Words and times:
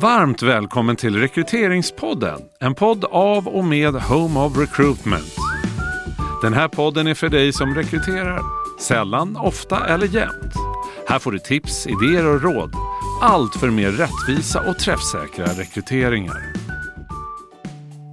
Varmt 0.00 0.42
välkommen 0.42 0.96
till 0.96 1.16
Rekryteringspodden, 1.16 2.40
en 2.60 2.74
podd 2.74 3.04
av 3.04 3.48
och 3.48 3.64
med 3.64 3.94
Home 3.94 4.40
of 4.40 4.58
Recruitment. 4.58 5.36
Den 6.42 6.52
här 6.52 6.68
podden 6.68 7.06
är 7.06 7.14
för 7.14 7.28
dig 7.28 7.52
som 7.52 7.74
rekryterar, 7.74 8.40
sällan, 8.80 9.36
ofta 9.36 9.86
eller 9.86 10.06
jämt. 10.06 10.54
Här 11.08 11.18
får 11.18 11.32
du 11.32 11.38
tips, 11.38 11.86
idéer 11.86 12.26
och 12.26 12.42
råd. 12.42 12.72
Allt 13.22 13.56
för 13.56 13.70
mer 13.70 13.90
rättvisa 13.90 14.70
och 14.70 14.78
träffsäkra 14.78 15.46
rekryteringar. 15.46 16.52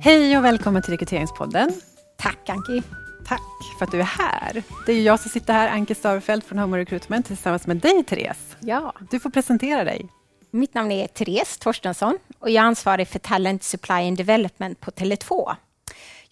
Hej 0.02 0.38
och 0.38 0.44
välkommen 0.44 0.82
till 0.82 0.92
Rekryteringspodden. 0.92 1.74
Tack 2.18 2.50
Anki. 2.50 2.82
Tack 3.28 3.42
för 3.80 3.86
att 3.86 3.92
du 3.92 4.00
är 4.00 4.04
här. 4.04 4.64
Det 4.86 4.92
är 4.92 5.02
jag 5.02 5.20
som 5.20 5.32
sitter 5.32 5.54
här, 5.54 5.70
Anki 5.70 5.96
Stavefelt 5.96 6.46
från 6.46 6.60
Home 6.60 6.78
of 6.78 6.80
Recruitment 6.80 7.26
tillsammans 7.26 7.68
med 7.68 7.78
dig, 7.78 8.04
Therese. 8.04 8.56
Ja. 8.60 8.94
Du 9.12 9.20
får 9.20 9.30
presentera 9.30 9.84
dig. 9.84 10.10
Mitt 10.56 10.74
namn 10.74 10.92
är 10.92 11.08
Therese 11.08 11.58
Torstensson 11.58 12.18
och 12.40 12.50
jag 12.50 12.64
är 12.64 12.68
ansvarig 12.68 13.08
för 13.08 13.20
Talent 13.20 13.64
Supply 13.64 14.08
and 14.08 14.18
Development 14.18 14.80
på 14.80 14.92
Tele2. 14.92 15.56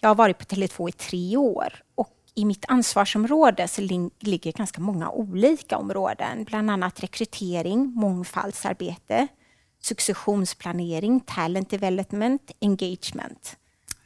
Jag 0.00 0.08
har 0.08 0.14
varit 0.14 0.38
på 0.38 0.44
Tele2 0.44 0.88
i 0.88 0.92
tre 0.92 1.36
år 1.36 1.82
och 1.94 2.10
i 2.34 2.44
mitt 2.44 2.64
ansvarsområde 2.68 3.68
så 3.68 3.80
ligger 4.20 4.52
ganska 4.52 4.80
många 4.80 5.10
olika 5.10 5.78
områden, 5.78 6.44
bland 6.44 6.70
annat 6.70 7.02
rekrytering, 7.02 7.92
mångfaldsarbete, 7.94 9.26
successionsplanering, 9.82 11.20
talent 11.20 11.70
development, 11.70 12.50
engagement. 12.60 13.56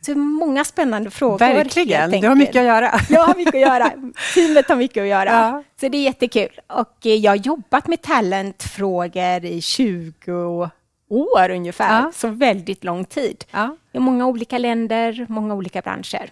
Så 0.08 0.14
många 0.18 0.64
spännande 0.64 1.10
frågor. 1.10 1.38
Verkligen, 1.38 2.10
du 2.10 2.28
har 2.28 2.34
mycket 2.34 2.56
att 2.56 2.66
göra. 2.66 3.00
Jag 3.08 3.20
har 3.20 3.34
mycket 3.34 3.54
att 3.54 3.60
göra. 3.60 3.92
Teamet 4.34 4.68
har 4.68 4.76
mycket 4.76 5.00
att 5.00 5.08
göra. 5.08 5.30
Ja. 5.30 5.62
Så 5.80 5.88
det 5.88 5.98
är 5.98 6.02
jättekul. 6.02 6.60
Och 6.66 7.06
eh, 7.06 7.14
jag 7.14 7.30
har 7.30 7.36
jobbat 7.36 7.86
med 7.86 8.02
talentfrågor 8.02 9.44
i 9.44 9.60
20 9.60 10.70
år 11.08 11.50
ungefär, 11.50 12.02
ja. 12.02 12.12
så 12.14 12.28
väldigt 12.28 12.84
lång 12.84 13.04
tid. 13.04 13.44
Ja. 13.50 13.76
I 13.92 13.98
många 13.98 14.26
olika 14.26 14.58
länder, 14.58 15.26
många 15.28 15.54
olika 15.54 15.80
branscher. 15.80 16.30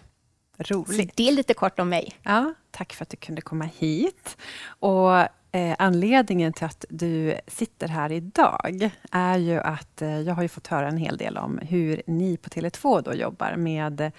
Roligt. 0.58 0.96
Så 0.96 1.12
det 1.14 1.28
är 1.28 1.32
lite 1.32 1.54
kort 1.54 1.78
om 1.78 1.88
mig. 1.88 2.12
Ja, 2.22 2.54
tack 2.70 2.92
för 2.92 3.02
att 3.02 3.10
du 3.10 3.16
kunde 3.16 3.40
komma 3.40 3.68
hit. 3.78 4.36
Och 4.68 5.10
eh, 5.52 5.76
anledningen 5.78 6.52
till 6.52 6.64
att 6.64 6.84
du 6.88 7.34
sitter 7.46 7.88
här 7.88 8.12
idag 8.12 8.90
är 9.12 9.38
ju 9.38 9.58
att 9.58 10.02
eh, 10.02 10.20
jag 10.20 10.34
har 10.34 10.42
ju 10.42 10.48
fått 10.48 10.66
höra 10.66 10.88
en 10.88 10.96
hel 10.96 11.16
del 11.16 11.36
om 11.36 11.58
hur 11.62 12.02
ni 12.06 12.36
på 12.36 12.50
Tele2 12.50 13.02
då 13.02 13.14
jobbar 13.14 13.56
med 13.56 14.12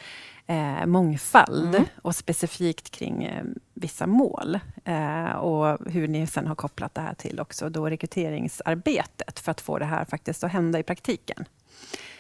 eh, 0.48 0.86
mångfald 0.86 1.76
mm. 1.76 1.88
och 2.02 2.16
specifikt 2.16 2.90
kring 2.90 3.24
eh, 3.24 3.44
vissa 3.74 4.08
mål. 4.08 4.60
Och 5.38 5.92
hur 5.92 6.08
ni 6.08 6.28
sen 6.28 6.48
har 6.48 6.56
kopplat 6.56 6.96
det 6.96 7.02
här 7.02 7.14
till 7.14 7.40
också 7.40 7.70
då 7.70 7.90
rekryteringsarbetet 7.90 9.40
för 9.40 9.52
att 9.52 9.62
få 9.62 9.80
det 9.80 9.86
här 9.86 10.06
faktiskt 10.06 10.44
att 10.44 10.52
hända 10.52 10.80
i 10.80 10.84
praktiken. 10.84 11.46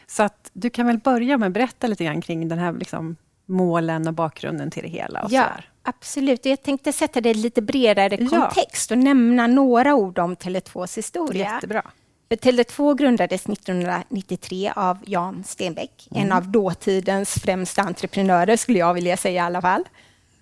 Så 0.07 0.23
att 0.23 0.49
du 0.53 0.69
kan 0.69 0.87
väl 0.87 0.97
börja 0.97 1.37
med 1.37 1.47
att 1.47 1.53
berätta 1.53 1.87
lite 1.87 2.03
grann 2.03 2.21
kring 2.21 2.47
den 2.47 2.59
här 2.59 2.73
liksom, 2.73 3.15
målen 3.45 4.07
och 4.07 4.13
bakgrunden 4.13 4.71
till 4.71 4.83
det 4.83 4.89
hela. 4.89 5.23
Och 5.23 5.31
ja, 5.31 5.49
absolut. 5.87 6.45
Jag 6.45 6.63
tänkte 6.63 6.93
sätta 6.93 7.21
det 7.21 7.29
i 7.29 7.33
lite 7.33 7.61
bredare 7.61 8.17
kontext 8.17 8.91
och 8.91 8.97
nämna 8.97 9.47
några 9.47 9.95
ord 9.95 10.19
om 10.19 10.35
Tele2s 10.35 10.95
historia. 10.95 11.53
Jättebra. 11.53 11.91
För 12.29 12.35
Tele2 12.35 12.97
grundades 12.97 13.45
1993 13.45 14.71
av 14.75 14.97
Jan 15.05 15.43
Stenbeck, 15.47 16.07
mm. 16.11 16.23
en 16.23 16.31
av 16.31 16.47
dåtidens 16.51 17.33
främsta 17.33 17.81
entreprenörer, 17.81 18.57
skulle 18.57 18.79
jag 18.79 18.93
vilja 18.93 19.17
säga 19.17 19.43
i 19.43 19.45
alla 19.45 19.61
fall. 19.61 19.83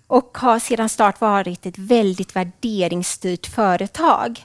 Och 0.06 0.38
har 0.38 0.58
sedan 0.58 0.88
start 0.88 1.20
varit 1.20 1.66
ett 1.66 1.78
väldigt 1.78 2.36
värderingsstyrt 2.36 3.46
företag. 3.46 4.44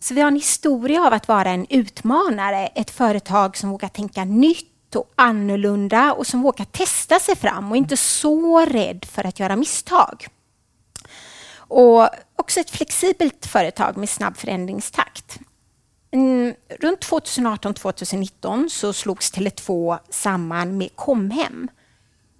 Så 0.00 0.14
vi 0.14 0.20
har 0.20 0.28
en 0.28 0.34
historia 0.34 1.06
av 1.06 1.12
att 1.12 1.28
vara 1.28 1.50
en 1.50 1.66
utmanare, 1.70 2.66
ett 2.66 2.90
företag 2.90 3.56
som 3.56 3.70
vågar 3.70 3.88
tänka 3.88 4.24
nytt 4.24 4.96
och 4.96 5.12
annorlunda 5.14 6.12
och 6.12 6.26
som 6.26 6.42
vågar 6.42 6.64
testa 6.64 7.18
sig 7.18 7.36
fram 7.36 7.70
och 7.70 7.76
inte 7.76 7.96
så 7.96 8.60
rädd 8.60 9.04
för 9.04 9.26
att 9.26 9.40
göra 9.40 9.56
misstag. 9.56 10.26
Och 11.68 12.08
också 12.36 12.60
ett 12.60 12.70
flexibelt 12.70 13.46
företag 13.46 13.96
med 13.96 14.08
snabb 14.08 14.36
förändringstakt. 14.36 15.38
Mm, 16.10 16.54
runt 16.80 17.00
2018-2019 17.00 18.68
så 18.68 18.92
slogs 18.92 19.32
Tele2 19.32 19.98
samman 20.10 20.78
med 20.78 20.96
Comhem. 20.96 21.68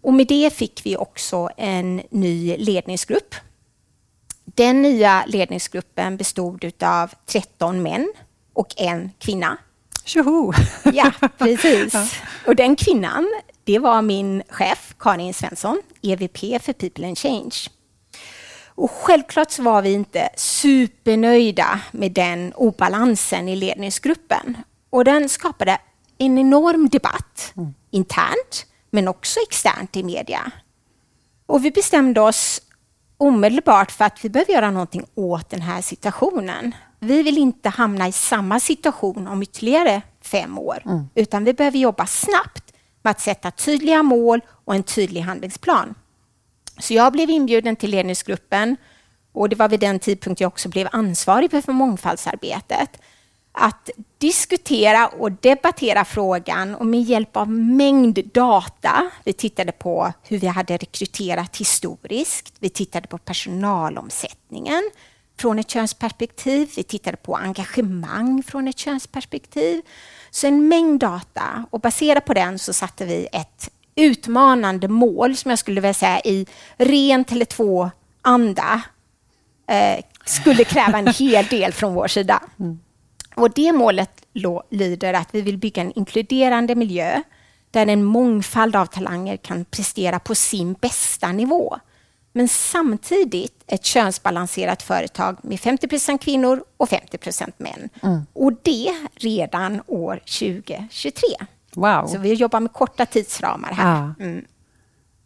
Och 0.03 0.15
med 0.15 0.27
det 0.27 0.53
fick 0.53 0.81
vi 0.87 0.97
också 0.97 1.49
en 1.57 2.03
ny 2.11 2.57
ledningsgrupp. 2.57 3.35
Den 4.45 4.83
nya 4.83 5.25
ledningsgruppen 5.27 6.17
bestod 6.17 6.73
av 6.83 7.11
13 7.27 7.83
män 7.83 8.13
och 8.53 8.75
en 8.77 9.11
kvinna. 9.19 9.59
Tjoho! 10.05 10.53
Ja, 10.93 11.13
precis. 11.39 11.95
Och 12.47 12.57
den 12.57 12.77
kvinnan, 12.77 13.43
det 13.65 13.79
var 13.79 14.03
min 14.03 14.43
chef 14.49 14.95
Karin 14.99 15.35
Svensson, 15.35 15.83
EVP 16.03 16.39
för 16.39 16.73
People 16.73 17.07
and 17.07 17.19
Change. 17.19 17.55
Och 18.77 18.91
självklart 18.91 19.51
så 19.51 19.63
var 19.63 19.83
vi 19.83 19.93
inte 19.93 20.29
supernöjda 20.37 21.81
med 21.93 22.13
den 22.13 22.53
obalansen 22.53 23.49
i 23.49 23.57
ledningsgruppen. 23.57 24.57
Och 24.91 25.05
den 25.05 25.29
skapade 25.29 25.79
en 26.19 26.39
enorm 26.39 26.89
debatt 26.89 27.53
mm. 27.57 27.75
internt, 27.91 28.67
men 28.91 29.09
också 29.09 29.41
externt 29.49 29.97
i 29.97 30.03
media. 30.03 30.51
Och 31.47 31.65
vi 31.65 31.71
bestämde 31.71 32.21
oss 32.21 32.63
omedelbart 33.19 33.93
för 33.93 34.05
att 34.05 34.25
vi 34.25 34.29
behöver 34.29 34.53
göra 34.53 34.71
någonting 34.71 35.07
åt 35.15 35.51
den 35.51 35.63
här 35.63 35.83
situationen. 35.83 36.75
Vi 37.01 37.23
vill 37.23 37.39
inte 37.39 37.69
hamna 37.69 38.09
i 38.09 38.13
samma 38.13 38.61
situation 38.61 39.29
om 39.29 39.43
ytterligare 39.43 40.03
fem 40.23 40.59
år, 40.59 40.83
mm. 40.85 41.09
utan 41.15 41.45
vi 41.45 41.53
behöver 41.53 41.79
jobba 41.79 42.07
snabbt 42.07 42.73
med 43.03 43.11
att 43.11 43.21
sätta 43.21 43.51
tydliga 43.51 44.03
mål 44.03 44.41
och 44.49 44.75
en 44.75 44.83
tydlig 44.83 45.21
handlingsplan. 45.21 45.95
Så 46.79 46.95
jag 46.95 47.13
blev 47.13 47.31
inbjuden 47.31 47.77
till 47.77 47.91
ledningsgruppen 47.91 48.77
och 49.33 49.49
det 49.49 49.57
var 49.57 49.69
vid 49.69 49.81
den 49.81 49.99
tidpunkt 49.99 50.41
jag 50.41 50.49
också 50.49 50.69
blev 50.69 50.89
ansvarig 50.93 51.51
för 51.51 51.73
mångfaldsarbetet 51.73 53.01
att 53.59 53.91
diskutera 54.19 55.09
och 55.09 55.33
debattera 55.33 56.05
frågan 56.05 56.75
och 56.75 56.87
med 56.87 57.03
hjälp 57.03 57.37
av 57.37 57.51
mängd 57.51 58.19
data. 58.35 59.11
Vi 59.25 59.33
tittade 59.33 59.73
på 59.73 60.13
hur 60.23 60.39
vi 60.39 60.47
hade 60.47 60.77
rekryterat 60.77 61.57
historiskt. 61.57 62.55
Vi 62.59 62.71
tittade 62.71 63.09
på 63.09 63.19
personalomsättningen 63.19 64.91
från 65.39 65.59
ett 65.59 65.71
könsperspektiv. 65.71 66.71
Vi 66.77 66.83
tittade 66.83 67.17
på 67.17 67.37
engagemang 67.37 68.43
från 68.43 68.69
ett 68.69 68.79
könsperspektiv. 68.79 69.83
Så 70.31 70.47
en 70.47 70.69
mängd 70.69 71.01
data 71.01 71.65
och 71.71 71.81
baserat 71.81 72.25
på 72.25 72.35
den 72.35 72.59
så 72.59 72.73
satte 72.73 73.05
vi 73.05 73.29
ett 73.33 73.71
utmanande 73.97 74.89
mål 74.89 75.37
som 75.37 75.51
jag 75.51 75.59
skulle 75.59 75.81
vilja 75.81 75.95
säga 75.95 76.21
i 76.21 76.47
ren 76.77 77.25
Tele2-anda 77.25 78.83
eh, 79.69 80.05
skulle 80.25 80.65
kräva 80.65 80.99
en 80.99 81.07
hel 81.07 81.47
del 81.51 81.73
från 81.73 81.95
vår 81.95 82.09
sida. 82.09 82.43
Mm. 82.59 82.79
Och 83.35 83.51
det 83.51 83.73
målet 83.73 84.11
lyder 84.71 85.15
att 85.15 85.29
vi 85.35 85.41
vill 85.41 85.59
bygga 85.59 85.83
en 85.83 85.93
inkluderande 85.99 86.75
miljö 86.75 87.23
där 87.71 87.87
en 87.87 88.05
mångfald 88.05 88.77
av 88.77 88.87
talanger 88.87 89.37
kan 89.37 89.65
prestera 89.65 90.19
på 90.19 90.35
sin 90.35 90.73
bästa 90.73 91.33
nivå. 91.33 91.79
Men 92.33 92.49
samtidigt 92.49 93.65
ett 93.67 93.85
könsbalanserat 93.85 94.83
företag 94.83 95.39
med 95.43 95.59
50% 95.59 96.19
kvinnor 96.19 96.65
och 96.77 96.89
50% 96.89 97.53
män. 97.57 97.89
Mm. 98.03 98.27
Och 98.33 98.53
det 98.63 98.95
redan 99.15 99.83
år 99.87 100.17
2023. 100.17 101.23
Wow. 101.77 102.07
Så 102.07 102.19
vi 102.19 102.35
jobbar 102.35 102.61
med 102.61 102.73
korta 102.73 103.07
tidsramar 103.07 103.73
här. 103.73 104.15
Ja. 104.19 104.25
Mm. 104.25 104.45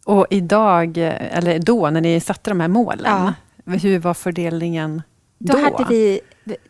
Och 0.05 0.27
idag, 0.29 0.97
eller 0.97 1.59
då, 1.59 1.89
när 1.89 2.01
ni 2.01 2.19
satte 2.19 2.51
de 2.51 2.59
här 2.59 2.67
målen, 2.67 3.33
ja. 3.65 3.73
hur 3.73 3.99
var 3.99 4.13
fördelningen 4.13 5.01
då? 5.37 5.53
Då 5.53 5.59
hade 5.59 5.85
vi 5.89 6.21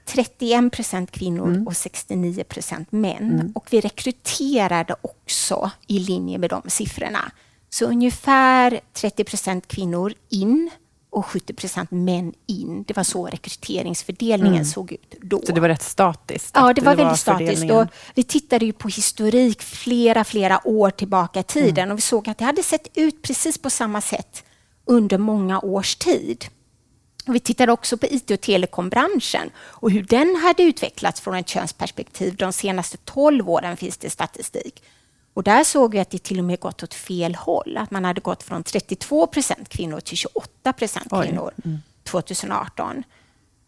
31 0.05 0.71
procent 0.71 1.11
kvinnor 1.11 1.47
mm. 1.47 1.67
och 1.67 1.77
69 1.77 2.43
procent 2.43 2.91
män. 2.91 3.31
Mm. 3.33 3.51
Och 3.55 3.67
vi 3.69 3.81
rekryterade 3.81 4.95
också 5.01 5.71
i 5.87 5.99
linje 5.99 6.37
med 6.37 6.49
de 6.49 6.61
siffrorna. 6.67 7.31
Så 7.69 7.85
ungefär 7.85 8.79
30 8.93 9.23
procent 9.23 9.67
kvinnor 9.67 10.13
in 10.29 10.69
och 11.11 11.25
70 11.25 11.53
procent 11.53 11.91
män 11.91 12.33
in. 12.47 12.83
Det 12.83 12.95
var 12.95 13.03
så 13.03 13.25
rekryteringsfördelningen 13.25 14.53
mm. 14.53 14.65
såg 14.65 14.91
ut 14.91 15.15
då. 15.21 15.41
Så 15.45 15.51
det 15.51 15.61
var 15.61 15.69
rätt 15.69 15.81
statiskt? 15.81 16.51
Ja, 16.53 16.73
det 16.73 16.81
var 16.81 16.91
det 16.91 16.97
väldigt 16.97 17.05
var 17.05 17.15
statiskt. 17.15 17.71
Och 17.71 17.87
vi 18.13 18.23
tittade 18.23 18.65
ju 18.65 18.73
på 18.73 18.87
historik 18.87 19.61
flera, 19.61 20.23
flera 20.23 20.67
år 20.67 20.89
tillbaka 20.89 21.39
i 21.39 21.43
tiden 21.43 21.83
mm. 21.83 21.91
och 21.91 21.97
vi 21.97 22.01
såg 22.01 22.29
att 22.29 22.37
det 22.37 22.45
hade 22.45 22.63
sett 22.63 22.87
ut 22.97 23.21
precis 23.21 23.57
på 23.57 23.69
samma 23.69 24.01
sätt 24.01 24.43
under 24.85 25.17
många 25.17 25.59
års 25.59 25.95
tid. 25.95 26.45
Vi 27.25 27.39
tittade 27.39 27.71
också 27.71 27.97
på 27.97 28.05
IT 28.05 28.31
och 28.31 28.41
telekombranschen 28.41 29.49
och 29.57 29.91
hur 29.91 30.03
den 30.03 30.35
hade 30.35 30.63
utvecklats 30.63 31.21
från 31.21 31.35
ett 31.35 31.47
könsperspektiv. 31.47 32.35
De 32.35 32.53
senaste 32.53 32.97
12 32.97 33.49
åren 33.49 33.77
finns 33.77 33.97
det 33.97 34.09
statistik. 34.09 34.83
Och 35.41 35.45
där 35.45 35.63
såg 35.63 35.91
vi 35.91 35.99
att 35.99 36.09
det 36.09 36.23
till 36.23 36.39
och 36.39 36.45
med 36.45 36.59
gått 36.59 36.83
åt 36.83 36.93
fel 36.93 37.35
håll. 37.35 37.77
Att 37.77 37.91
man 37.91 38.05
hade 38.05 38.21
gått 38.21 38.43
från 38.43 38.63
32 38.63 39.27
procent 39.27 39.69
kvinnor 39.69 39.99
till 39.99 40.17
28 40.17 40.73
procent 40.73 41.09
kvinnor 41.09 41.51
mm. 41.65 41.79
2018. 42.03 43.03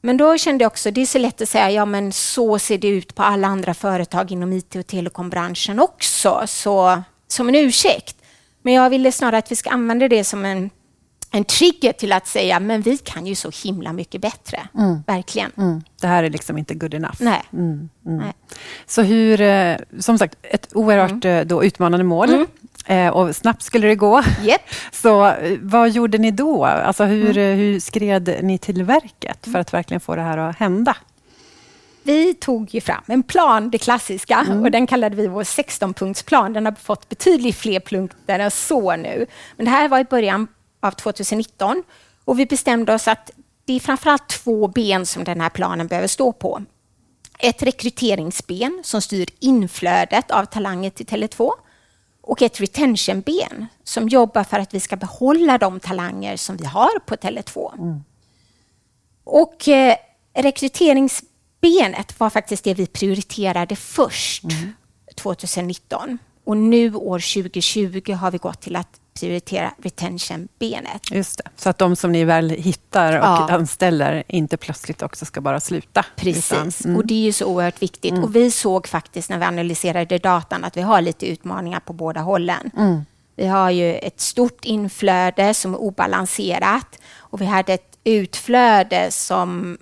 Men 0.01 0.17
då 0.17 0.37
kände 0.37 0.63
jag 0.63 0.71
också, 0.71 0.91
det 0.91 1.01
är 1.01 1.05
så 1.05 1.17
lätt 1.17 1.41
att 1.41 1.49
säga, 1.49 1.71
ja 1.71 1.85
men 1.85 2.11
så 2.11 2.59
ser 2.59 2.77
det 2.77 2.87
ut 2.87 3.15
på 3.15 3.23
alla 3.23 3.47
andra 3.47 3.73
företag 3.73 4.31
inom 4.31 4.53
IT 4.53 4.75
och 4.75 4.87
telekombranschen 4.87 5.79
också, 5.79 6.43
så 6.47 7.03
som 7.27 7.49
en 7.49 7.55
ursäkt. 7.55 8.17
Men 8.61 8.73
jag 8.73 8.89
ville 8.89 9.11
snarare 9.11 9.37
att 9.37 9.51
vi 9.51 9.55
ska 9.55 9.69
använda 9.69 10.07
det 10.07 10.23
som 10.23 10.45
en, 10.45 10.69
en 11.35 11.43
trigger 11.43 11.93
till 11.93 12.11
att 12.11 12.27
säga, 12.27 12.59
men 12.59 12.81
vi 12.81 12.97
kan 12.97 13.27
ju 13.27 13.35
så 13.35 13.51
himla 13.63 13.93
mycket 13.93 14.21
bättre. 14.21 14.67
Mm. 14.77 15.03
Verkligen. 15.07 15.51
Mm. 15.57 15.83
Det 16.01 16.07
här 16.07 16.23
är 16.23 16.29
liksom 16.29 16.57
inte 16.57 16.73
good 16.73 16.93
enough. 16.93 17.15
Nej. 17.19 17.41
Mm. 17.53 17.89
mm. 18.05 18.17
Nej. 18.17 18.33
Så 18.85 19.01
hur, 19.01 19.41
eh, 19.41 19.77
som 19.99 20.17
sagt, 20.17 20.35
ett 20.41 20.75
oerhört 20.75 21.25
mm. 21.25 21.37
eh, 21.37 21.45
då 21.45 21.63
utmanande 21.63 22.03
mål. 22.03 22.29
Mm. 22.29 22.47
Eh, 22.85 23.13
och 23.13 23.35
snabbt 23.35 23.61
skulle 23.61 23.87
det 23.87 23.95
gå. 23.95 24.23
Yep. 24.43 24.61
Så 24.91 25.33
vad 25.61 25.89
gjorde 25.89 26.17
ni 26.17 26.31
då? 26.31 26.65
Alltså 26.65 27.03
hur, 27.03 27.33
hur 27.33 27.79
skred 27.79 28.39
ni 28.41 28.57
till 28.57 28.83
verket 28.83 29.47
för 29.51 29.59
att 29.59 29.73
verkligen 29.73 30.01
få 30.01 30.15
det 30.15 30.21
här 30.21 30.37
att 30.37 30.55
hända? 30.55 30.97
Vi 32.03 32.33
tog 32.33 32.73
ju 32.73 32.81
fram 32.81 33.03
en 33.05 33.23
plan, 33.23 33.69
det 33.69 33.77
klassiska, 33.77 34.45
mm. 34.47 34.63
och 34.63 34.71
den 34.71 34.87
kallade 34.87 35.15
vi 35.15 35.27
vår 35.27 35.43
16-punktsplan. 35.43 36.53
Den 36.53 36.65
har 36.65 36.73
fått 36.73 37.09
betydligt 37.09 37.55
fler 37.55 37.79
punkter 37.79 38.39
än 38.39 38.51
så 38.51 38.95
nu. 38.95 39.25
Men 39.55 39.65
det 39.65 39.71
här 39.71 39.89
var 39.89 39.99
i 39.99 40.03
början 40.03 40.47
av 40.83 40.91
2019 40.91 41.83
och 42.25 42.39
vi 42.39 42.45
bestämde 42.45 42.93
oss 42.93 43.07
att 43.07 43.31
det 43.65 43.73
är 43.73 43.79
framförallt 43.79 44.29
två 44.29 44.67
ben 44.67 45.05
som 45.05 45.23
den 45.23 45.41
här 45.41 45.49
planen 45.49 45.87
behöver 45.87 46.07
stå 46.07 46.31
på. 46.33 46.63
Ett 47.39 47.63
rekryteringsben 47.63 48.81
som 48.83 49.01
styr 49.01 49.29
inflödet 49.39 50.31
av 50.31 50.45
talanger 50.45 50.89
till 50.89 51.05
Tele2 51.05 51.51
och 52.21 52.41
ett 52.41 52.61
retentionben 52.61 53.67
som 53.83 54.09
jobbar 54.09 54.43
för 54.43 54.59
att 54.59 54.73
vi 54.73 54.79
ska 54.79 54.95
behålla 54.95 55.57
de 55.57 55.79
talanger 55.79 56.37
som 56.37 56.57
vi 56.57 56.65
har 56.65 56.99
på 56.99 57.15
Tele2. 57.15 57.73
Mm. 57.77 58.03
Och 59.23 59.67
eh, 59.67 59.95
rekryterings 60.33 61.23
benet 61.61 62.19
var 62.19 62.29
faktiskt 62.29 62.63
det 62.63 62.73
vi 62.73 62.87
prioriterade 62.87 63.75
först 63.75 64.43
mm. 64.43 64.73
2019. 65.15 66.17
Och 66.43 66.57
nu 66.57 66.95
år 66.95 67.33
2020 67.33 68.13
har 68.13 68.31
vi 68.31 68.37
gått 68.37 68.61
till 68.61 68.75
att 68.75 68.99
prioritera 69.13 69.73
retention-benet. 69.77 71.11
Just 71.11 71.37
det. 71.37 71.49
Så 71.55 71.69
att 71.69 71.77
de 71.77 71.95
som 71.95 72.11
ni 72.11 72.23
väl 72.23 72.49
hittar 72.49 73.13
och 73.13 73.25
ja. 73.25 73.47
anställer 73.49 74.23
inte 74.27 74.57
plötsligt 74.57 75.01
också 75.01 75.25
ska 75.25 75.41
bara 75.41 75.59
sluta. 75.59 76.05
Precis, 76.15 76.51
utan, 76.51 76.71
mm. 76.85 76.97
och 76.97 77.05
det 77.05 77.13
är 77.13 77.25
ju 77.25 77.33
så 77.33 77.45
oerhört 77.45 77.81
viktigt. 77.81 78.11
Mm. 78.11 78.23
Och 78.23 78.35
vi 78.35 78.51
såg 78.51 78.87
faktiskt 78.87 79.29
när 79.29 79.37
vi 79.37 79.45
analyserade 79.45 80.17
datan 80.17 80.63
att 80.63 80.77
vi 80.77 80.81
har 80.81 81.01
lite 81.01 81.25
utmaningar 81.25 81.79
på 81.79 81.93
båda 81.93 82.21
hållen. 82.21 82.71
Mm. 82.77 83.05
Vi 83.35 83.47
har 83.47 83.69
ju 83.69 83.95
ett 83.95 84.19
stort 84.19 84.65
inflöde 84.65 85.53
som 85.53 85.73
är 85.73 85.81
obalanserat 85.81 86.99
och 87.17 87.41
vi 87.41 87.45
hade 87.45 87.73
ett 87.73 87.97
utflöde 88.03 89.11
som 89.11 89.77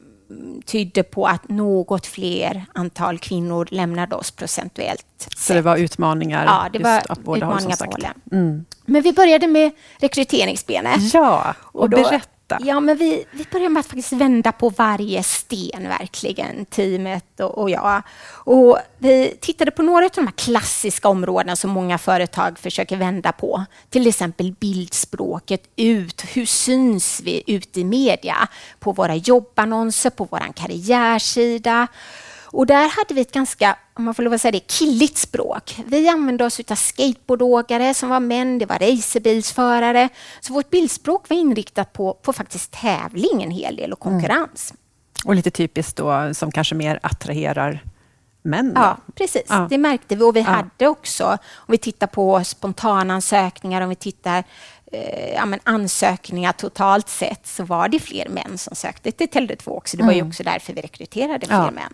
tydde 0.66 1.04
på 1.04 1.28
att 1.28 1.50
något 1.50 2.06
fler 2.06 2.66
antal 2.74 3.20
kvinnor 3.20 3.68
lämnade 3.72 4.16
oss 4.16 4.32
procentuellt. 4.32 5.30
Så 5.38 5.54
det 5.54 5.62
var 5.62 5.78
utmaningar? 5.78 6.46
Ja, 6.46 6.70
det 6.74 6.80
var 6.80 7.02
utmaningar 7.38 7.86
på 7.86 7.92
hållen. 7.92 8.14
Mm. 8.32 8.66
Men 8.86 9.02
vi 9.02 9.14
började 9.14 9.48
med 9.48 9.72
rekryteringsbenet. 10.00 11.14
Ja, 11.14 11.56
och, 11.62 11.82
och 11.82 11.90
då, 11.90 11.98
berätta 11.98 12.28
detta? 12.52 12.66
Ja, 12.66 12.80
men 12.80 12.98
vi, 12.98 13.26
vi 13.32 13.46
började 13.52 13.70
med 13.70 13.80
att 13.80 13.86
faktiskt 13.86 14.14
vända 14.14 14.52
på 14.52 14.70
varje 14.70 15.24
sten, 15.24 15.88
verkligen, 15.88 16.66
teamet 16.66 17.40
och, 17.40 17.58
och 17.58 17.70
jag. 17.70 18.02
Och 18.30 18.78
vi 18.98 19.38
tittade 19.42 19.72
på 19.72 19.82
några 19.82 20.06
av 20.06 20.12
de 20.16 20.28
här 20.28 20.34
klassiska 20.34 21.10
områdena 21.10 21.56
som 21.56 21.72
många 21.72 21.98
företag 21.98 22.60
försöker 22.60 22.98
vända 22.98 23.32
på. 23.32 23.66
Till 23.90 24.08
exempel 24.08 24.56
bildspråket 24.60 25.64
ut. 25.76 26.24
Hur 26.34 26.46
syns 26.46 27.22
vi 27.24 27.44
ute 27.48 27.80
i 27.80 27.84
media? 27.84 28.48
På 28.80 28.92
våra 28.92 29.16
jobbannonser, 29.16 30.10
på 30.10 30.28
vår 30.32 30.54
karriärsida. 30.54 31.88
Och 32.52 32.66
där 32.66 32.90
hade 32.98 33.14
vi 33.14 33.22
ett 33.22 33.32
ganska, 33.32 33.78
om 33.94 34.04
man 34.04 34.14
får 34.14 34.24
lov 34.24 34.34
att 34.34 34.42
säga 34.42 34.52
det, 34.52 34.72
killigt 34.72 35.18
språk. 35.18 35.80
Vi 35.86 36.10
använde 36.10 36.46
oss 36.46 36.60
av 36.72 36.76
skateboardåkare 36.76 37.94
som 37.94 38.10
var 38.10 38.20
män, 38.20 38.60
det 38.60 38.66
var 38.66 38.80
racerbilsförare. 38.80 40.10
Så 40.42 40.54
vårt 40.54 40.70
bildspråk 40.70 41.30
var 41.30 41.38
inriktat 41.38 41.94
på, 41.94 42.14
på 42.14 42.34
faktiskt 42.34 42.72
tävling 42.72 43.44
en 43.44 43.52
hel 43.52 43.76
del 43.76 43.94
och 43.94 44.06
mm. 44.06 44.20
konkurrens. 44.20 44.72
Mm. 44.72 44.78
Och 45.26 45.36
lite 45.36 45.52
typiskt 45.52 45.98
då 45.98 46.34
som 46.34 46.52
kanske 46.52 46.76
mer 46.76 47.00
attraherar 47.04 47.84
män? 48.42 48.74
Då? 48.74 48.82
Ja, 48.82 48.98
precis. 49.16 49.46
Ja. 49.50 49.68
Det 49.70 49.78
märkte 49.78 50.16
vi. 50.16 50.24
Och 50.24 50.36
vi 50.36 50.40
ja. 50.40 50.46
hade 50.46 50.88
också, 50.88 51.26
om 51.54 51.72
vi 51.72 51.78
tittar 51.78 52.08
på 52.08 52.44
spontanansökningar, 52.44 53.82
om 53.82 53.90
vi 53.90 53.96
tittar 53.96 54.44
eh, 54.92 55.34
ja, 55.34 55.58
ansökningar 55.64 56.52
totalt 56.52 57.10
sett, 57.10 57.48
så 57.48 57.64
var 57.64 57.88
det 57.88 58.00
fler 58.00 58.30
män 58.30 58.58
som 58.58 58.76
sökte 58.76 59.12
till 59.12 59.28
Tele2 59.30 59.70
också. 59.70 59.98
Det 59.98 60.04
var 60.04 60.12
mm. 60.12 60.26
ju 60.26 60.30
också 60.30 60.44
därför 60.44 60.74
vi 60.74 60.82
rekryterade 60.82 61.46
fler 61.46 61.72
män. 61.72 61.94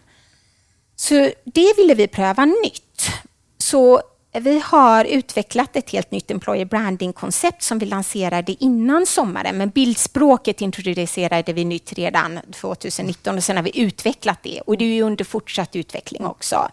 Så 1.00 1.32
det 1.44 1.74
ville 1.78 1.94
vi 1.94 2.08
pröva 2.08 2.46
nytt. 2.46 3.12
Så 3.58 4.02
vi 4.40 4.60
har 4.60 5.06
utvecklat 5.06 5.76
ett 5.76 5.90
helt 5.90 6.12
nytt 6.12 6.32
employer 6.32 6.66
branding-koncept 6.66 7.64
som 7.64 7.80
vi 7.80 7.86
lanserade 7.86 8.64
innan 8.64 9.06
sommaren, 9.06 9.58
men 9.58 9.70
bildspråket 9.70 10.62
introducerade 10.62 11.54
vi 11.54 11.66
nytt 11.66 11.94
redan 11.94 12.40
2019 12.52 13.38
och 13.38 13.44
sen 13.44 13.56
har 13.56 13.64
vi 13.64 13.80
utvecklat 13.80 14.44
det 14.44 14.62
och 14.62 14.78
det 14.78 14.86
är 14.86 15.04
under 15.04 15.26
fortsatt 15.26 15.76
utveckling 15.76 16.26
också. 16.26 16.70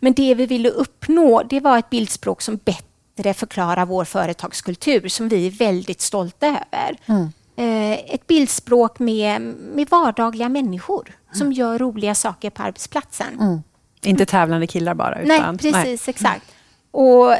Men 0.00 0.12
det 0.12 0.34
vi 0.34 0.46
ville 0.46 0.70
uppnå, 0.70 1.42
det 1.42 1.60
var 1.60 1.78
ett 1.78 1.90
bildspråk 1.90 2.42
som 2.42 2.56
bättre 2.56 3.34
förklarar 3.34 3.86
vår 3.86 4.04
företagskultur 4.04 5.08
som 5.08 5.28
vi 5.28 5.46
är 5.46 5.50
väldigt 5.50 6.00
stolta 6.00 6.46
över. 6.46 6.98
Mm. 7.06 7.32
Eh, 7.58 8.14
ett 8.14 8.26
bildspråk 8.26 8.98
med, 8.98 9.42
med 9.74 9.88
vardagliga 9.88 10.48
människor 10.48 11.08
mm. 11.08 11.34
som 11.34 11.52
gör 11.52 11.78
roliga 11.78 12.14
saker 12.14 12.50
på 12.50 12.62
arbetsplatsen. 12.62 13.40
Mm. 13.40 13.62
Inte 14.02 14.26
tävlande 14.26 14.66
killar 14.66 14.94
bara? 14.94 15.22
Utan, 15.22 15.58
nej, 15.62 15.72
precis, 15.72 16.06
nej. 16.06 16.10
exakt. 16.14 16.54
Och 16.90 17.32
eh, 17.32 17.38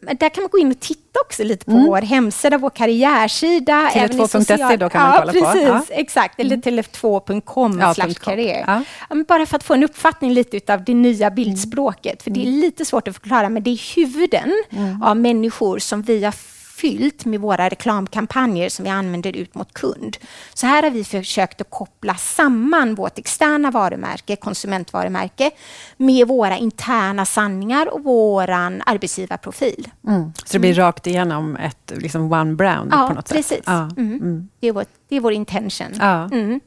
där 0.00 0.28
kan 0.28 0.42
man 0.42 0.50
gå 0.50 0.58
in 0.58 0.70
och 0.70 0.80
titta 0.80 1.20
också 1.26 1.44
lite 1.44 1.64
på 1.64 1.70
mm. 1.70 1.86
vår 1.86 2.02
hemsida, 2.02 2.58
vår 2.58 2.70
karriärsida. 2.70 3.90
Tele2.se 3.94 4.76
då 4.76 4.88
kan 4.88 5.02
man 5.02 5.18
kolla 5.18 5.32
precis, 5.32 5.52
på. 5.52 5.68
Ja, 5.68 5.82
exakt. 5.88 6.40
Eller 6.40 6.56
mm. 6.56 6.62
tele2.com 6.62 7.80
ja, 7.80 7.94
karriär. 8.20 8.64
Ja. 8.66 8.82
Ja, 9.10 9.24
bara 9.28 9.46
för 9.46 9.56
att 9.56 9.64
få 9.64 9.74
en 9.74 9.84
uppfattning 9.84 10.32
lite 10.32 10.74
av 10.74 10.84
det 10.84 10.94
nya 10.94 11.30
bildspråket. 11.30 12.22
För 12.22 12.30
det 12.30 12.40
är 12.40 12.46
mm. 12.46 12.60
lite 12.60 12.84
svårt 12.84 13.08
att 13.08 13.14
förklara, 13.14 13.48
men 13.48 13.62
det 13.62 13.70
är 13.70 13.96
huvuden 13.96 14.64
mm. 14.70 15.02
av 15.02 15.16
människor 15.16 15.78
som 15.78 16.02
vi 16.02 16.24
har 16.24 16.34
fyllt 16.80 17.24
med 17.24 17.40
våra 17.40 17.68
reklamkampanjer 17.68 18.68
som 18.68 18.84
vi 18.84 18.90
använder 18.90 19.36
ut 19.36 19.54
mot 19.54 19.72
kund. 19.72 20.16
Så 20.54 20.66
här 20.66 20.82
har 20.82 20.90
vi 20.90 21.04
försökt 21.04 21.60
att 21.60 21.70
koppla 21.70 22.14
samman 22.14 22.94
vårt 22.94 23.18
externa 23.18 23.70
varumärke, 23.70 24.36
konsumentvarumärke, 24.36 25.50
med 25.96 26.28
våra 26.28 26.56
interna 26.56 27.24
sanningar 27.26 27.94
och 27.94 28.04
vår 28.04 28.50
arbetsgivarprofil. 28.50 29.88
Mm. 30.06 30.32
Så 30.36 30.52
det 30.52 30.58
blir 30.58 30.74
rakt 30.74 31.06
igenom 31.06 31.56
ett 31.56 31.92
liksom 31.96 32.32
one 32.32 32.54
brand 32.54 32.90
ja, 32.92 33.06
på 33.08 33.14
något 33.14 33.28
precis. 33.28 33.48
sätt? 33.48 33.64
Ja, 33.66 33.88
mm. 33.96 34.12
mm. 34.12 34.48
Det, 34.60 34.68
är 34.68 34.72
vår, 34.72 34.84
det 35.08 35.16
är 35.16 35.20
vår 35.20 35.32
intention. 35.32 35.88
Ja. 35.98 36.28
Mm. 36.32 36.60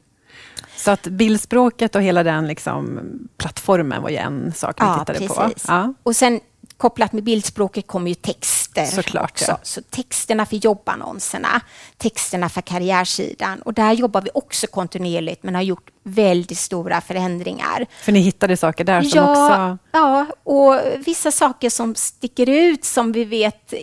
Så 0.76 0.90
att 0.90 1.02
bildspråket 1.02 1.94
och 1.94 2.02
hela 2.02 2.22
den 2.22 2.46
liksom, 2.46 3.00
plattformen 3.36 4.02
var 4.02 4.10
ju 4.10 4.16
en 4.16 4.52
sak 4.52 4.80
vi 4.80 4.84
ja, 4.84 4.98
tittade 4.98 5.18
precis. 5.18 5.36
på. 5.36 5.72
Ja. 5.72 5.94
Och 6.02 6.16
sen 6.16 6.40
kopplat 6.76 7.12
med 7.12 7.24
bildspråket 7.24 7.86
kommer 7.86 8.08
ju 8.08 8.14
texter 8.14 8.84
Såklart, 8.84 9.30
också. 9.30 9.50
Ja. 9.50 9.58
Så 9.62 9.82
texterna 9.82 10.46
för 10.46 10.56
jobbannonserna, 10.56 11.60
texterna 11.96 12.48
för 12.48 12.60
karriärsidan. 12.60 13.62
Och 13.62 13.74
där 13.74 13.92
jobbar 13.92 14.20
vi 14.20 14.30
också 14.34 14.66
kontinuerligt 14.66 15.42
men 15.42 15.54
har 15.54 15.62
gjort 15.62 15.90
väldigt 16.02 16.58
stora 16.58 17.00
förändringar. 17.00 17.86
För 18.02 18.12
ni 18.12 18.20
hittade 18.20 18.56
saker 18.56 18.84
där 18.84 19.02
som 19.02 19.18
ja, 19.18 19.30
också... 19.30 19.78
Ja, 19.92 20.26
och 20.42 20.80
vissa 21.06 21.30
saker 21.30 21.70
som 21.70 21.94
sticker 21.94 22.48
ut 22.48 22.84
som 22.84 23.12
vi 23.12 23.24
vet 23.24 23.74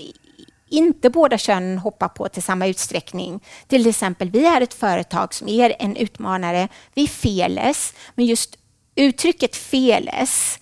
inte 0.69 1.09
båda 1.09 1.37
könen 1.37 1.77
hoppar 1.77 2.07
på 2.07 2.29
till 2.29 2.43
samma 2.43 2.67
utsträckning. 2.67 3.43
Till 3.67 3.87
exempel, 3.87 4.29
vi 4.29 4.45
är 4.45 4.61
ett 4.61 4.73
företag 4.73 5.33
som 5.33 5.47
är 5.47 5.75
en 5.79 5.95
utmanare. 5.95 6.67
Vi 6.93 7.03
är 7.03 7.07
feles, 7.07 7.93
men 8.15 8.25
just 8.25 8.57
uttrycket 8.95 9.55
feles 9.55 10.59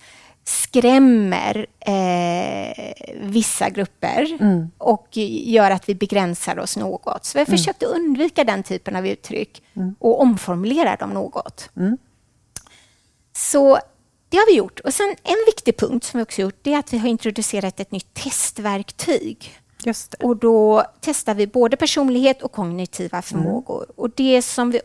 skrämmer 0.50 1.66
eh, 1.80 2.92
vissa 3.20 3.70
grupper 3.70 4.36
mm. 4.40 4.70
och 4.78 5.08
gör 5.44 5.70
att 5.70 5.88
vi 5.88 5.94
begränsar 5.94 6.58
oss 6.58 6.76
något. 6.76 7.24
Så 7.24 7.38
vi 7.38 7.40
har 7.40 7.46
mm. 7.46 7.58
försökt 7.58 7.82
undvika 7.82 8.44
den 8.44 8.62
typen 8.62 8.96
av 8.96 9.06
uttryck 9.06 9.62
mm. 9.76 9.94
och 9.98 10.20
omformulera 10.20 10.96
dem 10.96 11.10
något. 11.10 11.70
Mm. 11.76 11.98
Så 13.32 13.78
det 14.28 14.36
har 14.36 14.46
vi 14.46 14.56
gjort. 14.56 14.80
Och 14.80 14.94
sen 14.94 15.16
en 15.22 15.36
viktig 15.46 15.76
punkt 15.76 16.04
som 16.04 16.18
vi 16.18 16.24
också 16.24 16.42
gjort, 16.42 16.58
det 16.62 16.74
är 16.74 16.78
att 16.78 16.92
vi 16.92 16.98
har 16.98 17.08
introducerat 17.08 17.80
ett 17.80 17.92
nytt 17.92 18.14
testverktyg. 18.14 19.60
Och 20.18 20.36
då 20.36 20.84
testar 21.00 21.34
vi 21.34 21.46
både 21.46 21.76
personlighet 21.76 22.42
och 22.42 22.52
kognitiva 22.52 23.16
mm. 23.16 23.22
förmågor. 23.22 23.86
Och 23.96 24.10
det 24.10 24.42
som 24.42 24.70
vi 24.70 24.80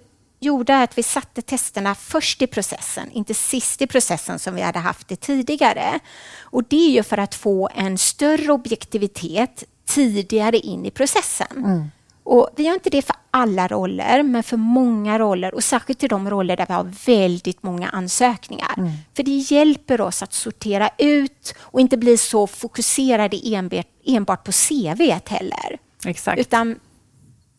gjorde 0.46 0.82
att 0.82 0.98
vi 0.98 1.04
satte 1.04 1.42
testerna 1.42 1.96
först 1.96 2.42
i 2.42 2.48
processen, 2.48 3.12
inte 3.12 3.34
sist 3.34 3.82
i 3.82 3.88
processen 3.88 4.40
som 4.40 4.56
vi 4.56 4.62
hade 4.62 4.80
haft 4.80 5.08
det 5.08 5.16
tidigare. 5.16 6.00
Och 6.42 6.64
det 6.64 6.88
är 6.88 6.92
ju 6.92 7.04
för 7.04 7.18
att 7.18 7.36
få 7.36 7.70
en 7.76 7.98
större 7.98 8.52
objektivitet 8.52 9.64
tidigare 9.86 10.58
in 10.58 10.86
i 10.86 10.92
processen. 10.92 11.48
Mm. 11.58 11.92
Och 12.24 12.50
vi 12.56 12.64
gör 12.64 12.74
inte 12.74 12.90
det 12.90 13.02
för 13.02 13.16
alla 13.32 13.68
roller, 13.68 14.24
men 14.24 14.44
för 14.44 14.58
många 14.58 15.20
roller 15.20 15.56
och 15.56 15.64
särskilt 15.64 16.04
i 16.04 16.08
de 16.08 16.30
roller 16.30 16.58
där 16.58 16.66
vi 16.68 16.74
har 16.74 16.92
väldigt 17.06 17.64
många 17.64 17.90
ansökningar. 17.90 18.74
Mm. 18.78 18.92
För 19.16 19.24
det 19.24 19.32
hjälper 19.32 20.02
oss 20.02 20.24
att 20.24 20.34
sortera 20.34 20.90
ut 20.98 21.56
och 21.60 21.82
inte 21.82 21.98
bli 21.98 22.18
så 22.18 22.48
fokuserade 22.48 23.40
enbart, 23.44 23.88
enbart 24.06 24.44
på 24.44 24.52
CV 24.52 25.20
heller. 25.26 25.80
Exakt. 26.06 26.40
Utan 26.40 26.80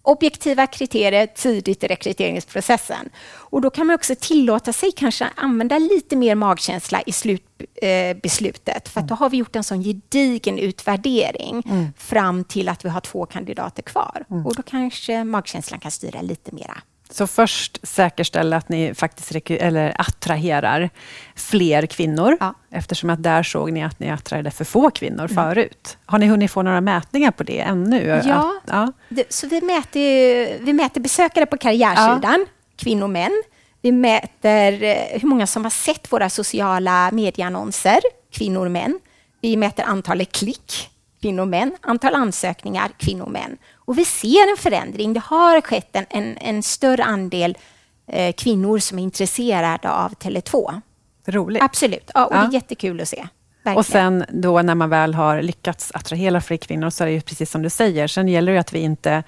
objektiva 0.06 0.66
kriterier 0.66 1.26
tidigt 1.26 1.84
i 1.84 1.86
rekryteringsprocessen. 1.86 3.08
Och 3.28 3.60
då 3.60 3.70
kan 3.70 3.86
man 3.86 3.94
också 3.94 4.14
tillåta 4.20 4.72
sig 4.72 4.92
kanske 4.92 5.28
använda 5.36 5.78
lite 5.78 6.16
mer 6.16 6.34
magkänsla 6.34 7.02
i 7.06 7.12
slutbeslutet. 7.12 8.86
Eh, 8.86 8.90
för 8.90 9.00
då 9.00 9.14
har 9.14 9.30
vi 9.30 9.36
gjort 9.36 9.56
en 9.56 9.64
sån 9.64 9.82
gedigen 9.82 10.58
utvärdering 10.58 11.62
mm. 11.66 11.86
fram 11.96 12.44
till 12.44 12.68
att 12.68 12.84
vi 12.84 12.88
har 12.88 13.00
två 13.00 13.26
kandidater 13.26 13.82
kvar. 13.82 14.24
Mm. 14.30 14.46
Och 14.46 14.54
då 14.54 14.62
kanske 14.62 15.24
magkänslan 15.24 15.80
kan 15.80 15.90
styra 15.90 16.22
lite 16.22 16.54
mera. 16.54 16.82
Så 17.10 17.26
först 17.26 17.86
säkerställa 17.86 18.56
att 18.56 18.68
ni 18.68 18.94
faktiskt 18.94 19.50
eller 19.50 20.00
attraherar 20.00 20.90
fler 21.34 21.86
kvinnor, 21.86 22.36
ja. 22.40 22.54
eftersom 22.70 23.10
att 23.10 23.22
där 23.22 23.42
såg 23.42 23.72
ni 23.72 23.84
att 23.84 24.00
ni 24.00 24.10
attraherade 24.10 24.50
för 24.50 24.64
få 24.64 24.90
kvinnor 24.90 25.30
mm. 25.30 25.34
förut. 25.34 25.98
Har 26.06 26.18
ni 26.18 26.26
hunnit 26.26 26.50
få 26.50 26.62
några 26.62 26.80
mätningar 26.80 27.30
på 27.30 27.42
det 27.42 27.60
ännu? 27.60 28.22
Ja, 28.26 28.60
att, 28.64 28.92
ja. 29.10 29.24
Så 29.28 29.46
vi 29.46 29.60
mäter, 29.60 30.64
vi 30.64 30.72
mäter 30.72 31.00
besökare 31.00 31.46
på 31.46 31.56
karriärsidan, 31.58 32.46
ja. 32.46 32.52
kvinnor 32.76 33.02
och 33.02 33.10
män. 33.10 33.42
Vi 33.82 33.92
mäter 33.92 34.82
eh, 34.82 35.20
hur 35.20 35.28
många 35.28 35.46
som 35.46 35.64
har 35.64 35.70
sett 35.70 36.12
våra 36.12 36.30
sociala 36.30 37.10
medieannonser, 37.12 38.00
kvinnor 38.32 38.64
och 38.64 38.72
män. 38.72 38.98
Vi 39.40 39.56
mäter 39.56 39.82
antalet 39.82 40.32
klick, 40.32 40.90
kvinnor 41.20 41.42
och 41.42 41.48
män. 41.48 41.76
Antal 41.80 42.14
ansökningar, 42.14 42.90
kvinnor 42.98 43.24
och 43.24 43.32
män. 43.32 43.58
Och 43.86 43.98
vi 43.98 44.04
ser 44.04 44.50
en 44.50 44.56
förändring. 44.56 45.12
Det 45.12 45.22
har 45.24 45.60
skett 45.60 45.96
en, 45.96 46.06
en, 46.10 46.38
en 46.38 46.62
större 46.62 47.04
andel 47.04 47.58
eh, 48.06 48.32
kvinnor 48.32 48.78
som 48.78 48.98
är 48.98 49.02
intresserade 49.02 49.90
av 49.90 50.14
Tele2. 50.14 50.80
Roligt. 51.26 51.62
Absolut. 51.62 52.10
Ja, 52.14 52.26
och 52.26 52.34
ja. 52.34 52.40
Det 52.40 52.46
är 52.46 52.52
jättekul 52.52 53.00
att 53.00 53.08
se. 53.08 53.26
Verkligen. 53.62 53.78
Och 53.78 53.86
sen 53.86 54.24
då 54.28 54.62
när 54.62 54.74
man 54.74 54.90
väl 54.90 55.14
har 55.14 55.42
lyckats 55.42 55.92
attrahera 55.94 56.40
fler 56.40 56.56
kvinnor, 56.56 56.90
så 56.90 57.04
är 57.04 57.08
det 57.08 57.14
ju 57.14 57.20
precis 57.20 57.50
som 57.50 57.62
du 57.62 57.70
säger. 57.70 58.06
Sen 58.06 58.28
gäller 58.28 58.52
det 58.52 58.60
att 58.60 58.72
vi 58.72 58.78
inte 58.78 59.22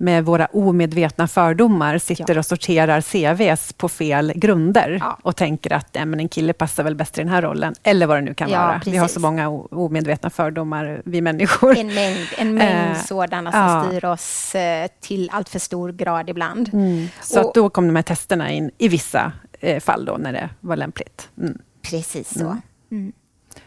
med 0.00 0.24
våra 0.24 0.46
omedvetna 0.46 1.28
fördomar 1.28 1.98
sitter 1.98 2.34
ja. 2.34 2.38
och 2.38 2.46
sorterar 2.46 3.00
CVs 3.00 3.72
på 3.72 3.88
fel 3.88 4.32
grunder 4.36 4.98
ja. 5.00 5.18
och 5.22 5.36
tänker 5.36 5.72
att 5.72 5.96
äh, 5.96 6.04
men 6.04 6.20
en 6.20 6.28
kille 6.28 6.52
passar 6.52 6.82
väl 6.84 6.94
bäst 6.94 7.18
i 7.18 7.20
den 7.20 7.28
här 7.28 7.42
rollen, 7.42 7.74
eller 7.82 8.06
vad 8.06 8.16
det 8.16 8.20
nu 8.20 8.34
kan 8.34 8.50
ja, 8.50 8.58
vara. 8.58 8.78
Precis. 8.78 8.92
Vi 8.92 8.96
har 8.96 9.08
så 9.08 9.20
många 9.20 9.48
omedvetna 9.50 10.30
fördomar, 10.30 11.02
vi 11.04 11.20
människor. 11.20 11.76
En 11.76 11.94
mängd, 11.94 12.26
en 12.38 12.54
mängd 12.54 12.96
eh, 12.96 13.02
sådana 13.02 13.52
som 13.52 13.88
styr 13.88 14.04
oss 14.04 14.54
eh, 14.54 14.88
till 15.00 15.30
allt 15.32 15.48
för 15.48 15.58
stor 15.58 15.92
grad 15.92 16.30
ibland. 16.30 16.70
Mm. 16.72 17.08
Så 17.22 17.42
och, 17.42 17.52
då 17.54 17.70
kom 17.70 17.86
de 17.86 17.96
här 17.96 18.02
testerna 18.02 18.50
in 18.50 18.70
i 18.78 18.88
vissa 18.88 19.32
eh, 19.60 19.80
fall 19.80 20.04
då, 20.04 20.16
när 20.16 20.32
det 20.32 20.50
var 20.60 20.76
lämpligt. 20.76 21.28
Mm. 21.38 21.58
Precis 21.82 22.38
så. 22.38 22.40
Mm. 22.40 22.62
mm. 22.90 23.12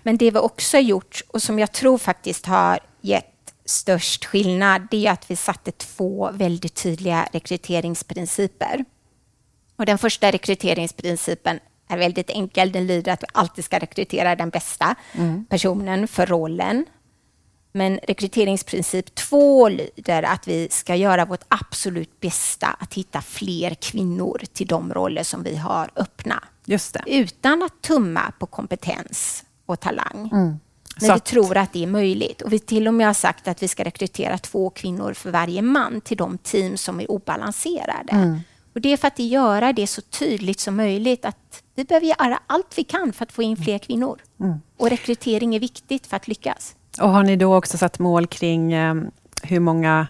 Men 0.03 0.17
det 0.17 0.31
vi 0.31 0.39
också 0.39 0.77
gjort 0.77 1.21
och 1.27 1.41
som 1.41 1.59
jag 1.59 1.71
tror 1.71 1.97
faktiskt 1.97 2.45
har 2.45 2.79
gett 3.01 3.32
störst 3.65 4.25
skillnad, 4.25 4.87
det 4.91 5.07
är 5.07 5.11
att 5.11 5.31
vi 5.31 5.35
satte 5.35 5.71
två 5.71 6.29
väldigt 6.33 6.75
tydliga 6.75 7.27
rekryteringsprinciper. 7.31 8.85
Och 9.75 9.85
den 9.85 9.97
första 9.97 10.31
rekryteringsprincipen 10.31 11.59
är 11.87 11.97
väldigt 11.97 12.29
enkel. 12.29 12.71
Den 12.71 12.87
lyder 12.87 13.11
att 13.11 13.23
vi 13.23 13.27
alltid 13.33 13.65
ska 13.65 13.79
rekrytera 13.79 14.35
den 14.35 14.49
bästa 14.49 14.95
mm. 15.13 15.45
personen 15.45 16.07
för 16.07 16.25
rollen. 16.25 16.85
Men 17.71 17.99
rekryteringsprincip 18.03 19.15
två 19.15 19.69
lyder 19.69 20.23
att 20.23 20.47
vi 20.47 20.67
ska 20.71 20.95
göra 20.95 21.25
vårt 21.25 21.43
absolut 21.47 22.19
bästa 22.19 22.67
att 22.67 22.93
hitta 22.93 23.21
fler 23.21 23.73
kvinnor 23.73 24.41
till 24.53 24.67
de 24.67 24.93
roller 24.93 25.23
som 25.23 25.43
vi 25.43 25.55
har 25.55 25.89
öppna. 25.95 26.43
Just 26.65 26.93
det. 26.93 27.03
Utan 27.07 27.63
att 27.63 27.81
tumma 27.81 28.31
på 28.39 28.45
kompetens 28.45 29.43
och 29.65 29.79
talang. 29.79 30.29
Mm. 30.31 30.59
Men 30.99 31.07
så 31.07 31.13
vi 31.13 31.19
tror 31.19 31.57
att 31.57 31.73
det 31.73 31.83
är 31.83 31.87
möjligt. 31.87 32.41
Och 32.41 32.53
vi 32.53 32.59
till 32.59 32.87
och 32.87 32.93
med 32.93 33.07
har 33.07 33.13
sagt 33.13 33.47
att 33.47 33.63
vi 33.63 33.67
ska 33.67 33.83
rekrytera 33.83 34.37
två 34.37 34.69
kvinnor 34.69 35.13
för 35.13 35.31
varje 35.31 35.61
man 35.61 36.01
till 36.01 36.17
de 36.17 36.37
team 36.37 36.77
som 36.77 36.99
är 36.99 37.11
obalanserade. 37.11 38.11
Mm. 38.11 38.39
Och 38.73 38.81
det 38.81 38.93
är 38.93 38.97
för 38.97 39.07
att 39.07 39.19
göra 39.19 39.73
det 39.73 39.87
så 39.87 40.01
tydligt 40.01 40.59
som 40.59 40.75
möjligt 40.75 41.25
att 41.25 41.63
vi 41.75 41.83
behöver 41.83 42.07
göra 42.07 42.39
allt 42.47 42.77
vi 42.77 42.83
kan 42.83 43.13
för 43.13 43.23
att 43.25 43.31
få 43.31 43.43
in 43.43 43.57
fler 43.57 43.77
kvinnor. 43.77 44.21
Mm. 44.39 44.57
Och 44.77 44.89
rekrytering 44.89 45.55
är 45.55 45.59
viktigt 45.59 46.07
för 46.07 46.17
att 46.17 46.27
lyckas. 46.27 46.75
Och 47.01 47.09
har 47.09 47.23
ni 47.23 47.35
då 47.35 47.55
också 47.55 47.77
satt 47.77 47.99
mål 47.99 48.27
kring 48.27 48.73
eh, 48.73 48.95
hur 49.43 49.59
många 49.59 50.07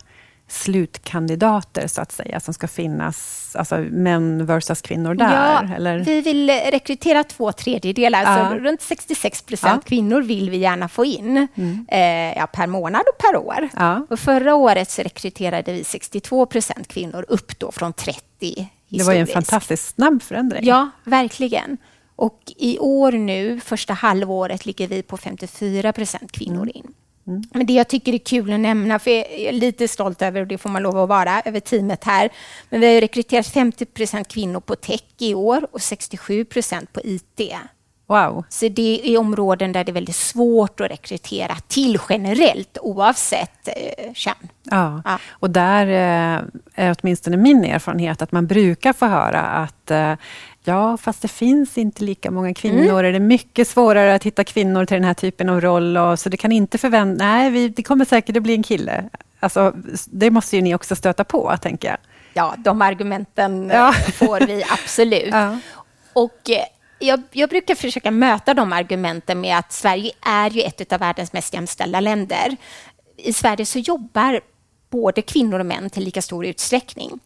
slutkandidater, 0.48 1.88
så 1.88 2.02
att 2.02 2.12
säga, 2.12 2.40
som 2.40 2.54
ska 2.54 2.68
finnas, 2.68 3.50
alltså 3.56 3.78
män 3.78 4.46
versus 4.46 4.82
kvinnor 4.82 5.16
där? 5.16 5.34
Ja, 5.34 5.76
eller? 5.76 6.00
vi 6.00 6.22
vill 6.22 6.50
rekrytera 6.50 7.24
två 7.24 7.52
tredjedelar, 7.52 8.24
ja. 8.24 8.50
så 8.50 8.56
runt 8.56 8.82
66 8.82 9.42
procent 9.42 9.82
ja. 9.86 9.90
kvinnor 9.90 10.22
vill 10.22 10.50
vi 10.50 10.58
gärna 10.58 10.88
få 10.88 11.06
in 11.06 11.48
mm. 11.56 11.86
eh, 11.92 12.38
ja, 12.38 12.48
per 12.48 12.68
månad 12.68 13.02
och 13.14 13.18
per 13.18 13.38
år. 13.38 13.70
Ja. 13.76 14.06
Och 14.10 14.20
förra 14.20 14.56
året 14.56 14.90
så 14.90 15.02
rekryterade 15.02 15.74
vi 15.74 15.84
62 15.84 16.46
procent 16.46 16.88
kvinnor, 16.88 17.26
upp 17.28 17.60
då 17.60 17.72
från 17.72 17.94
30 17.94 18.22
historiskt. 18.40 18.70
Det 18.90 19.04
var 19.04 19.14
ju 19.14 19.20
en 19.20 19.28
fantastiskt 19.28 19.96
snabb 19.96 20.24
förändring. 20.24 20.66
Ja, 20.66 20.90
verkligen. 21.04 21.78
Och 22.16 22.40
i 22.58 22.80
år 22.80 23.12
nu, 23.12 23.60
första 23.60 23.94
halvåret, 23.94 24.66
ligger 24.66 24.88
vi 24.88 25.04
på 25.04 25.18
54 25.18 25.94
procent 25.94 26.32
kvinnor 26.32 26.62
mm. 26.62 26.72
in. 26.76 26.94
Mm. 27.28 27.44
Men 27.54 27.66
det 27.66 27.74
jag 27.74 27.88
tycker 27.88 28.14
är 28.14 28.18
kul 28.18 28.54
att 28.54 28.60
nämna, 28.60 29.00
för 29.00 29.12
jag 29.12 29.32
är 29.32 29.52
lite 29.52 29.88
stolt 29.88 30.22
över, 30.22 30.42
och 30.42 30.48
det 30.48 30.58
får 30.58 30.70
man 30.70 30.84
lov 30.84 30.98
att 30.98 31.10
vara, 31.10 31.42
över 31.46 31.60
teamet 31.60 32.04
här. 32.04 32.30
Men 32.70 32.82
vi 32.82 32.94
har 32.94 33.02
rekryterat 33.02 33.48
50 33.48 33.86
procent 33.86 34.28
kvinnor 34.28 34.60
på 34.60 34.76
tech 34.76 35.04
i 35.18 35.34
år 35.34 35.68
och 35.72 35.82
67 35.82 36.46
procent 36.46 36.94
på 36.94 37.02
IT. 37.04 37.42
Wow. 38.08 38.44
Så 38.50 38.68
det 38.68 39.02
är 39.14 39.18
områden 39.18 39.72
där 39.72 39.84
det 39.84 39.92
är 39.92 39.94
väldigt 39.94 40.16
svårt 40.16 40.80
att 40.80 40.92
rekrytera 40.92 41.56
till 41.68 42.00
generellt 42.10 42.78
oavsett 42.82 43.68
eh, 43.68 44.14
kön. 44.14 44.34
Ja. 44.64 45.02
ja. 45.06 45.20
och 45.30 45.50
där 45.50 45.88
eh, 45.88 46.42
är 46.76 46.96
åtminstone 47.00 47.38
min 47.38 47.64
erfarenhet 47.64 48.22
att 48.22 48.32
man 48.32 48.48
brukar 48.48 48.94
få 48.94 49.06
höra 49.06 49.42
att 49.42 49.92
eh, 49.92 50.14
Ja, 50.64 50.98
fast 50.98 51.22
det 51.22 51.28
finns 51.28 51.78
inte 51.78 52.04
lika 52.04 52.32
många 52.32 52.54
kvinnor. 52.54 53.00
Mm. 53.00 53.12
Det 53.12 53.18
är 53.18 53.20
mycket 53.20 53.68
svårare 53.68 54.16
att 54.16 54.24
hitta 54.24 54.44
kvinnor 54.44 54.86
till 54.86 54.96
den 54.96 55.04
här 55.04 55.14
typen 55.14 55.50
av 55.50 55.62
roll. 55.62 55.98
Och, 55.98 56.20
så 56.20 56.30
det 56.30 56.38
kan 56.38 56.52
inte 56.52 56.78
förvänta... 56.78 57.26
Nej, 57.26 57.50
vi, 57.50 57.70
det 57.70 57.84
kommer 57.84 58.06
säkert 58.06 58.38
att 58.38 58.44
bli 58.44 58.54
en 58.54 58.64
kille. 58.64 59.10
Alltså, 59.40 59.74
det 60.06 60.32
måste 60.32 60.56
ju 60.56 60.62
ni 60.62 60.76
också 60.76 60.96
stöta 60.96 61.24
på, 61.24 61.58
tänker 61.62 61.88
jag. 61.88 61.98
Ja, 62.34 62.56
de 62.58 62.82
argumenten 62.82 63.70
ja. 63.74 63.94
får 63.94 64.48
vi 64.48 64.64
absolut. 64.70 65.32
Ja. 65.32 65.58
Och 66.14 66.50
eh, 66.50 66.66
jag, 67.00 67.22
jag, 67.32 67.50
brukar 67.50 67.76
försöka 67.76 68.12
möta 68.12 68.54
de 68.54 68.74
argumenten 68.74 69.42
med 69.42 69.58
att 69.58 69.72
Sverige 69.72 70.12
är 70.22 70.50
ju 70.50 70.62
ett 70.62 70.94
av 70.94 71.00
världens 71.00 71.34
mest 71.34 71.54
jämställda 71.54 72.00
länder. 72.00 72.58
I 73.18 73.34
Sverige 73.34 73.66
så 73.66 73.80
jobbar 73.80 74.42
både 74.90 75.22
kvinnor 75.22 75.60
och 75.60 75.66
män 75.66 75.90
till 75.90 76.04
lika 76.04 76.22
stor 76.22 76.46
utsträckning. 76.46 77.20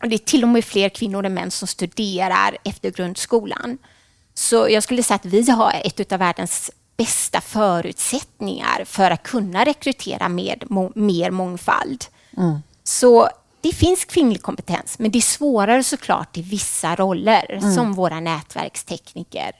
Och 0.00 0.08
det 0.08 0.16
är 0.16 0.18
till 0.18 0.42
och 0.42 0.48
med 0.48 0.64
fler 0.64 0.88
kvinnor 0.88 1.26
än 1.26 1.34
män 1.34 1.50
som 1.50 1.68
studerar 1.68 2.56
efter 2.64 2.90
grundskolan. 2.90 3.78
Så 4.34 4.68
jag 4.70 4.82
skulle 4.82 5.02
säga 5.02 5.16
att 5.16 5.24
vi 5.24 5.50
har 5.50 5.80
ett 5.84 6.12
av 6.12 6.18
världens 6.18 6.70
bästa 6.96 7.40
förutsättningar 7.40 8.84
för 8.84 9.10
att 9.10 9.22
kunna 9.22 9.64
rekrytera 9.64 10.28
med 10.28 10.64
mer 10.94 11.30
mångfald. 11.30 12.04
Mm. 12.36 12.58
Så 12.84 13.28
det 13.60 13.72
finns 13.72 14.04
kvinnlig 14.04 14.42
kompetens, 14.42 14.98
men 14.98 15.10
det 15.10 15.18
är 15.18 15.22
svårare 15.22 15.84
såklart 15.84 16.36
i 16.36 16.42
vissa 16.42 16.94
roller, 16.94 17.52
mm. 17.52 17.74
som 17.74 17.92
våra 17.92 18.20
nätverkstekniker, 18.20 19.52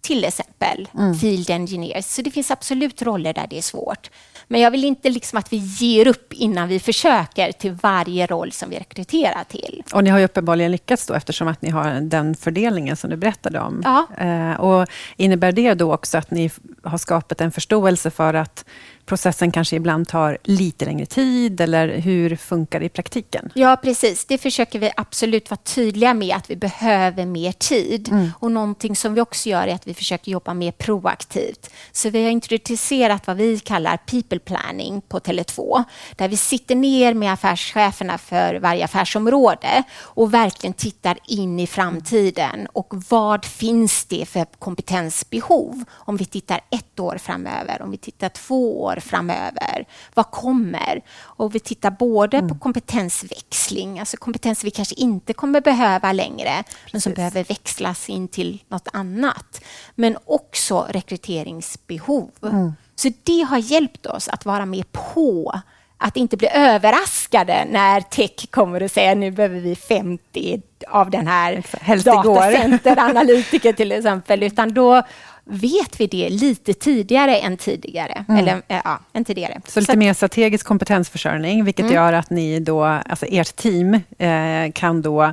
till 0.00 0.24
exempel 0.24 0.88
mm. 0.94 1.14
field 1.14 1.50
engineers. 1.50 2.04
Så 2.04 2.22
det 2.22 2.30
finns 2.30 2.50
absolut 2.50 3.02
roller 3.02 3.32
där 3.32 3.46
det 3.50 3.58
är 3.58 3.62
svårt. 3.62 4.10
Men 4.52 4.60
jag 4.60 4.70
vill 4.70 4.84
inte 4.84 5.10
liksom 5.10 5.38
att 5.38 5.52
vi 5.52 5.56
ger 5.56 6.06
upp 6.06 6.32
innan 6.32 6.68
vi 6.68 6.80
försöker 6.80 7.52
till 7.52 7.72
varje 7.72 8.26
roll 8.26 8.52
som 8.52 8.70
vi 8.70 8.78
rekryterar 8.78 9.44
till. 9.48 9.82
Och 9.94 10.04
ni 10.04 10.10
har 10.10 10.18
ju 10.18 10.24
uppenbarligen 10.24 10.72
lyckats 10.72 11.06
då 11.06 11.14
eftersom 11.14 11.48
att 11.48 11.62
ni 11.62 11.70
har 11.70 12.00
den 12.00 12.34
fördelningen 12.34 12.96
som 12.96 13.10
du 13.10 13.16
berättade 13.16 13.60
om. 13.60 13.82
Ja. 13.84 14.06
Eh, 14.18 14.60
och 14.60 14.88
innebär 15.16 15.52
det 15.52 15.74
då 15.74 15.94
också 15.94 16.18
att 16.18 16.30
ni 16.30 16.50
har 16.82 16.98
skapat 16.98 17.40
en 17.40 17.52
förståelse 17.52 18.10
för 18.10 18.34
att 18.34 18.64
processen 19.12 19.52
kanske 19.52 19.76
ibland 19.76 20.08
tar 20.08 20.38
lite 20.44 20.84
längre 20.84 21.06
tid, 21.06 21.60
eller 21.60 21.88
hur 21.88 22.36
funkar 22.36 22.80
det 22.80 22.86
i 22.86 22.88
praktiken? 22.88 23.50
Ja, 23.54 23.76
precis. 23.82 24.24
Det 24.24 24.38
försöker 24.38 24.78
vi 24.78 24.90
absolut 24.96 25.50
vara 25.50 25.60
tydliga 25.64 26.14
med, 26.14 26.36
att 26.36 26.50
vi 26.50 26.56
behöver 26.56 27.26
mer 27.26 27.52
tid. 27.52 28.08
Mm. 28.08 28.30
Och 28.38 28.52
någonting 28.52 28.96
som 28.96 29.14
vi 29.14 29.20
också 29.20 29.48
gör 29.48 29.66
är 29.66 29.74
att 29.74 29.86
vi 29.86 29.94
försöker 29.94 30.32
jobba 30.32 30.54
mer 30.54 30.72
proaktivt. 30.72 31.70
Så 31.92 32.10
vi 32.10 32.24
har 32.24 32.30
introducerat 32.30 33.26
vad 33.26 33.36
vi 33.36 33.58
kallar 33.58 33.96
people 33.96 34.38
planning 34.38 35.00
på 35.08 35.18
Tele2, 35.18 35.84
där 36.16 36.28
vi 36.28 36.36
sitter 36.36 36.74
ner 36.74 37.14
med 37.14 37.32
affärscheferna 37.32 38.18
för 38.18 38.54
varje 38.54 38.84
affärsområde 38.84 39.82
och 40.00 40.34
verkligen 40.34 40.74
tittar 40.74 41.18
in 41.26 41.60
i 41.60 41.66
framtiden. 41.66 42.66
Och 42.72 42.94
vad 43.08 43.44
finns 43.44 44.04
det 44.04 44.28
för 44.28 44.46
kompetensbehov 44.58 45.84
om 45.90 46.16
vi 46.16 46.24
tittar 46.24 46.60
ett 46.70 47.00
år 47.00 47.18
framöver, 47.18 47.82
om 47.82 47.90
vi 47.90 47.96
tittar 47.96 48.28
två 48.28 48.82
år 48.82 48.98
framöver? 49.02 49.86
Vad 50.14 50.30
kommer? 50.30 51.02
Och 51.20 51.54
vi 51.54 51.60
tittar 51.60 51.90
både 51.90 52.36
mm. 52.36 52.48
på 52.48 52.54
kompetensväxling, 52.54 54.00
alltså 54.00 54.16
kompetens 54.16 54.64
vi 54.64 54.70
kanske 54.70 54.94
inte 54.94 55.32
kommer 55.32 55.60
behöva 55.60 56.12
längre, 56.12 56.62
Precis. 56.62 56.92
men 56.92 57.00
som 57.00 57.12
behöver 57.12 57.44
växlas 57.44 58.08
in 58.08 58.28
till 58.28 58.62
något 58.68 58.88
annat. 58.92 59.60
Men 59.94 60.16
också 60.24 60.86
rekryteringsbehov. 60.90 62.30
Mm. 62.42 62.72
Så 62.94 63.12
det 63.22 63.42
har 63.42 63.58
hjälpt 63.58 64.06
oss 64.06 64.28
att 64.28 64.44
vara 64.44 64.66
med 64.66 64.92
på 64.92 65.62
att 66.02 66.16
inte 66.16 66.36
bli 66.36 66.48
överraskade 66.54 67.66
när 67.70 68.00
tech 68.00 68.50
kommer 68.50 68.82
och 68.82 68.90
säger 68.90 69.14
nu 69.14 69.30
behöver 69.30 69.60
vi 69.60 69.76
50 69.76 70.62
av 70.88 71.10
den 71.10 71.26
här 71.26 71.62
datacenteranalytiker 72.04 73.72
till 73.72 73.92
exempel, 73.92 74.42
utan 74.42 74.74
då 74.74 75.02
vet 75.44 76.00
vi 76.00 76.06
det 76.06 76.30
lite 76.30 76.74
tidigare 76.74 77.36
än 77.36 77.56
tidigare. 77.56 78.24
Mm. 78.28 78.40
Eller, 78.40 78.62
ja, 78.66 79.00
än 79.12 79.24
tidigare. 79.24 79.60
Så, 79.64 79.70
Så 79.70 79.80
lite 79.80 79.96
mer 79.96 80.14
strategisk 80.14 80.66
kompetensförsörjning, 80.66 81.64
vilket 81.64 81.84
mm. 81.84 81.94
gör 81.94 82.12
att 82.12 82.30
ni 82.30 82.60
då, 82.60 82.84
alltså 82.84 83.26
ert 83.26 83.56
team 83.56 83.94
eh, 84.18 84.72
kan 84.72 85.02
då 85.02 85.32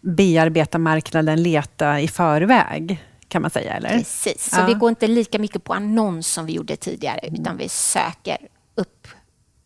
bearbeta 0.00 0.78
marknaden, 0.78 1.42
leta 1.42 2.00
i 2.00 2.08
förväg 2.08 2.98
kan 3.30 3.42
man 3.42 3.50
säga, 3.50 3.74
eller? 3.74 3.88
Precis, 3.88 4.50
så 4.50 4.60
ja. 4.60 4.66
vi 4.66 4.74
går 4.74 4.88
inte 4.88 5.06
lika 5.06 5.38
mycket 5.38 5.64
på 5.64 5.74
annons 5.74 6.26
som 6.26 6.46
vi 6.46 6.52
gjorde 6.52 6.76
tidigare, 6.76 7.20
utan 7.22 7.56
vi 7.56 7.68
söker 7.68 8.36
upp 8.74 9.08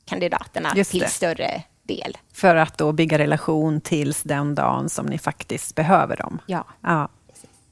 kandidaterna 0.04 0.70
till 0.70 1.06
större 1.08 1.62
del. 1.82 2.16
För 2.32 2.56
att 2.56 2.78
då 2.78 2.92
bygga 2.92 3.18
relation 3.18 3.80
tills 3.80 4.22
den 4.22 4.54
dagen 4.54 4.88
som 4.88 5.06
ni 5.06 5.18
faktiskt 5.18 5.74
behöver 5.74 6.16
dem. 6.16 6.38
Ja. 6.46 6.64
ja. 6.80 7.08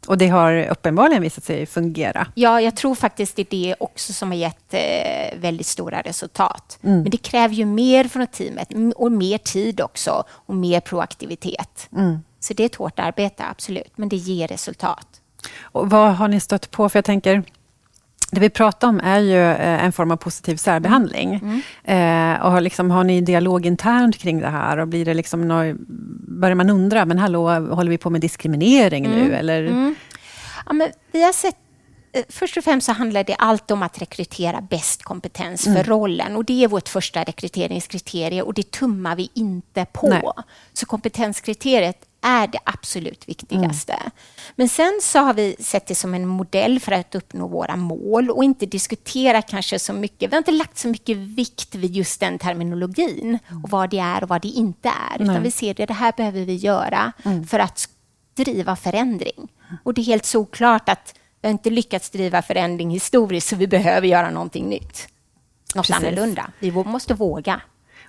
Och 0.06 0.18
det 0.18 0.28
har 0.28 0.66
uppenbarligen 0.66 1.22
visat 1.22 1.44
sig 1.44 1.66
fungera. 1.66 2.26
Ja, 2.34 2.60
jag 2.60 2.76
tror 2.76 2.94
faktiskt 2.94 3.36
det 3.36 3.42
är 3.42 3.46
det 3.50 3.74
också 3.80 4.12
som 4.12 4.30
har 4.30 4.36
gett 4.36 4.74
eh, 4.74 5.38
väldigt 5.40 5.66
stora 5.66 6.00
resultat. 6.00 6.78
Mm. 6.82 7.02
Men 7.02 7.10
det 7.10 7.16
kräver 7.16 7.54
ju 7.54 7.64
mer 7.64 8.04
från 8.04 8.26
teamet 8.26 8.68
och 8.96 9.12
mer 9.12 9.38
tid 9.38 9.80
också 9.80 10.24
och 10.28 10.56
mer 10.56 10.80
proaktivitet. 10.80 11.88
Mm. 11.96 12.18
Så 12.40 12.54
det 12.54 12.62
är 12.62 12.66
ett 12.66 12.74
hårt 12.74 12.98
arbete, 12.98 13.44
absolut, 13.50 13.92
men 13.96 14.08
det 14.08 14.16
ger 14.16 14.48
resultat. 14.48 15.06
Och 15.60 15.90
vad 15.90 16.14
har 16.14 16.28
ni 16.28 16.40
stött 16.40 16.70
på? 16.70 16.88
För 16.88 16.98
jag 16.98 17.04
tänker, 17.04 17.42
det 18.34 18.40
vi 18.40 18.50
pratar 18.50 18.88
om 18.88 19.00
är 19.00 19.18
ju 19.18 19.40
eh, 19.40 19.84
en 19.84 19.92
form 19.92 20.10
av 20.10 20.16
positiv 20.16 20.56
särbehandling. 20.56 21.34
Mm. 21.34 21.62
mm. 21.84 22.34
Eh, 22.34 22.46
och 22.46 22.62
liksom, 22.62 22.90
har 22.90 23.04
ni 23.04 23.20
dialog 23.20 23.66
internt 23.66 24.18
kring 24.18 24.40
det 24.40 24.48
här? 24.48 24.78
Och 24.78 24.88
blir 24.88 25.04
det 25.04 25.14
liksom 25.14 25.48
börjar 26.28 26.54
man 26.54 26.70
undra, 26.70 27.04
men 27.04 27.18
hallå, 27.18 27.50
håller 27.50 27.90
vi 27.90 27.98
på 27.98 28.10
med 28.10 28.20
diskriminering 28.20 29.06
mm. 29.06 29.18
nu? 29.18 29.34
Eller? 29.34 29.64
Mm. 29.64 29.94
Ja, 30.66 30.72
men 30.72 30.90
vi 31.12 31.22
har 31.22 31.32
sett 31.32 31.56
eh, 32.12 32.22
Först 32.28 32.56
och 32.56 32.64
främst 32.64 32.86
så 32.86 32.92
handlar 32.92 33.24
det 33.24 33.34
alltid 33.34 33.74
om 33.74 33.82
att 33.82 34.02
rekrytera 34.02 34.60
bäst 34.60 35.02
kompetens 35.02 35.64
för 35.64 35.70
mm. 35.70 35.84
rollen. 35.84 36.36
Och 36.36 36.44
Det 36.44 36.64
är 36.64 36.68
vårt 36.68 36.88
första 36.88 37.22
rekryteringskriterium 37.22 38.46
och 38.46 38.54
det 38.54 38.70
tummar 38.70 39.16
vi 39.16 39.30
inte 39.34 39.86
på. 39.92 40.08
Nej. 40.08 40.22
Så 40.72 40.86
kompetenskriteriet 40.86 42.06
är 42.22 42.46
det 42.46 42.58
absolut 42.64 43.28
viktigaste. 43.28 43.92
Mm. 43.92 44.10
Men 44.56 44.68
sen 44.68 45.00
så 45.02 45.18
har 45.18 45.34
vi 45.34 45.56
sett 45.58 45.86
det 45.86 45.94
som 45.94 46.14
en 46.14 46.26
modell 46.26 46.80
för 46.80 46.92
att 46.92 47.14
uppnå 47.14 47.48
våra 47.48 47.76
mål 47.76 48.30
och 48.30 48.44
inte 48.44 48.66
diskutera 48.66 49.42
kanske 49.42 49.78
så 49.78 49.92
mycket. 49.92 50.30
Vi 50.30 50.34
har 50.34 50.38
inte 50.38 50.50
lagt 50.50 50.78
så 50.78 50.88
mycket 50.88 51.16
vikt 51.16 51.74
vid 51.74 51.96
just 51.96 52.20
den 52.20 52.38
terminologin 52.38 53.38
och 53.64 53.70
vad 53.70 53.90
det 53.90 53.98
är 53.98 54.22
och 54.22 54.28
vad 54.28 54.42
det 54.42 54.48
inte 54.48 54.88
är. 54.88 55.18
Nej. 55.18 55.28
Utan 55.28 55.42
vi 55.42 55.50
ser 55.50 55.74
det, 55.74 55.86
det 55.86 55.94
här 55.94 56.12
behöver 56.16 56.44
vi 56.44 56.54
göra 56.54 57.12
mm. 57.24 57.46
för 57.46 57.58
att 57.58 57.88
driva 58.34 58.76
förändring. 58.76 59.48
Och 59.82 59.94
det 59.94 60.00
är 60.00 60.04
helt 60.04 60.26
såklart 60.26 60.88
att 60.88 61.14
vi 61.40 61.48
har 61.48 61.52
inte 61.52 61.70
lyckats 61.70 62.10
driva 62.10 62.42
förändring 62.42 62.90
historiskt 62.90 63.48
så 63.48 63.56
vi 63.56 63.66
behöver 63.66 64.08
göra 64.08 64.30
någonting 64.30 64.68
nytt. 64.68 65.08
Något 65.74 65.86
Precis. 65.86 66.06
annorlunda. 66.06 66.50
Vi 66.58 66.70
måste 66.72 67.14
våga. 67.14 67.60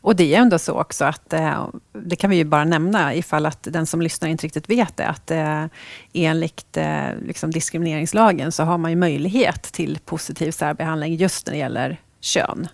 Och 0.04 0.16
det 0.16 0.36
är 0.36 0.40
ändå 0.40 0.60
så 0.60 0.74
också 0.74 1.06
att, 1.06 1.34
eh, 1.34 1.68
det 1.92 2.16
kan 2.16 2.30
vi 2.30 2.36
ju 2.36 2.44
bara 2.44 2.64
nämna 2.64 3.16
ifall 3.16 3.46
att 3.46 3.68
den 3.72 3.86
som 3.86 4.02
lyssnar 4.02 4.30
inte 4.30 4.46
riktigt 4.46 4.70
vet 4.70 4.98
det, 4.98 5.08
att 5.08 5.32
eh, 5.32 5.66
enligt 6.14 6.78
eh, 6.78 7.16
liksom 7.22 7.52
diskrimineringslagen 7.52 8.52
så 8.52 8.64
har 8.64 8.78
man 8.78 8.92
ju 8.92 8.98
möjlighet 8.98 9.64
till 9.64 10.00
positiv 10.06 10.52
särbehandling 10.52 11.16
just 11.16 11.48
när 11.48 11.54
det 11.54 11.60
gäller 11.60 12.02
kön. 12.22 12.68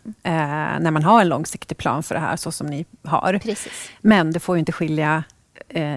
När 0.79 0.91
man 0.91 1.03
har 1.03 1.21
en 1.21 1.29
långsiktig 1.29 1.77
plan 1.77 2.03
för 2.03 2.15
det 2.15 2.21
här, 2.21 2.35
så 2.35 2.51
som 2.51 2.67
ni 2.67 2.85
har. 3.03 3.39
Precis. 3.43 3.91
Men 4.01 4.31
det 4.31 4.39
får 4.39 4.55
ju 4.55 4.59
inte 4.59 4.71
skilja, 4.71 5.23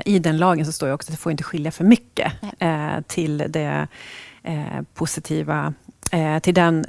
i 0.05 0.18
den 0.18 0.38
lagen 0.38 0.66
så 0.66 0.73
står 0.73 0.87
det 0.87 0.92
också 0.92 1.09
att 1.09 1.18
det 1.18 1.23
får 1.23 1.33
inte 1.33 1.45
skilja 1.45 1.71
för 1.71 1.85
mycket 1.85 2.33
eh, 2.59 3.01
till 3.07 3.45
det 3.49 3.88
positiva 4.95 5.75
till 6.42 6.55
den 6.55 6.85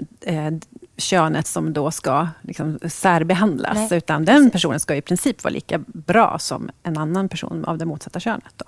könet 0.98 1.48
som 1.48 1.74
då 1.74 1.92
ska 1.92 2.28
liksom 2.42 2.80
särbehandlas, 2.90 3.76
Nej, 3.76 3.98
utan 3.98 4.26
den 4.26 4.52
personen 4.52 4.80
ska 4.80 4.96
i 4.96 5.02
princip 5.02 5.44
vara 5.44 5.54
lika 5.54 5.80
bra 5.88 6.40
som 6.40 6.70
en 6.84 6.98
annan 6.98 7.30
person 7.30 7.66
av 7.66 7.78
det 7.78 7.86
motsatta 7.86 8.20
könet. 8.20 8.54
Då. 8.58 8.66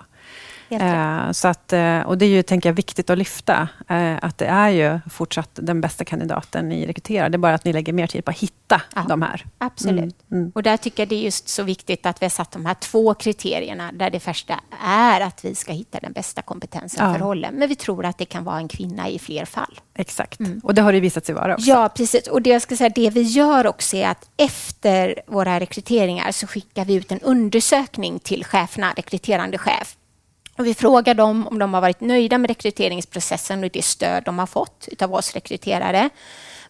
Eh, 0.68 1.32
så 1.32 1.48
att, 1.48 1.72
eh, 1.72 2.00
och 2.00 2.18
det 2.18 2.24
är 2.24 2.28
ju, 2.28 2.42
tänker 2.42 2.68
jag, 2.68 2.74
viktigt 2.74 3.10
att 3.10 3.18
lyfta, 3.18 3.68
eh, 3.88 4.14
att 4.22 4.38
det 4.38 4.46
är 4.46 4.68
ju 4.68 5.00
fortsatt 5.10 5.50
den 5.52 5.80
bästa 5.80 6.04
kandidaten 6.04 6.68
ni 6.68 6.86
rekryterar. 6.86 7.28
Det 7.28 7.36
är 7.36 7.38
bara 7.38 7.54
att 7.54 7.64
ni 7.64 7.72
lägger 7.72 7.92
mer 7.92 8.06
tid 8.06 8.24
på 8.24 8.30
att 8.30 8.38
hitta 8.38 8.82
ja, 8.94 9.04
de 9.08 9.22
här. 9.22 9.46
Absolut. 9.58 9.98
Mm, 10.30 10.42
mm. 10.42 10.52
Och 10.54 10.62
där 10.62 10.76
tycker 10.76 11.02
jag 11.02 11.08
det 11.08 11.14
är 11.14 11.22
just 11.22 11.48
så 11.48 11.62
viktigt 11.62 12.06
att 12.06 12.22
vi 12.22 12.24
har 12.24 12.30
satt 12.30 12.50
de 12.50 12.66
här 12.66 12.74
två 12.74 13.14
kriterierna, 13.14 13.92
där 13.92 14.10
det 14.10 14.20
första 14.20 14.60
är 14.84 15.20
att 15.20 15.44
vi 15.44 15.54
ska 15.54 15.72
hitta 15.72 15.98
den 16.00 16.12
bästa 16.12 16.42
kompetensen 16.42 17.06
ja. 17.06 17.12
för 17.12 17.20
rollen. 17.20 17.54
Men 17.54 17.68
vi 17.68 17.76
tror 17.76 18.04
att 18.04 18.18
det 18.18 18.24
kan 18.24 18.44
vara 18.44 18.56
en 18.56 18.68
kvinna 18.68 19.08
i 19.08 19.18
fler 19.18 19.44
fall. 19.44 19.80
Exakt, 19.94 20.40
mm. 20.40 20.60
och 20.64 20.74
det 20.74 20.82
har 20.82 20.92
det 20.92 21.00
visat 21.00 21.26
sig 21.26 21.34
vara 21.34 21.54
också. 21.54 21.66
Ja, 21.68 21.88
precis. 21.88 22.26
Och 22.26 22.42
det 22.42 22.50
jag 22.50 22.62
ska 22.62 22.76
säga, 22.76 22.88
det 22.88 23.10
vi 23.10 23.22
gör 23.22 23.66
också 23.66 23.96
är 23.96 24.08
att 24.08 24.30
efter 24.36 25.20
våra 25.26 25.60
rekryteringar 25.60 26.32
så 26.32 26.46
skickar 26.46 26.84
vi 26.84 26.94
ut 26.94 27.12
en 27.12 27.20
undersökning 27.20 28.18
till 28.18 28.44
cheferna, 28.44 28.92
rekryterande 28.96 29.58
chef, 29.58 29.96
och 30.58 30.66
vi 30.66 30.74
frågar 30.74 31.14
dem 31.14 31.48
om 31.48 31.58
de 31.58 31.74
har 31.74 31.80
varit 31.80 32.00
nöjda 32.00 32.38
med 32.38 32.50
rekryteringsprocessen 32.50 33.64
och 33.64 33.70
det 33.70 33.84
stöd 33.84 34.22
de 34.24 34.38
har 34.38 34.46
fått 34.46 34.88
av 35.02 35.14
oss 35.14 35.34
rekryterare. 35.34 36.10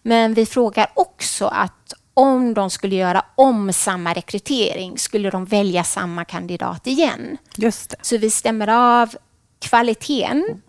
Men 0.01 0.33
vi 0.33 0.45
frågar 0.45 0.87
också 0.93 1.45
att 1.45 1.93
om 2.13 2.53
de 2.53 2.69
skulle 2.69 2.95
göra 2.95 3.25
om 3.35 3.73
samma 3.73 4.13
rekrytering, 4.13 4.97
skulle 4.97 5.29
de 5.29 5.45
välja 5.45 5.83
samma 5.83 6.25
kandidat 6.25 6.87
igen? 6.87 7.37
Just 7.55 7.89
det. 7.89 7.95
Så 8.01 8.17
vi 8.17 8.29
stämmer 8.29 8.67
av 8.67 9.15
kvaliteten 9.59 10.61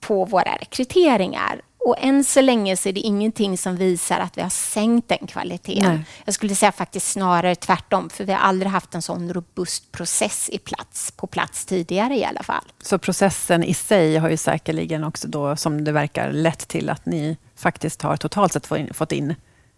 på 0.00 0.24
våra 0.24 0.56
rekryteringar 0.60 1.60
och 1.84 1.96
än 1.98 2.24
så 2.24 2.40
länge 2.40 2.76
så 2.76 2.88
är 2.88 2.92
det 2.92 3.00
ingenting 3.00 3.58
som 3.58 3.76
visar 3.76 4.20
att 4.20 4.38
vi 4.38 4.42
har 4.42 4.48
sänkt 4.48 5.08
den 5.08 5.26
kvaliteten. 5.26 5.94
Nej. 5.94 6.04
Jag 6.24 6.34
skulle 6.34 6.54
säga 6.54 6.72
faktiskt 6.72 7.12
snarare 7.12 7.54
tvärtom, 7.54 8.10
för 8.10 8.24
vi 8.24 8.32
har 8.32 8.40
aldrig 8.40 8.72
haft 8.72 8.94
en 8.94 9.02
sån 9.02 9.32
robust 9.32 9.92
process 9.92 10.50
i 10.52 10.58
plats, 10.58 11.10
på 11.10 11.26
plats 11.26 11.66
tidigare 11.66 12.16
i 12.16 12.24
alla 12.24 12.42
fall. 12.42 12.64
Så 12.82 12.98
processen 12.98 13.64
i 13.64 13.74
sig 13.74 14.16
har 14.16 14.30
ju 14.30 14.36
säkerligen 14.36 15.04
också 15.04 15.28
då, 15.28 15.56
som 15.56 15.84
det 15.84 15.92
verkar, 15.92 16.32
lett 16.32 16.68
till 16.68 16.90
att 16.90 17.06
ni 17.06 17.36
faktiskt 17.56 18.02
har 18.02 18.16
totalt 18.16 18.52
sett 18.52 18.66
fått 18.92 19.12
in 19.12 19.34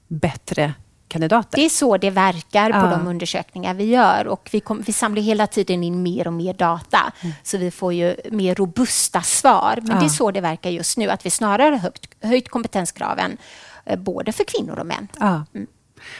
bättre 0.08 0.74
kandidater. 1.08 1.58
Det 1.58 1.64
är 1.64 1.68
så 1.68 1.96
det 1.96 2.10
verkar 2.10 2.70
på 2.70 2.86
ja. 2.86 2.90
de 2.90 3.08
undersökningar 3.08 3.74
vi 3.74 3.84
gör 3.84 4.26
och 4.26 4.48
vi, 4.52 4.60
kom, 4.60 4.82
vi 4.86 4.92
samlar 4.92 5.22
hela 5.22 5.46
tiden 5.46 5.84
in 5.84 6.02
mer 6.02 6.26
och 6.26 6.32
mer 6.32 6.54
data 6.54 7.12
mm. 7.20 7.34
så 7.42 7.58
vi 7.58 7.70
får 7.70 7.92
ju 7.92 8.16
mer 8.30 8.54
robusta 8.54 9.22
svar. 9.22 9.78
Men 9.82 9.90
ja. 9.90 10.00
det 10.00 10.06
är 10.06 10.08
så 10.08 10.30
det 10.30 10.40
verkar 10.40 10.70
just 10.70 10.96
nu, 10.96 11.10
att 11.10 11.26
vi 11.26 11.30
snarare 11.30 11.70
har 11.74 11.78
högt, 11.78 12.24
höjt 12.24 12.48
kompetenskraven 12.48 13.36
eh, 13.84 13.98
både 13.98 14.32
för 14.32 14.44
kvinnor 14.44 14.78
och 14.78 14.86
män. 14.86 15.08
Ja. 15.20 15.44
Mm. 15.54 15.66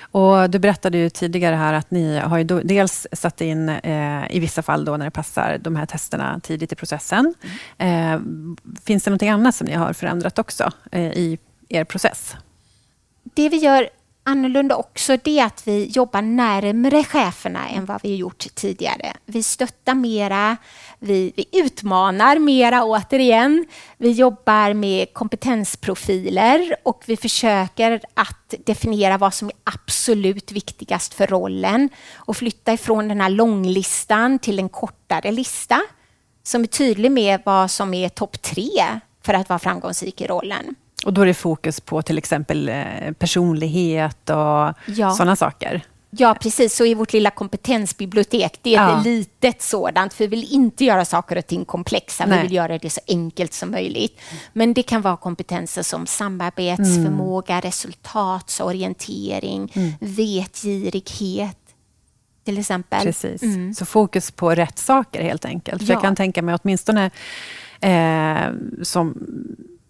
Och 0.00 0.50
du 0.50 0.58
berättade 0.58 0.98
ju 0.98 1.10
tidigare 1.10 1.56
här 1.56 1.72
att 1.72 1.90
ni 1.90 2.18
har 2.18 2.64
dels 2.64 3.06
satt 3.12 3.40
in, 3.40 3.68
eh, 3.68 4.30
i 4.30 4.40
vissa 4.40 4.62
fall 4.62 4.84
då 4.84 4.96
när 4.96 5.04
det 5.04 5.10
passar, 5.10 5.58
de 5.60 5.76
här 5.76 5.86
testerna 5.86 6.40
tidigt 6.40 6.72
i 6.72 6.76
processen. 6.76 7.34
Mm. 7.78 8.14
Eh, 8.14 8.20
finns 8.84 9.04
det 9.04 9.10
något 9.10 9.22
annat 9.22 9.54
som 9.54 9.66
ni 9.66 9.74
har 9.74 9.92
förändrat 9.92 10.38
också 10.38 10.70
eh, 10.92 11.12
i 11.12 11.38
er 11.68 11.84
process? 11.84 12.36
Det 13.34 13.48
vi 13.48 13.56
gör 13.56 13.88
annorlunda 14.26 14.76
också 14.76 15.16
det 15.24 15.40
att 15.40 15.68
vi 15.68 15.86
jobbar 15.86 16.22
närmre 16.22 17.04
cheferna 17.04 17.68
än 17.68 17.84
vad 17.84 18.02
vi 18.02 18.16
gjort 18.16 18.54
tidigare. 18.54 19.12
Vi 19.26 19.42
stöttar 19.42 19.94
mera, 19.94 20.56
vi, 20.98 21.32
vi 21.36 21.46
utmanar 21.52 22.38
mera 22.38 22.84
återigen. 22.84 23.66
Vi 23.98 24.10
jobbar 24.10 24.74
med 24.74 25.12
kompetensprofiler 25.12 26.76
och 26.82 27.02
vi 27.06 27.16
försöker 27.16 28.00
att 28.14 28.54
definiera 28.66 29.18
vad 29.18 29.34
som 29.34 29.48
är 29.48 29.56
absolut 29.64 30.52
viktigast 30.52 31.14
för 31.14 31.26
rollen 31.26 31.88
och 32.14 32.36
flytta 32.36 32.72
ifrån 32.72 33.08
den 33.08 33.20
här 33.20 33.30
långlistan 33.30 34.38
till 34.38 34.58
en 34.58 34.68
kortare 34.68 35.32
lista 35.32 35.80
som 36.42 36.62
är 36.62 36.66
tydlig 36.66 37.12
med 37.12 37.40
vad 37.44 37.70
som 37.70 37.94
är 37.94 38.08
topp 38.08 38.42
tre 38.42 39.00
för 39.22 39.34
att 39.34 39.48
vara 39.48 39.58
framgångsrik 39.58 40.20
i 40.20 40.26
rollen. 40.26 40.74
Och 41.06 41.12
då 41.12 41.22
är 41.22 41.26
det 41.26 41.34
fokus 41.34 41.80
på 41.80 42.02
till 42.02 42.18
exempel 42.18 42.68
eh, 42.68 43.12
personlighet 43.18 44.30
och 44.30 44.72
ja. 44.86 45.10
sådana 45.16 45.36
saker? 45.36 45.82
Ja, 46.10 46.36
precis. 46.40 46.76
Så 46.76 46.84
i 46.86 46.94
vårt 46.94 47.12
lilla 47.12 47.30
kompetensbibliotek, 47.30 48.58
det 48.62 48.74
är 48.74 48.88
Ja. 48.88 48.98
ett 48.98 49.04
litet 49.06 49.62
sådant, 49.62 50.14
för 50.14 50.24
vi 50.24 50.28
vill 50.28 50.52
inte 50.52 50.84
göra 50.84 51.04
saker 51.04 51.38
och 51.38 51.46
ting 51.46 51.64
komplexa, 51.64 52.26
Nej. 52.26 52.38
vi 52.38 52.42
vill 52.42 52.52
göra 52.52 52.78
det 52.78 52.90
så 52.90 53.00
enkelt 53.08 53.52
som 53.52 53.70
möjligt. 53.70 54.20
Men 54.52 54.74
det 54.74 54.82
kan 54.82 55.02
vara 55.02 55.16
kompetenser 55.16 55.82
som 55.82 56.06
samarbetsförmåga, 56.06 57.60
resultatsorientering, 57.60 59.72
vetgirighet, 60.00 61.58
till 62.44 62.58
exempel. 62.58 63.02
Precis. 63.02 63.42
Så 63.78 63.84
fokus 63.84 64.30
på 64.30 64.54
rätt 64.54 64.78
saker 64.78 65.22
helt 65.22 65.44
enkelt. 65.44 65.82
För 65.82 65.88
Ja. 65.88 65.94
jag 65.94 66.02
kan 66.02 66.16
tänka 66.16 66.42
mig 66.42 66.56
åtminstone 66.62 67.10
eh, 67.80 68.50
som 68.82 69.14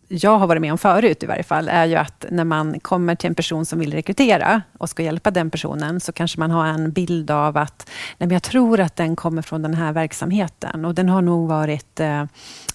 jag 0.08 0.38
har 0.38 0.46
varit 0.46 0.62
med 0.62 0.72
om 0.72 0.78
förut 0.78 1.22
i 1.22 1.26
varje 1.26 1.42
fall, 1.42 1.68
är 1.68 1.84
ju 1.84 1.94
att 1.94 2.24
när 2.30 2.44
man 2.44 2.80
kommer 2.80 3.14
till 3.14 3.28
en 3.28 3.34
person 3.34 3.66
som 3.66 3.78
vill 3.78 3.92
rekrytera 3.92 4.62
och 4.78 4.90
ska 4.90 5.02
hjälpa 5.02 5.30
den 5.30 5.50
personen, 5.50 6.00
så 6.00 6.12
kanske 6.12 6.40
man 6.40 6.50
har 6.50 6.66
en 6.66 6.92
bild 6.92 7.30
av 7.30 7.56
att 7.56 7.90
nej 8.18 8.26
men 8.26 8.30
jag 8.30 8.42
tror 8.42 8.80
att 8.80 8.96
den 8.96 9.16
kommer 9.16 9.42
från 9.42 9.62
den 9.62 9.74
här 9.74 9.92
verksamheten 9.92 10.84
och 10.84 10.94
den 10.94 11.08
har 11.08 11.22
nog 11.22 11.48
varit 11.48 12.00
eh, 12.00 12.24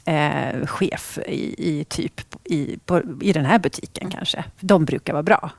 eh, 0.06 0.66
chef 0.66 1.20
i, 1.28 1.70
i, 1.70 1.84
typ 1.84 2.22
i, 2.44 2.78
på, 2.86 3.02
i 3.22 3.34
den 3.34 3.46
här 3.46 3.60
butiken 3.60 4.10
kanske. 4.10 4.44
De 4.60 4.86
brukar 4.86 5.14
vara 5.14 5.24
bra. 5.24 5.52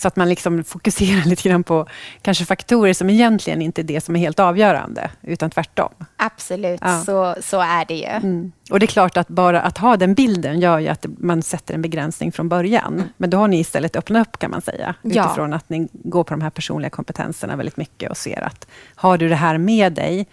Så 0.00 0.08
att 0.08 0.16
man 0.16 0.28
liksom 0.28 0.64
fokuserar 0.64 1.24
lite 1.28 1.48
grann 1.48 1.64
på 1.64 1.86
kanske 2.22 2.44
faktorer 2.44 2.92
som 2.92 3.10
egentligen 3.10 3.62
inte 3.62 3.80
är 3.80 3.84
det 3.84 4.00
som 4.00 4.16
är 4.16 4.20
helt 4.20 4.40
avgörande, 4.40 5.10
utan 5.22 5.50
tvärtom. 5.50 5.92
Absolut, 6.16 6.80
Ja. 6.82 7.02
så, 7.06 7.36
så 7.42 7.60
är 7.60 7.84
det 7.84 7.94
ju. 7.94 8.04
Mm. 8.04 8.52
Och 8.70 8.80
det 8.80 8.84
är 8.84 8.88
klart 8.88 9.16
att 9.16 9.28
bara 9.28 9.60
att 9.60 9.78
ha 9.78 9.96
den 9.96 10.14
bilden 10.14 10.60
gör 10.60 10.78
ju 10.78 10.88
att 10.88 11.06
man 11.18 11.42
sätter 11.42 11.74
en 11.74 11.82
begränsning 11.82 12.32
från 12.32 12.48
början. 12.48 13.02
Men 13.16 13.30
då 13.30 13.38
har 13.38 13.48
ni 13.48 13.58
istället 13.58 13.96
öppnat 13.96 14.28
upp 14.28 14.38
kan 14.38 14.50
man 14.50 14.62
säga. 14.62 14.94
Ja. 15.02 15.24
Utifrån 15.24 15.52
att 15.52 15.68
ni 15.68 15.88
går 15.92 16.24
på 16.24 16.34
de 16.34 16.40
här 16.40 16.50
personliga 16.50 16.90
kompetenserna 16.90 17.56
väldigt 17.56 17.76
mycket 17.76 18.10
och 18.10 18.16
ser 18.16 18.40
att 18.42 18.66
har 18.94 19.18
du 19.18 19.28
det 19.28 19.34
här 19.36 19.58
med 19.58 19.92
dig 19.92 20.26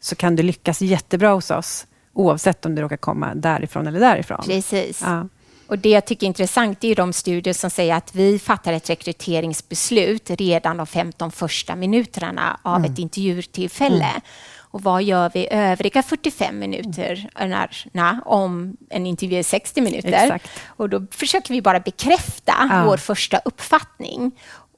så 0.00 0.16
kan 0.16 0.36
du 0.36 0.42
lyckas 0.42 0.80
jättebra 0.80 1.30
hos 1.32 1.50
oss. 1.50 1.86
Oavsett 2.12 2.66
om 2.66 2.74
du 2.74 2.82
råkar 2.82 2.96
komma 2.96 3.34
därifrån 3.34 3.86
eller 3.86 4.00
därifrån. 4.00 4.42
Precis. 4.46 5.02
Ja. 5.04 5.28
Och 5.72 5.78
Det 5.78 5.88
jag 5.88 6.04
tycker 6.04 6.26
är 6.26 6.28
intressant 6.28 6.84
är 6.84 6.94
de 6.94 7.12
studier 7.12 7.54
som 7.54 7.70
säger 7.70 7.94
att 7.94 8.14
vi 8.14 8.38
fattar 8.38 8.72
ett 8.72 8.90
rekryteringsbeslut 8.90 10.30
redan 10.30 10.76
de 10.76 10.86
15 10.86 11.32
första 11.32 11.76
minuterna 11.76 12.60
av 12.62 12.84
ett 12.84 12.98
intervjutillfälle. 12.98 14.20
Och 14.58 14.82
vad 14.82 15.02
gör 15.02 15.30
vi 15.34 15.48
övriga 15.50 16.02
45 16.02 16.58
minuterna 16.58 18.22
om 18.24 18.76
en 18.90 19.06
intervju 19.06 19.38
är 19.38 19.42
60 19.42 19.80
minuter? 19.80 20.24
Exakt. 20.24 20.48
Och 20.66 20.88
då 20.88 21.06
försöker 21.10 21.54
vi 21.54 21.62
bara 21.62 21.80
bekräfta 21.80 22.54
Ja. 22.70 22.84
vår 22.86 22.96
första 22.96 23.38
uppfattning. 23.38 24.32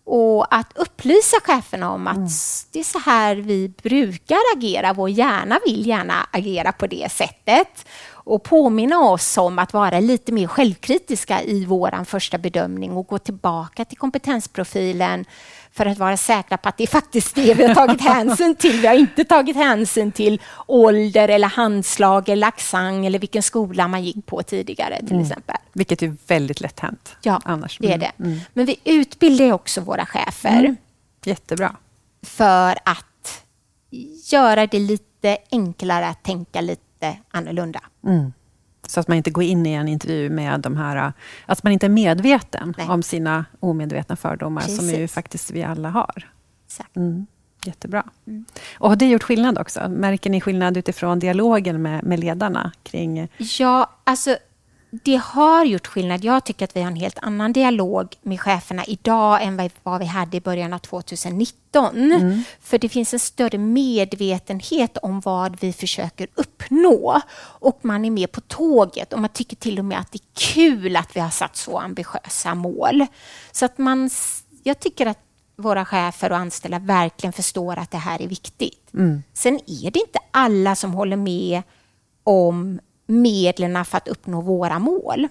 Och 0.07 0.55
att 0.55 0.73
upplysa 0.75 1.37
cheferna 1.45 1.91
om 1.91 2.07
att 2.07 2.31
det 2.73 2.79
är 2.81 2.85
så 2.85 2.99
här 2.99 3.37
vi 3.37 3.69
brukar 3.83 4.39
agera. 4.57 4.93
Vår 4.93 5.11
hjärna 5.11 5.59
vill 5.67 5.87
gärna 5.87 6.27
agera 6.31 6.73
på 6.73 6.87
det 6.87 7.13
sättet. 7.13 7.87
Och 8.27 8.43
påminna 8.43 8.99
oss 9.01 9.39
om 9.39 9.59
att 9.59 9.73
vara 9.73 10.01
lite 10.01 10.33
mer 10.33 10.47
självkritiska 10.47 11.43
i 11.43 11.65
vår 11.65 12.05
första 12.05 12.39
bedömning 12.39 12.93
och 12.93 13.07
gå 13.07 13.19
tillbaka 13.19 13.85
till 13.85 13.99
kompetensprofilen 13.99 15.25
för 15.73 15.87
att 15.87 15.99
vara 15.99 16.17
säkra 16.17 16.57
på 16.59 16.69
att 16.69 16.77
det 16.77 16.83
är 16.83 16.89
faktiskt 16.89 17.35
det 17.35 17.55
vi 17.55 17.67
har 17.67 17.75
tagit 17.75 18.01
hänsyn 18.15 18.55
till. 18.55 18.81
Vi 18.81 18.87
har 18.87 18.95
inte 18.95 19.25
tagit 19.25 19.57
hänsyn 19.57 20.13
till 20.13 20.41
ålder 20.67 21.29
eller 21.29 21.49
handslag 21.49 22.29
eller 22.29 22.47
accent 22.47 23.07
eller 23.07 23.19
vilken 23.19 23.43
skola 23.43 23.89
man 23.89 24.05
gick 24.05 24.27
på 24.27 24.43
tidigare 24.43 24.99
till 25.07 25.21
exempel. 25.21 25.57
Vilket 25.73 26.03
är 26.03 26.17
väldigt 26.27 26.61
lätt 26.61 26.81
hänt 26.81 27.17
Ja, 27.23 27.41
annars. 27.45 27.79
det 27.79 27.87
är 27.93 27.95
Mm. 27.95 28.01
det. 28.35 28.41
Men 28.53 28.67
vi 28.67 28.77
utbildar 28.85 29.53
också 29.53 29.81
våra 29.81 30.07
chefer 30.07 30.77
Jättebra. 31.25 31.77
för 32.23 32.79
att 32.85 33.43
göra 34.33 34.67
det 34.67 34.79
lite 34.79 35.39
enklare 35.51 36.07
att 36.09 36.23
tänka 36.23 36.61
lite 36.61 36.81
annorlunda. 37.31 37.81
Så 38.87 39.01
att 39.01 39.09
man 39.09 39.17
inte 39.17 39.31
går 39.31 39.45
in 39.45 39.67
i 39.67 39.73
en 39.73 39.89
intervju 39.89 40.31
med 40.31 40.61
de 40.61 40.77
här... 40.77 41.13
Att 41.47 41.63
man 41.63 41.73
inte 41.73 41.87
är 41.87 41.91
medveten 41.91 42.75
Nej. 42.79 42.89
om 42.89 43.03
sina 43.03 43.45
omedvetna 43.61 44.17
fördomar, 44.17 44.61
som 44.63 44.87
ju 44.87 44.93
Precis. 44.93 45.13
faktiskt 45.13 45.51
vi 45.51 45.63
alla 45.63 45.91
har. 45.91 46.31
Exakt. 46.67 46.97
Mm. 46.97 47.27
Jättebra. 47.65 48.05
Och 48.79 48.89
har 48.89 48.97
det 48.97 49.07
gjort 49.07 49.23
skillnad 49.23 49.59
också? 49.59 49.89
Märker 49.89 50.31
ni 50.31 50.41
skillnad 50.41 50.77
utifrån 50.77 51.19
dialogen 51.19 51.83
med, 51.83 52.05
med 52.05 52.21
ledarna 52.21 52.73
kring... 52.83 53.29
Ja, 53.59 53.91
alltså 54.05 54.37
det 55.03 55.17
har 55.17 55.65
gjort 55.65 55.87
skillnad. 55.87 56.25
Jag 56.25 56.45
tycker 56.45 56.65
att 56.65 56.77
vi 56.77 56.81
har 56.81 56.87
en 56.91 56.97
helt 56.97 57.19
annan 57.23 57.53
dialog 57.53 58.17
med 58.23 58.41
cheferna 58.41 58.85
idag 58.85 59.43
än 59.43 59.71
vad- 59.83 60.01
vi 60.01 60.07
hade 60.07 60.37
i 60.37 60.41
början 60.41 60.73
av 60.73 60.79
2019. 60.79 62.45
För 62.61 62.79
det 62.79 62.89
finns 62.89 63.13
en 63.15 63.19
större 63.21 63.59
medvetenhet 63.59 64.99
om 64.99 65.21
vad 65.21 65.61
vi 65.61 65.73
försöker 65.73 66.27
uppnå. 66.35 67.21
Och 67.41 67.79
man 67.83 68.05
är 68.05 68.11
med 68.11 68.33
på 68.33 68.41
tåget 68.41 69.13
och 69.13 69.21
man 69.21 69.31
tycker 69.31 69.57
till 69.57 69.79
och 69.79 69.85
med 69.85 69.99
att 70.01 70.13
det 70.13 70.19
är 70.19 70.55
kul 70.55 70.97
att 70.97 71.17
vi 71.17 71.21
har 71.21 71.31
satt 71.31 71.57
så 71.57 71.79
ambitiösa 71.79 72.55
mål. 72.55 73.07
Så 73.53 73.65
att 73.65 73.79
man, 73.79 74.11
jag 74.63 74.81
tycker 74.81 75.07
att 75.07 75.19
våra 75.57 75.85
chefer 75.85 76.31
och 76.33 76.39
anställda 76.39 76.79
verkligen 76.79 77.33
förstår 77.33 77.79
att 77.79 77.91
det 77.91 77.99
här 77.99 78.23
är 78.23 78.29
viktigt. 78.29 78.89
Sen 79.35 79.55
är 79.67 79.91
det 79.91 79.99
inte 79.99 80.19
alla 80.31 80.75
som 80.75 80.95
håller 80.95 81.17
med 81.17 81.63
om 82.25 82.81
medlen 83.07 83.85
för 83.85 83.97
att 83.97 84.09
uppnå 84.09 84.41
våra 84.41 84.79
mål. 84.79 85.29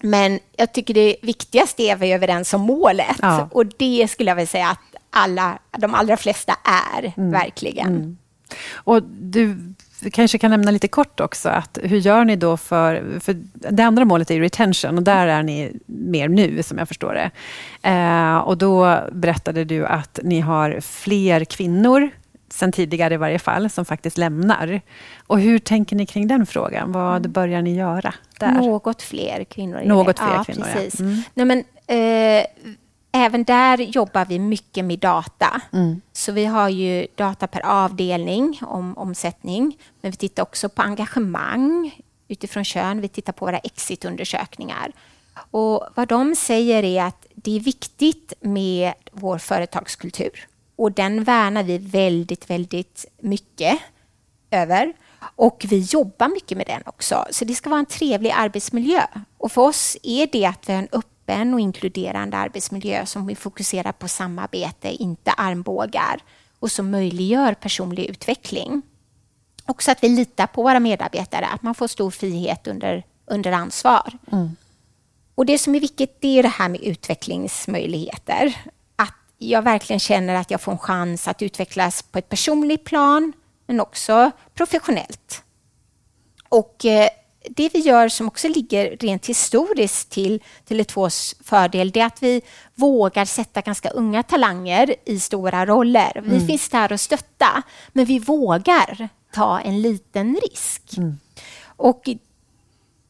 Men 0.00 0.38
jag 0.56 0.72
tycker 0.72 0.94
det 0.94 1.16
viktigaste 1.22 1.82
är 1.82 1.94
att 1.94 2.00
vi 2.00 2.10
är 2.10 2.14
överens 2.14 2.54
om 2.54 2.60
målet. 2.60 3.16
Ja. 3.22 3.48
Och 3.52 3.66
det 3.66 4.08
skulle 4.10 4.30
jag 4.30 4.36
vilja 4.36 4.46
säga 4.46 4.68
att 4.68 4.80
alla, 5.10 5.58
de 5.78 5.94
allra 5.94 6.16
flesta 6.16 6.56
är, 6.64 7.30
verkligen. 7.30 8.18
Och 8.72 9.02
du 9.02 9.74
kanske 10.12 10.38
kan 10.38 10.50
nämna 10.50 10.70
lite 10.70 10.88
kort 10.88 11.20
också, 11.20 11.48
att 11.48 11.78
hur 11.82 11.98
gör 11.98 12.24
ni 12.24 12.36
då 12.36 12.56
för... 12.56 13.20
för 13.20 13.36
det 13.52 13.82
andra 13.82 14.04
målet 14.04 14.30
är 14.30 14.40
retention 14.40 14.98
och 14.98 15.02
där 15.02 15.26
är 15.26 15.42
ni 15.42 15.72
mer 15.86 16.28
nu, 16.28 16.62
som 16.62 16.78
jag 16.78 16.88
förstår 16.88 17.14
det. 17.14 17.30
Eh, 17.88 18.36
och 18.36 18.58
då 18.58 19.00
berättade 19.12 19.64
du 19.64 19.86
att 19.86 20.18
ni 20.22 20.40
har 20.40 20.80
fler 20.80 21.44
kvinnor, 21.44 22.10
sen 22.48 22.72
tidigare 22.72 23.14
i 23.14 23.16
varje 23.16 23.38
fall, 23.38 23.70
som 23.70 23.84
faktiskt 23.84 24.18
lämnar. 24.18 24.80
Och 25.26 25.40
hur 25.40 25.58
tänker 25.58 25.96
ni 25.96 26.06
kring 26.06 26.28
den 26.28 26.46
frågan? 26.46 26.92
Vad 26.92 27.30
börjar 27.30 27.62
ni 27.62 27.74
göra 27.74 28.14
där? 28.40 28.52
Något 28.52 29.02
fler 29.02 29.44
kvinnor. 29.44 29.82
Något 29.84 30.18
fler 30.18 30.34
ja, 30.34 30.44
kvinnor, 30.44 30.66
ja. 30.68 30.74
Precis. 30.74 31.00
Mm. 31.00 31.22
Nej, 31.34 31.46
men, 31.46 31.58
eh, 31.86 32.46
även 33.12 33.44
där 33.44 33.78
jobbar 33.78 34.24
vi 34.24 34.38
mycket 34.38 34.84
med 34.84 34.98
data. 34.98 35.60
Mm. 35.72 36.00
Så 36.12 36.32
vi 36.32 36.44
har 36.44 36.68
ju 36.68 37.06
data 37.14 37.46
per 37.46 37.66
avdelning 37.66 38.60
om 38.62 38.98
omsättning. 38.98 39.78
Men 40.00 40.10
vi 40.10 40.16
tittar 40.16 40.42
också 40.42 40.68
på 40.68 40.82
engagemang 40.82 41.94
utifrån 42.28 42.64
kön. 42.64 43.00
Vi 43.00 43.08
tittar 43.08 43.32
på 43.32 43.44
våra 43.44 43.58
exitundersökningar. 43.58 44.92
Och 45.50 45.86
vad 45.94 46.08
de 46.08 46.34
säger 46.34 46.82
är 46.82 47.04
att 47.04 47.26
det 47.34 47.56
är 47.56 47.60
viktigt 47.60 48.32
med 48.40 48.92
vår 49.12 49.38
företagskultur. 49.38 50.46
Och 50.78 50.92
den 50.92 51.24
värnar 51.24 51.62
vi 51.62 51.78
väldigt, 51.78 52.50
väldigt 52.50 53.06
mycket 53.20 53.78
över. 54.50 54.92
Och 55.36 55.66
vi 55.68 55.78
jobbar 55.78 56.28
mycket 56.28 56.58
med 56.58 56.66
den 56.66 56.82
också. 56.86 57.24
Så 57.30 57.44
det 57.44 57.54
ska 57.54 57.70
vara 57.70 57.80
en 57.80 57.86
trevlig 57.86 58.30
arbetsmiljö. 58.30 59.02
Och 59.38 59.52
för 59.52 59.62
oss 59.62 59.96
är 60.02 60.28
det 60.32 60.46
att 60.46 60.68
vi 60.68 60.72
har 60.72 60.82
en 60.82 60.88
öppen 60.92 61.54
och 61.54 61.60
inkluderande 61.60 62.36
arbetsmiljö 62.36 63.06
som 63.06 63.26
vi 63.26 63.34
fokuserar 63.34 63.92
på 63.92 64.08
samarbete, 64.08 64.88
inte 64.88 65.30
armbågar. 65.30 66.20
Och 66.58 66.70
som 66.70 66.90
möjliggör 66.90 67.54
personlig 67.54 68.04
utveckling. 68.04 68.82
Också 69.66 69.90
att 69.90 70.02
vi 70.02 70.08
litar 70.08 70.46
på 70.46 70.62
våra 70.62 70.80
medarbetare, 70.80 71.46
att 71.46 71.62
man 71.62 71.74
får 71.74 71.86
stor 71.86 72.10
frihet 72.10 72.66
under, 72.66 73.04
under 73.26 73.52
ansvar. 73.52 74.18
Och 75.34 75.46
det 75.46 75.58
som 75.58 75.74
är 75.74 75.80
viktigt 75.80 76.16
det 76.20 76.38
är 76.38 76.42
det 76.42 76.48
här 76.48 76.68
med 76.68 76.82
utvecklingsmöjligheter. 76.82 78.54
Jag 79.38 79.62
verkligen 79.62 80.00
känner 80.00 80.34
att 80.34 80.50
jag 80.50 80.60
får 80.60 80.72
en 80.72 80.78
chans 80.78 81.28
att 81.28 81.42
utvecklas 81.42 82.02
på 82.02 82.18
ett 82.18 82.28
personligt 82.28 82.84
plan, 82.84 83.32
men 83.66 83.80
också 83.80 84.30
professionellt. 84.54 85.42
Och 86.48 86.84
eh, 86.84 87.08
det 87.50 87.74
vi 87.74 87.78
gör 87.78 88.08
som 88.08 88.28
också 88.28 88.48
ligger 88.48 88.96
rent 88.96 89.26
historiskt 89.26 90.10
till 90.10 90.42
Tele2s 90.68 91.36
fördel, 91.44 91.90
det 91.90 92.00
är 92.00 92.06
att 92.06 92.22
vi 92.22 92.42
vågar 92.74 93.24
sätta 93.24 93.60
ganska 93.60 93.90
unga 93.90 94.22
talanger 94.22 94.94
i 95.04 95.20
stora 95.20 95.66
roller. 95.66 96.22
Vi 96.24 96.46
finns 96.46 96.68
där 96.68 96.92
och 96.92 97.00
stötta, 97.00 97.62
men 97.92 98.04
vi 98.04 98.18
vågar 98.18 99.08
ta 99.32 99.60
en 99.60 99.82
liten 99.82 100.36
risk. 100.50 100.82
Och 101.64 102.08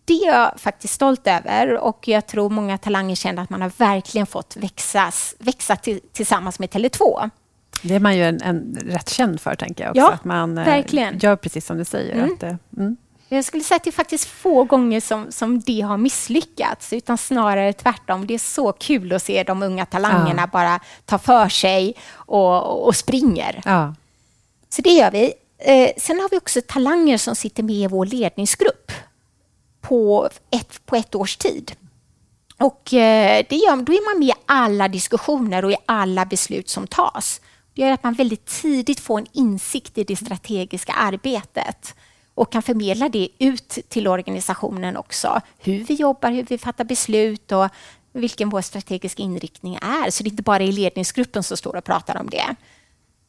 det 0.09 0.25
är 0.25 0.33
jag 0.33 0.61
faktiskt 0.61 0.95
stolt 0.95 1.27
över 1.27 1.79
och 1.79 2.09
jag 2.09 2.27
tror 2.27 2.51
många 2.51 2.79
talanger 2.79 3.15
känner 3.15 3.43
att 3.43 3.51
man 3.51 3.63
har 3.63 3.73
verkligen 3.77 4.27
fått 4.27 4.57
växas, 4.57 5.35
växa 5.39 5.77
till, 5.77 6.01
tillsammans 6.13 6.59
med 6.59 6.69
Tele2. 6.69 7.31
Det 7.83 7.95
är 7.95 8.01
man 8.01 8.17
ju 8.17 8.25
en, 8.25 8.43
en 8.43 8.79
rätt 8.87 9.09
känd 9.09 9.41
för, 9.41 9.55
tänker 9.55 9.85
jag 9.85 9.91
också. 9.91 10.01
Ja, 10.01 10.13
att 10.13 10.25
man 10.25 10.59
eh, 10.59 10.65
verkligen. 10.65 11.19
gör 11.19 11.37
precis 11.37 11.67
som 11.67 11.79
du 11.79 11.85
säger. 11.85 12.15
Mm. 12.15 12.35
Att, 12.35 12.43
eh, 12.43 12.55
mm. 12.77 12.97
Jag 13.29 13.45
skulle 13.45 13.63
säga 13.63 13.77
att 13.77 13.85
det 13.85 13.91
är 13.91 13.93
faktiskt 13.93 14.29
få 14.29 14.65
gånger 14.65 15.01
som, 15.01 15.33
som 15.33 15.61
det 15.61 15.81
har 15.81 15.97
misslyckats, 15.97 16.93
utan 16.93 17.19
snarare 17.19 17.73
tvärtom. 17.73 18.27
Det 18.27 18.35
är 18.35 18.39
så 18.39 18.73
kul 18.73 19.13
att 19.13 19.23
se 19.23 19.43
de 19.43 19.63
unga 19.63 19.87
talangerna 19.87 20.43
ja. 20.43 20.47
bara 20.47 20.81
ta 21.05 21.19
för 21.19 21.49
sig 21.49 21.95
och, 22.11 22.87
och 22.87 22.97
springer. 22.97 23.63
Ja. 23.65 23.95
Så 24.69 24.83
det 24.83 24.91
gör 24.91 25.11
vi. 25.11 25.33
Eh, 25.59 25.91
sen 25.97 26.21
har 26.21 26.29
vi 26.31 26.39
också 26.39 26.61
talanger 26.69 27.19
som 27.19 27.37
sitter 27.37 27.63
med 27.63 27.77
i 27.77 27.87
vår 27.87 28.07
ledningsgrupp 28.07 28.93
på 29.89 30.29
ett, 30.51 30.87
på 30.87 30.97
ett 30.97 31.15
års 31.15 31.37
tid. 31.37 31.73
Och 32.59 32.95
eh, 32.95 33.45
det 33.49 33.57
gör, 33.57 33.77
då 33.77 33.93
är 33.93 34.15
man 34.15 34.19
med 34.19 34.29
i 34.29 34.41
alla 34.47 34.89
diskussioner 34.89 35.65
och 35.65 35.73
i 35.73 35.77
alla 35.87 36.25
beslut 36.25 36.69
som 36.69 36.87
tas. 36.87 37.41
Det 37.75 37.83
gör 37.83 37.93
att 37.93 38.03
man 38.03 38.15
väldigt 38.15 38.47
tidigt 38.47 39.01
får 39.01 39.19
en 39.19 39.27
insikt 39.33 39.99
i 39.99 40.05
det 40.05 40.17
strategiska 40.17 40.93
arbetet 40.93 41.95
och 42.35 42.53
kan 42.53 42.63
förmedla 42.63 43.09
det 43.09 43.29
ut 43.39 43.79
till 43.89 44.09
organisationen 44.09 44.97
också. 44.97 45.41
Hur 45.59 45.85
vi 45.85 45.95
jobbar, 45.95 46.31
hur 46.31 46.43
vi 46.43 46.59
fattar 46.59 46.85
beslut 46.85 47.53
och 47.53 47.69
vilken 48.13 48.49
vår 48.49 48.61
strategiska 48.61 49.23
inriktning 49.23 49.75
är. 49.75 50.11
Så 50.11 50.23
det 50.23 50.29
är 50.29 50.31
inte 50.31 50.43
bara 50.43 50.63
i 50.63 50.73
ledningsgruppen 50.73 51.43
som 51.43 51.57
står 51.57 51.77
och 51.77 51.85
pratar 51.85 52.17
om 52.21 52.31
det. 52.31 52.55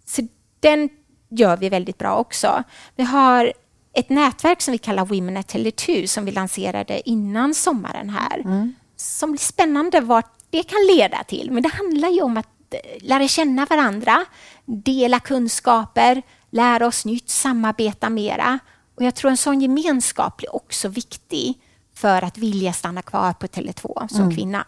Så 0.06 0.28
den 0.60 0.89
gör 1.30 1.58
vi 1.58 1.69
väldigt 1.69 1.98
bra 1.98 2.15
också. 2.15 2.63
Vi 2.95 3.04
har 3.04 3.54
ett 3.99 4.09
nätverk 4.09 4.62
som 4.62 4.71
vi 4.71 4.77
kallar 4.77 5.05
Women 5.05 5.38
at 5.38 5.53
Tele2 5.53 6.05
som 6.05 6.25
vi 6.25 6.31
lanserade 6.31 7.09
innan 7.09 7.53
sommaren 7.53 8.09
här. 8.09 8.39
Mm. 8.39 8.75
Som 8.95 9.31
blir 9.31 9.39
spännande 9.39 10.01
vart 10.01 10.39
det 10.49 10.63
kan 10.63 10.79
leda 10.95 11.23
till. 11.23 11.51
Men 11.51 11.63
det 11.63 11.69
handlar 11.69 12.09
ju 12.09 12.21
om 12.21 12.38
att 12.38 12.73
eh, 12.73 12.79
lära 13.01 13.27
känna 13.27 13.65
varandra, 13.65 14.25
dela 14.65 15.19
kunskaper, 15.19 16.21
lära 16.49 16.88
oss 16.88 17.05
nytt, 17.05 17.29
samarbeta 17.29 18.09
mera. 18.09 18.59
Och 18.95 19.03
jag 19.03 19.15
tror 19.15 19.31
en 19.31 19.38
sån 19.38 19.62
gemenskap 19.62 20.38
blir 20.38 20.55
också 20.55 20.88
viktig 20.88 21.59
för 21.93 22.21
att 22.21 22.38
vilja 22.38 22.73
stanna 22.73 23.01
kvar 23.01 23.33
på 23.33 23.47
Tele2 23.47 24.07
som 24.07 24.21
mm. 24.21 24.35
kvinna. 24.35 24.65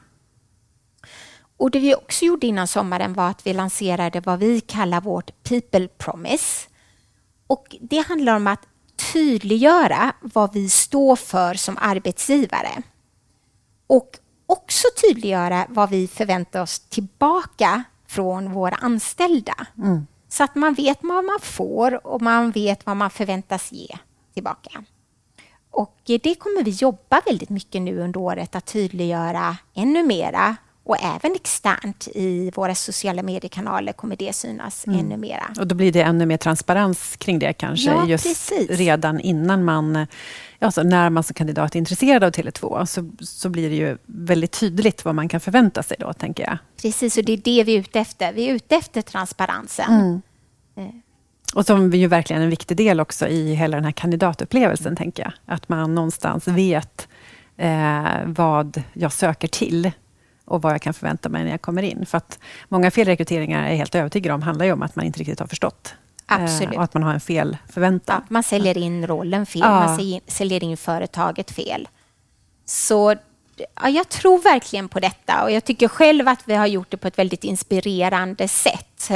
Och 1.57 1.71
Det 1.71 1.79
vi 1.79 1.95
också 1.95 2.25
gjorde 2.25 2.47
innan 2.47 2.67
sommaren 2.67 3.13
var 3.13 3.29
att 3.29 3.47
vi 3.47 3.53
lanserade 3.53 4.19
vad 4.19 4.39
vi 4.39 4.61
kallar 4.61 5.01
vårt 5.01 5.43
People 5.43 5.87
Promise. 5.87 6.67
Och 7.47 7.75
Det 7.81 8.07
handlar 8.07 8.35
om 8.35 8.47
att 8.47 8.67
tydliggöra 9.13 10.13
vad 10.21 10.53
vi 10.53 10.69
står 10.69 11.15
för 11.15 11.53
som 11.53 11.77
arbetsgivare. 11.81 12.83
Och 13.87 14.17
också 14.45 14.87
tydliggöra 15.01 15.65
vad 15.69 15.89
vi 15.89 16.07
förväntar 16.07 16.61
oss 16.61 16.79
tillbaka 16.79 17.83
från 18.07 18.53
våra 18.53 18.75
anställda. 18.75 19.67
Mm. 19.77 20.07
Så 20.29 20.43
att 20.43 20.55
man 20.55 20.73
vet 20.73 20.97
vad 21.01 21.25
man 21.25 21.39
får 21.41 22.07
och 22.07 22.21
man 22.21 22.51
vet 22.51 22.85
vad 22.85 22.97
man 22.97 23.09
förväntas 23.09 23.71
ge 23.71 23.97
tillbaka. 24.33 24.83
Och 25.71 25.97
det 26.05 26.35
kommer 26.35 26.63
vi 26.63 26.71
jobba 26.71 27.21
väldigt 27.25 27.49
mycket 27.49 27.81
nu 27.81 27.99
under 27.99 28.19
året 28.19 28.55
att 28.55 28.65
tydliggöra 28.65 29.57
ännu 29.73 30.03
mera 30.03 30.55
och 30.83 30.97
även 31.03 31.35
externt 31.35 32.07
i 32.15 32.51
våra 32.55 32.75
sociala 32.75 33.23
mediekanaler 33.23 33.93
kommer 33.93 34.15
det 34.15 34.33
synas 34.35 34.87
mm. 34.87 34.99
ännu 34.99 35.17
mera. 35.17 35.43
Och 35.59 35.67
då 35.67 35.75
blir 35.75 35.91
det 35.91 36.01
ännu 36.01 36.25
mer 36.25 36.37
transparens 36.37 37.15
kring 37.17 37.39
det 37.39 37.53
kanske, 37.53 37.89
ja, 37.89 38.07
just 38.07 38.23
precis. 38.23 38.69
redan 38.69 39.19
innan 39.19 39.63
man, 39.63 40.07
alltså 40.59 40.83
när 40.83 41.09
man 41.09 41.23
som 41.23 41.33
kandidat 41.33 41.75
är 41.75 41.79
intresserad 41.79 42.23
av 42.23 42.31
Tele2, 42.31 42.85
så, 42.85 43.11
så 43.19 43.49
blir 43.49 43.69
det 43.69 43.75
ju 43.75 43.97
väldigt 44.05 44.51
tydligt 44.51 45.05
vad 45.05 45.15
man 45.15 45.29
kan 45.29 45.39
förvänta 45.39 45.83
sig 45.83 45.97
då, 45.99 46.13
tänker 46.13 46.43
jag. 46.43 46.57
Precis, 46.81 47.17
och 47.17 47.25
det 47.25 47.33
är 47.33 47.37
det 47.37 47.63
vi 47.63 47.75
är 47.75 47.79
ute 47.79 47.99
efter. 47.99 48.33
Vi 48.33 48.49
är 48.49 48.53
ute 48.53 48.75
efter 48.75 49.01
transparensen. 49.01 49.91
Mm. 49.91 50.21
Eh. 50.75 50.95
Och 51.55 51.65
som 51.65 51.93
är 51.93 51.97
ju 51.97 52.07
verkligen 52.07 52.41
en 52.41 52.49
viktig 52.49 52.77
del 52.77 52.99
också 52.99 53.27
i 53.27 53.53
hela 53.53 53.77
den 53.77 53.85
här 53.85 53.91
kandidatupplevelsen, 53.91 54.95
tänker 54.95 55.23
jag. 55.23 55.33
Att 55.55 55.69
man 55.69 55.95
någonstans 55.95 56.47
vet 56.47 57.07
eh, 57.57 58.05
vad 58.25 58.83
jag 58.93 59.13
söker 59.13 59.47
till 59.47 59.91
och 60.51 60.61
vad 60.61 60.73
jag 60.73 60.81
kan 60.81 60.93
förvänta 60.93 61.29
mig 61.29 61.43
när 61.43 61.51
jag 61.51 61.61
kommer 61.61 61.83
in. 61.83 62.05
För 62.05 62.17
att 62.17 62.39
många 62.69 62.91
felrekryteringar 62.91 63.69
är 63.69 63.75
helt 63.75 63.95
övertygade 63.95 64.33
om 64.33 64.41
handlar 64.41 64.65
ju 64.65 64.71
om 64.71 64.81
att 64.81 64.95
man 64.95 65.05
inte 65.05 65.19
riktigt 65.19 65.39
har 65.39 65.47
förstått. 65.47 65.93
Eh, 66.31 66.43
Absolut. 66.43 66.75
och 66.75 66.83
att 66.83 66.93
man 66.93 67.03
har 67.03 67.13
en 67.13 67.19
fel 67.19 67.57
förväntan. 67.69 68.21
Ja, 68.21 68.25
man 68.29 68.43
säljer 68.43 68.77
in 68.77 69.07
rollen 69.07 69.45
fel, 69.45 69.61
ja. 69.61 69.85
man 69.85 70.19
säljer 70.27 70.63
in 70.63 70.77
företaget 70.77 71.51
fel. 71.51 71.87
Så 72.65 73.15
ja, 73.81 73.89
jag 73.89 74.09
tror 74.09 74.39
verkligen 74.41 74.89
på 74.89 74.99
detta 74.99 75.43
och 75.43 75.51
jag 75.51 75.63
tycker 75.63 75.87
själv 75.87 76.27
att 76.27 76.39
vi 76.45 76.55
har 76.55 76.67
gjort 76.67 76.91
det 76.91 76.97
på 76.97 77.07
ett 77.07 77.17
väldigt 77.17 77.43
inspirerande 77.43 78.47
sätt. 78.47 79.11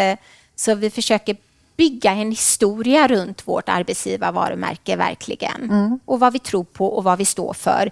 Så 0.56 0.76
vi 0.76 0.90
försöker 0.90 1.38
bygga 1.78 2.12
en 2.12 2.30
historia 2.30 3.08
runt 3.08 3.48
vårt 3.48 3.70
arbetsgivarvarumärke 3.70 4.96
verkligen. 4.96 5.64
Mm. 5.64 6.00
Och 6.06 6.20
vad 6.20 6.34
vi 6.34 6.40
tror 6.40 6.64
på 6.64 6.88
och 6.88 7.04
vad 7.04 7.18
vi 7.18 7.26
står 7.26 7.54
för 7.54 7.92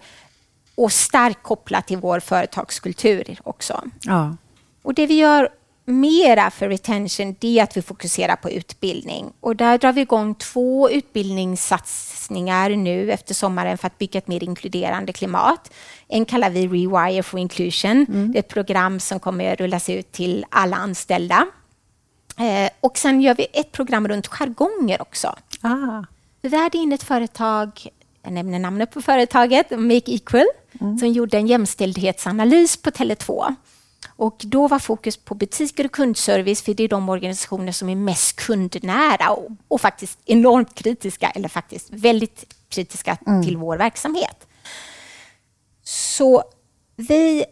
och 0.76 0.92
starkt 0.92 1.44
kopplat 1.44 1.88
till 1.88 1.98
vår 1.98 2.20
företagskultur 2.20 3.40
också. 3.44 3.84
Ja. 4.02 4.36
Och 4.82 4.94
det 4.94 5.08
vi 5.08 5.14
gör 5.14 5.50
mera 5.86 6.52
för 6.52 6.70
retention 6.70 7.36
det 7.40 7.60
är 7.60 7.64
att 7.64 7.78
vi 7.78 7.82
fokuserar 7.82 8.36
på 8.36 8.50
utbildning. 8.50 9.34
Och 9.40 9.56
där 9.56 9.78
drar 9.78 9.94
vi 9.94 10.02
igång 10.02 10.36
två 10.36 10.90
utbildningssatsningar 10.90 12.70
nu 12.70 13.12
efter 13.12 13.34
sommaren 13.34 13.78
för 13.78 13.88
att 13.88 13.98
bygga 13.98 14.18
ett 14.18 14.28
mer 14.28 14.44
inkluderande 14.44 15.14
klimat. 15.14 15.74
En 16.08 16.26
kallar 16.26 16.50
vi 16.50 16.68
Rewire 16.68 17.24
for 17.24 17.40
Inclusion. 17.40 18.06
Mm. 18.10 18.32
Det 18.32 18.38
är 18.38 18.40
ett 18.40 18.48
program 18.48 19.00
som 19.00 19.20
kommer 19.20 19.54
att 19.54 19.60
rullas 19.60 19.90
ut 19.90 20.12
till 20.12 20.46
alla 20.50 20.78
anställda. 20.78 21.48
Eh, 22.38 22.72
och 22.80 22.98
sen 22.98 23.22
gör 23.22 23.36
vi 23.36 23.48
ett 23.54 23.72
program 23.72 24.08
runt 24.08 24.28
jargonger 24.28 25.02
också. 25.02 25.36
Ah. 25.62 26.04
Vi 26.42 26.58
hade 26.58 26.78
in 26.78 26.94
ett 26.94 27.04
företag 27.04 27.90
jag 28.24 28.34
nämner 28.34 28.60
namnet 28.60 28.92
på 28.92 29.02
företaget, 29.02 29.72
Make 29.72 30.12
Equal, 30.12 30.46
mm. 30.82 30.98
som 30.98 31.08
gjorde 31.08 31.38
en 31.38 31.48
jämställdhetsanalys 31.48 32.78
på 32.78 32.90
Tele2. 32.90 33.56
Och 34.16 34.42
då 34.46 34.68
var 34.68 34.80
fokus 34.80 35.18
på 35.18 35.36
butiker 35.36 35.86
och 35.86 35.92
kundservice, 35.92 36.62
för 36.62 36.74
det 36.74 36.84
är 36.84 36.88
de 36.88 37.10
organisationer 37.10 37.72
som 37.72 37.90
är 37.90 37.96
mest 37.96 38.36
kundnära 38.36 39.30
och, 39.30 39.52
och 39.68 39.82
faktiskt 39.82 40.20
enormt 40.26 40.74
kritiska, 40.76 41.30
eller 41.30 41.50
faktiskt 41.50 41.90
väldigt 41.90 42.54
kritiska 42.70 43.18
mm. 43.28 43.44
till 43.44 43.58
vår 43.58 43.78
verksamhet. 43.78 44.48
Så 45.84 46.44
vi, 46.96 47.46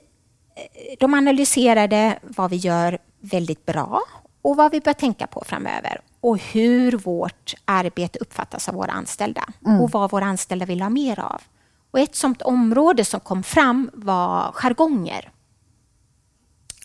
de 0.99 1.13
analyserade 1.13 2.19
vad 2.21 2.49
vi 2.49 2.55
gör 2.55 2.97
väldigt 3.19 3.65
bra 3.65 4.01
och 4.41 4.55
vad 4.55 4.71
vi 4.71 4.79
bör 4.79 4.93
tänka 4.93 5.27
på 5.27 5.43
framöver 5.45 6.01
och 6.19 6.37
hur 6.37 6.91
vårt 6.91 7.53
arbete 7.65 8.19
uppfattas 8.19 8.69
av 8.69 8.75
våra 8.75 8.91
anställda 8.91 9.43
mm. 9.65 9.81
och 9.81 9.91
vad 9.91 10.11
våra 10.11 10.25
anställda 10.25 10.65
vill 10.65 10.81
ha 10.81 10.89
mer 10.89 11.19
av. 11.19 11.41
Och 11.91 11.99
ett 11.99 12.15
sådant 12.15 12.41
område 12.41 13.05
som 13.05 13.19
kom 13.19 13.43
fram 13.43 13.89
var 13.93 14.51
jargonger. 14.51 15.31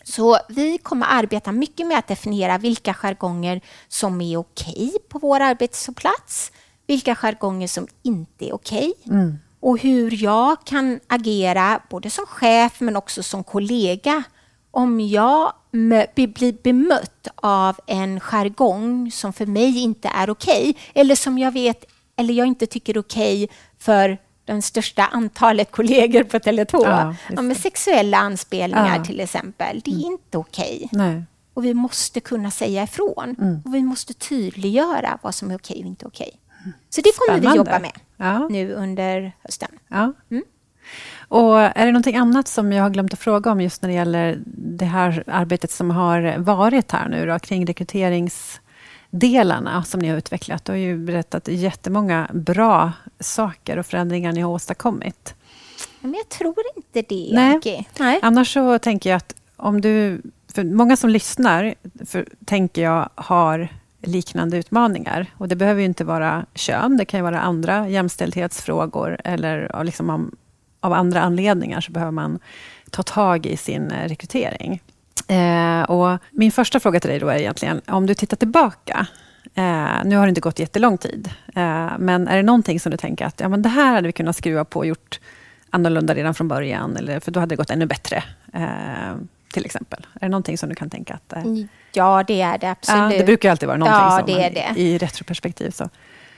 Så 0.03 0.37
vi 0.49 0.77
kommer 0.77 1.07
arbeta 1.09 1.51
mycket 1.51 1.87
med 1.87 1.97
att 1.97 2.07
definiera 2.07 2.57
vilka 2.57 2.93
jargonger 2.93 3.61
som 3.87 4.21
är 4.21 4.37
okej 4.37 4.93
på 5.09 5.19
vår 5.19 5.39
arbetsplats, 5.39 6.51
vilka 6.87 7.15
jargonger 7.15 7.67
som 7.67 7.87
inte 8.03 8.49
är 8.49 8.53
okej 8.53 8.93
mm. 9.05 9.37
och 9.59 9.79
hur 9.79 10.23
jag 10.23 10.65
kan 10.65 10.99
agera 11.07 11.81
både 11.89 12.09
som 12.09 12.25
chef 12.25 12.79
men 12.79 12.95
också 12.95 13.23
som 13.23 13.43
kollega 13.43 14.23
om 14.71 14.99
jag 14.99 15.53
blir 16.15 16.63
bemött 16.63 17.27
av 17.35 17.79
en 17.87 18.19
jargong 18.19 19.11
som 19.11 19.33
för 19.33 19.45
mig 19.45 19.79
inte 19.79 20.07
är 20.07 20.29
okej, 20.29 20.77
eller 20.93 21.15
som 21.15 21.37
jag 21.37 21.51
vet, 21.51 21.85
eller 22.15 22.33
jag 22.33 22.47
inte 22.47 22.65
tycker 22.65 22.93
är 22.93 22.99
okej 22.99 23.49
för 23.79 24.17
det 24.55 24.61
största 24.61 25.05
antalet 25.05 25.71
kollegor 25.71 26.23
på 26.23 26.37
Tele2. 26.37 26.81
Ja, 26.83 27.15
ja, 27.35 27.41
med 27.41 27.57
sexuella 27.57 28.17
anspelningar 28.17 28.97
ja. 28.97 29.03
till 29.03 29.19
exempel. 29.19 29.81
Det 29.85 29.91
är 29.91 29.95
mm. 29.95 30.11
inte 30.11 30.37
okej. 30.37 30.89
Okay. 30.91 31.21
Och 31.53 31.65
vi 31.65 31.73
måste 31.73 32.19
kunna 32.19 32.51
säga 32.51 32.83
ifrån. 32.83 33.35
Mm. 33.39 33.61
Och 33.65 33.75
vi 33.75 33.83
måste 33.83 34.13
tydliggöra 34.13 35.17
vad 35.21 35.35
som 35.35 35.51
är 35.51 35.55
okej 35.55 35.79
och 35.79 35.85
inte 35.85 36.05
okej. 36.05 36.39
Mm. 36.59 36.73
Så 36.89 37.01
det 37.01 37.11
kommer 37.17 37.39
Spännande. 37.39 37.51
vi 37.51 37.57
jobba 37.57 37.79
med 37.79 38.51
nu 38.51 38.73
under 38.73 39.31
hösten. 39.43 39.69
Mm. 40.29 40.43
Och 41.29 41.59
är 41.59 41.85
det 41.85 41.91
någonting 41.91 42.15
annat 42.15 42.47
som 42.47 42.71
jag 42.71 42.83
har 42.83 42.89
glömt 42.89 43.13
att 43.13 43.19
fråga 43.19 43.51
om 43.51 43.61
just 43.61 43.81
när 43.81 43.89
det 43.89 43.95
gäller 43.95 44.39
det 44.55 44.85
här 44.85 45.23
arbetet 45.27 45.71
som 45.71 45.91
har 45.91 46.37
varit 46.37 46.91
här 46.91 47.09
nu 47.09 47.25
då, 47.25 47.39
kring 47.39 47.65
rekryteringsdelarna 49.11 49.83
som 49.83 49.99
ni 49.99 50.07
har 50.07 50.17
utvecklat? 50.17 50.65
Du 50.65 50.71
har 50.71 50.77
ju 50.77 50.97
berättat 50.97 51.47
jättemånga 51.47 52.29
bra 52.33 52.91
saker 53.19 53.77
och 53.77 53.85
förändringar 53.85 54.31
ni 54.31 54.41
har 54.41 54.51
åstadkommit. 54.51 55.35
Men 55.99 56.13
jag 56.13 56.29
tror 56.29 56.55
inte 56.75 57.01
det, 57.15 57.29
Nej. 57.33 57.87
Nej. 57.99 58.19
Annars 58.21 58.53
så 58.53 58.79
tänker 58.79 59.09
jag 59.09 59.17
att 59.17 59.35
om 59.57 59.81
du... 59.81 60.21
För 60.53 60.63
många 60.63 60.97
som 60.97 61.09
lyssnar, 61.09 61.75
för, 62.05 62.27
tänker 62.45 62.81
jag, 62.81 63.09
har 63.15 63.67
liknande 64.01 64.57
utmaningar. 64.57 65.25
Och 65.37 65.47
Det 65.47 65.55
behöver 65.55 65.79
ju 65.81 65.85
inte 65.85 66.03
vara 66.03 66.45
kön, 66.53 66.97
det 66.97 67.05
kan 67.05 67.17
ju 67.17 67.23
vara 67.23 67.39
andra 67.39 67.89
jämställdhetsfrågor 67.89 69.17
eller 69.23 69.83
liksom 69.83 70.09
om 70.09 70.35
av 70.79 70.93
andra 70.93 71.21
anledningar 71.21 71.81
så 71.81 71.91
behöver 71.91 72.11
man 72.11 72.39
ta 72.91 73.03
tag 73.03 73.45
i 73.45 73.57
sin 73.57 73.91
eh, 73.91 74.07
rekrytering. 74.07 74.81
Eh, 75.27 75.81
och 75.81 76.19
min 76.31 76.51
första 76.51 76.79
fråga 76.79 76.99
till 76.99 77.09
dig 77.09 77.19
då 77.19 77.27
är 77.27 77.37
egentligen, 77.37 77.81
om 77.87 78.05
du 78.05 78.13
tittar 78.13 78.37
tillbaka 78.37 79.07
Eh, 79.57 80.05
nu 80.05 80.15
har 80.17 80.25
det 80.25 80.29
inte 80.29 80.41
gått 80.41 80.59
jättelång 80.59 80.97
tid, 80.97 81.29
eh, 81.55 81.91
men 81.97 82.27
är 82.27 82.37
det 82.37 82.43
någonting 82.43 82.79
som 82.79 82.91
du 82.91 82.97
tänker 82.97 83.25
att 83.25 83.39
ja, 83.39 83.49
men 83.49 83.61
det 83.61 83.69
här 83.69 83.93
hade 83.93 84.07
vi 84.07 84.13
kunnat 84.13 84.35
skruva 84.35 84.65
på 84.65 84.79
och 84.79 84.85
gjort 84.85 85.19
annorlunda 85.69 86.15
redan 86.15 86.33
från 86.33 86.47
början, 86.47 86.97
eller, 86.97 87.19
för 87.19 87.31
då 87.31 87.39
hade 87.39 87.49
det 87.49 87.55
gått 87.55 87.69
ännu 87.69 87.85
bättre, 87.85 88.23
eh, 88.53 89.15
till 89.53 89.65
exempel? 89.65 90.07
Är 90.13 90.19
det 90.19 90.29
någonting 90.29 90.57
som 90.57 90.69
du 90.69 90.75
kan 90.75 90.89
tänka 90.89 91.13
att... 91.13 91.33
Eh, 91.33 91.43
ja, 91.93 92.23
det 92.27 92.41
är 92.41 92.57
det 92.57 92.71
absolut. 92.71 93.13
Ja, 93.13 93.17
det 93.19 93.23
brukar 93.23 93.51
alltid 93.51 93.67
vara 93.67 93.77
någonting 93.77 94.03
ja, 94.03 94.17
som 94.17 94.35
det 94.35 94.43
är 94.43 94.73
det. 94.73 94.81
i 94.81 94.97
retroperspektiv. 94.97 95.71
Så. 95.71 95.89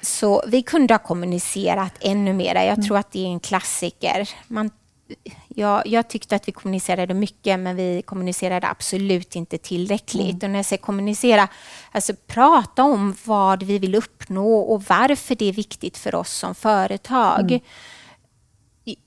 Så 0.02 0.43
vi 0.47 0.62
kunde 0.62 0.93
ha 0.93 0.99
kommunicerat 0.99 1.93
ännu 2.02 2.34
mer. 2.34 2.56
Jag 2.56 2.65
mm. 2.65 2.86
tror 2.86 2.97
att 2.97 3.12
det 3.12 3.19
är 3.19 3.28
en 3.28 3.39
klassiker. 3.39 4.30
Man, 4.47 4.71
ja, 5.60 5.84
jag 5.86 6.08
tyckte 6.08 6.36
att 6.36 6.48
vi 6.48 6.52
kommunicerade 6.52 7.13
mycket, 7.13 7.60
men 7.60 7.76
vi 7.76 8.02
kommunicerade 8.02 8.67
absolut 8.67 9.36
inte 9.36 9.58
tillräckligt. 9.58 10.43
Mm. 10.43 10.43
Och 10.43 10.50
när 10.50 10.60
jag 10.60 10.65
säger 10.65 10.82
kommunicera, 10.82 11.48
alltså 11.91 12.13
prata 12.28 12.84
om 12.84 13.15
vad 13.26 13.63
vi 13.63 13.80
vill 13.80 13.95
uppnå 13.95 14.60
och 14.60 14.84
varför 14.84 15.36
det 15.36 15.45
är 15.45 15.54
viktigt 15.54 15.98
för 15.98 16.15
oss 16.15 16.32
som 16.32 16.56
företag. 16.56 17.52
Mm. 17.52 17.62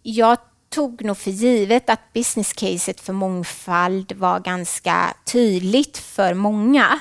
Jag 0.02 0.38
tog 0.68 1.04
nog 1.04 1.16
för 1.16 1.30
givet 1.30 1.90
att 1.90 2.12
business 2.12 2.52
caset 2.52 3.00
för 3.00 3.12
mångfald 3.12 4.12
var 4.12 4.40
ganska 4.40 5.14
tydligt 5.24 5.98
för 5.98 6.34
många. 6.34 7.00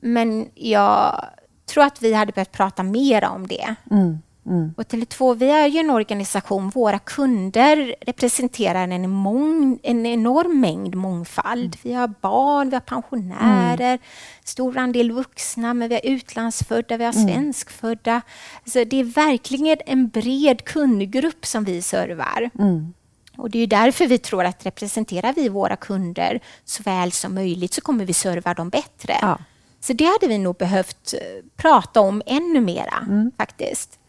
Men 0.00 0.50
jag 0.54 1.24
tror 1.66 1.84
att 1.84 2.02
vi 2.02 2.14
hade 2.14 2.32
behövt 2.32 2.52
prata 2.52 2.82
mer 2.82 3.24
om 3.24 3.46
det. 3.46 3.74
Mm, 3.90 4.18
mm. 4.50 4.74
Och 4.76 4.84
Tele2, 4.84 5.34
vi 5.34 5.50
är 5.50 5.66
ju 5.66 5.78
en 5.78 5.90
organisation, 5.90 6.70
våra 6.70 6.98
kunder 6.98 7.94
representerar 8.00 8.88
en, 8.88 9.10
mång, 9.10 9.78
en 9.82 10.06
enorm 10.06 10.60
mängd 10.60 10.94
mångfald. 10.94 11.74
Mm. 11.74 11.78
Vi 11.82 11.92
har 11.92 12.08
barn, 12.20 12.70
vi 12.70 12.76
har 12.76 12.80
pensionärer, 12.80 13.92
mm. 13.92 13.98
stor 14.44 14.78
andel 14.78 15.12
vuxna, 15.12 15.74
men 15.74 15.88
vi 15.88 15.94
har 15.94 16.06
utlandsfödda, 16.06 16.96
vi 16.96 17.04
har 17.04 17.12
mm. 17.12 17.28
svenskfödda. 17.28 18.20
Så 18.64 18.84
det 18.84 19.00
är 19.00 19.04
verkligen 19.04 19.78
en 19.86 20.08
bred 20.08 20.64
kundgrupp 20.64 21.46
som 21.46 21.64
vi 21.64 21.82
servar. 21.82 22.50
Mm. 22.58 22.94
Och 23.36 23.50
Det 23.50 23.58
är 23.58 23.66
därför 23.66 24.06
vi 24.06 24.18
tror 24.18 24.44
att 24.44 24.66
representerar 24.66 25.32
vi 25.32 25.48
våra 25.48 25.76
kunder 25.76 26.40
så 26.64 26.82
väl 26.82 27.12
som 27.12 27.34
möjligt 27.34 27.74
så 27.74 27.80
kommer 27.80 28.04
vi 28.04 28.12
serva 28.12 28.54
dem 28.54 28.68
bättre. 28.68 29.16
Ja. 29.20 29.38
Så 29.80 29.92
det 29.92 30.04
hade 30.04 30.26
vi 30.28 30.38
nog 30.38 30.56
behövt 30.56 31.14
eh, 31.14 31.44
prata 31.56 32.00
om 32.00 32.22
ännu 32.26 32.60
mera 32.60 33.06
mm. 33.08 33.32
faktiskt. 33.38 33.99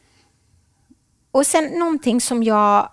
Och 1.32 1.46
sen 1.46 1.65
någonting 1.65 2.22
som 2.22 2.44
jag 2.44 2.89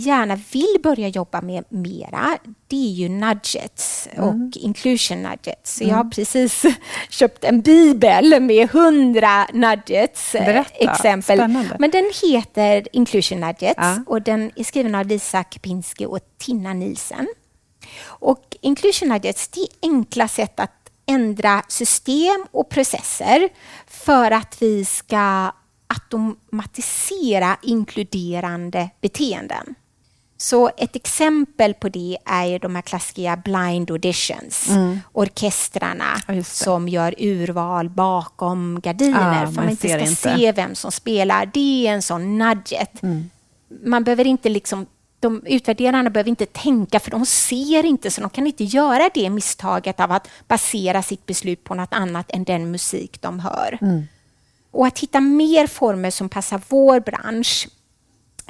gärna 0.00 0.38
vill 0.52 0.76
börja 0.82 1.08
jobba 1.08 1.40
med 1.40 1.64
mera, 1.68 2.38
det 2.68 2.86
är 2.86 2.92
ju 2.92 3.08
nudgets 3.08 4.08
mm. 4.12 4.28
och 4.28 4.56
inclusion 4.56 5.22
nudgets. 5.22 5.76
Så 5.76 5.84
mm. 5.84 5.90
Jag 5.90 6.04
har 6.04 6.10
precis 6.10 6.62
köpt 7.10 7.44
en 7.44 7.60
bibel 7.60 8.40
med 8.40 8.70
hundra 8.70 9.46
nudgets 9.52 10.34
eh, 10.34 10.44
Berätta. 10.44 10.92
exempel. 10.92 11.38
Spännande. 11.38 11.76
Men 11.78 11.90
den 11.90 12.10
heter 12.22 12.88
Inclusion 12.92 13.40
nudgets 13.40 13.74
ja. 13.76 13.98
och 14.06 14.22
den 14.22 14.50
är 14.56 14.64
skriven 14.64 14.94
av 14.94 15.06
Lisa 15.06 15.44
Kepinski 15.50 16.06
och 16.06 16.18
Tina 16.38 16.72
Nielsen. 16.72 17.26
Och 18.04 18.56
inclusion 18.60 19.08
nudgets, 19.08 19.48
det 19.48 19.60
är 19.60 19.68
enkla 19.82 20.28
sätt 20.28 20.60
att 20.60 20.70
ändra 21.06 21.62
system 21.68 22.46
och 22.50 22.68
processer 22.68 23.48
för 23.86 24.30
att 24.30 24.62
vi 24.62 24.84
ska 24.84 25.52
automatisera 25.90 27.56
inkluderande 27.62 28.90
beteenden. 29.00 29.74
Så 30.36 30.70
ett 30.76 30.96
exempel 30.96 31.74
på 31.74 31.88
det 31.88 32.18
är 32.24 32.44
ju 32.44 32.58
de 32.58 32.74
här 32.74 32.82
klassiska 32.82 33.36
blind 33.36 33.90
auditions. 33.90 34.68
Mm. 34.68 35.00
Orkestrarna 35.12 36.20
ja, 36.26 36.42
som 36.44 36.88
gör 36.88 37.14
urval 37.18 37.88
bakom 37.88 38.80
gardiner 38.80 39.42
ah, 39.42 39.46
för 39.46 39.54
man 39.54 39.70
inte 39.70 39.88
ska 39.88 39.98
inte. 39.98 40.14
se 40.14 40.52
vem 40.52 40.74
som 40.74 40.92
spelar. 40.92 41.50
Det 41.54 41.86
är 41.86 41.92
en 41.92 42.02
sån 42.02 42.38
nudget. 42.38 43.02
Mm. 43.02 43.30
Man 43.84 44.04
behöver 44.04 44.26
inte 44.26 44.48
liksom 44.48 44.86
de 45.20 45.42
utvärderarna 45.46 46.10
behöver 46.10 46.30
inte 46.30 46.46
tänka 46.46 47.00
för 47.00 47.10
de 47.10 47.26
ser 47.26 47.84
inte 47.84 48.10
så 48.10 48.20
de 48.20 48.30
kan 48.30 48.46
inte 48.46 48.64
göra 48.64 49.10
det 49.14 49.30
misstaget 49.30 50.00
av 50.00 50.12
att 50.12 50.28
basera 50.48 51.02
sitt 51.02 51.26
beslut 51.26 51.64
på 51.64 51.74
något 51.74 51.94
annat 51.94 52.30
än 52.30 52.44
den 52.44 52.70
musik 52.70 53.20
de 53.20 53.40
hör. 53.40 53.78
Mm. 53.80 54.02
Och 54.70 54.86
att 54.86 54.98
hitta 54.98 55.20
mer 55.20 55.66
former 55.66 56.10
som 56.10 56.28
passar 56.28 56.60
vår 56.68 57.00
bransch 57.00 57.68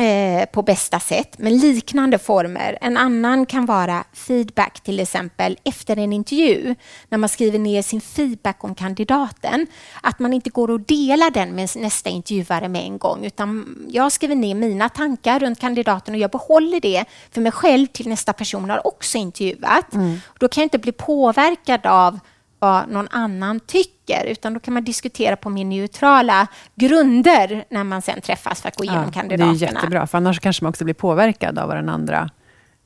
Eh, 0.01 0.47
på 0.47 0.63
bästa 0.63 1.01
sätt, 1.01 1.39
med 1.39 1.53
liknande 1.53 2.19
former. 2.19 2.79
En 2.81 2.97
annan 2.97 3.47
kan 3.47 3.67
vara 3.67 4.05
feedback, 4.13 4.81
till 4.81 5.01
exempel 5.01 5.59
efter 5.65 5.97
en 5.97 6.13
intervju, 6.13 6.75
när 7.09 7.19
man 7.19 7.29
skriver 7.29 7.59
ner 7.59 7.83
sin 7.83 8.01
feedback 8.01 8.65
om 8.65 8.75
kandidaten. 8.75 9.67
Att 10.03 10.19
man 10.19 10.33
inte 10.33 10.51
går 10.51 10.71
och 10.71 10.81
delar 10.81 11.31
den 11.31 11.55
med 11.55 11.71
nästa 11.77 12.11
intervjuare 12.11 12.69
med 12.69 12.85
en 12.85 12.99
gång, 12.99 13.25
utan 13.25 13.77
jag 13.89 14.13
skriver 14.13 14.35
ner 14.35 14.55
mina 14.55 14.89
tankar 14.89 15.41
runt 15.41 15.61
kandidaten 15.61 16.15
och 16.15 16.21
jag 16.21 16.31
behåller 16.31 16.81
det 16.81 17.05
för 17.31 17.41
mig 17.41 17.53
själv 17.53 17.87
till 17.87 18.09
nästa 18.09 18.33
person 18.33 18.71
har 18.71 18.87
också 18.87 19.19
intervjuat. 19.19 19.95
Mm. 19.95 20.21
Då 20.39 20.49
kan 20.49 20.63
jag 20.63 20.67
inte 20.67 20.79
bli 20.79 20.93
påverkad 20.93 21.87
av 21.87 22.21
vad 22.61 22.89
någon 22.89 23.09
annan 23.11 23.61
tycker, 23.61 24.25
utan 24.25 24.55
då 24.55 24.61
kan 24.61 24.75
man 24.75 24.85
diskutera 24.85 25.37
på 25.37 25.51
mer 25.51 25.65
neutrala 25.65 26.47
grunder 26.75 27.65
när 27.71 27.85
man 27.85 28.03
sen 28.03 28.21
träffas 28.21 28.63
för 28.63 28.69
att 28.69 28.77
gå 28.77 28.85
igenom 28.85 29.05
ja, 29.05 29.13
kandidaterna. 29.13 29.53
Det 29.53 29.65
är 29.65 29.75
jättebra, 29.75 30.07
för 30.07 30.19
annars 30.19 30.41
kanske 30.41 30.65
man 30.65 30.71
också 30.71 30.85
blir 30.85 30.95
påverkad 30.95 31.59
av 31.59 31.69
vad 31.69 31.77
den 31.77 31.89
andra 31.89 32.31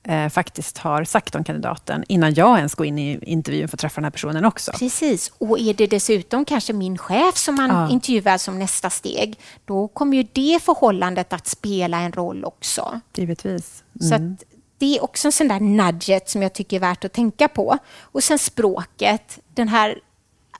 eh, 0.08 0.28
faktiskt 0.28 0.78
har 0.78 1.04
sagt 1.04 1.34
om 1.34 1.44
kandidaten, 1.44 2.04
innan 2.08 2.34
jag 2.34 2.56
ens 2.56 2.74
går 2.74 2.86
in 2.86 2.98
i 2.98 3.18
intervjun 3.22 3.68
för 3.68 3.76
att 3.76 3.80
träffa 3.80 4.00
den 4.00 4.04
här 4.04 4.10
personen 4.10 4.44
också. 4.44 4.72
Precis, 4.72 5.32
och 5.38 5.58
är 5.58 5.74
det 5.74 5.86
dessutom 5.86 6.44
kanske 6.44 6.72
min 6.72 6.98
chef 6.98 7.36
som 7.36 7.54
man 7.54 7.70
ja. 7.70 7.90
intervjuar 7.90 8.38
som 8.38 8.58
nästa 8.58 8.90
steg, 8.90 9.38
då 9.64 9.88
kommer 9.88 10.16
ju 10.16 10.26
det 10.32 10.62
förhållandet 10.62 11.32
att 11.32 11.46
spela 11.46 11.98
en 11.98 12.12
roll 12.12 12.44
också. 12.44 13.00
Givetvis. 13.16 13.84
Mm. 14.00 14.08
Så 14.08 14.14
att 14.14 14.53
det 14.84 14.96
är 14.96 15.04
också 15.04 15.28
en 15.28 15.32
sån 15.32 15.48
där 15.48 15.60
nudget 15.60 16.28
som 16.28 16.42
jag 16.42 16.52
tycker 16.52 16.76
är 16.76 16.80
värt 16.80 17.04
att 17.04 17.12
tänka 17.12 17.48
på. 17.48 17.78
Och 18.00 18.24
sen 18.24 18.38
språket, 18.38 19.38
den 19.54 19.68
här 19.68 20.00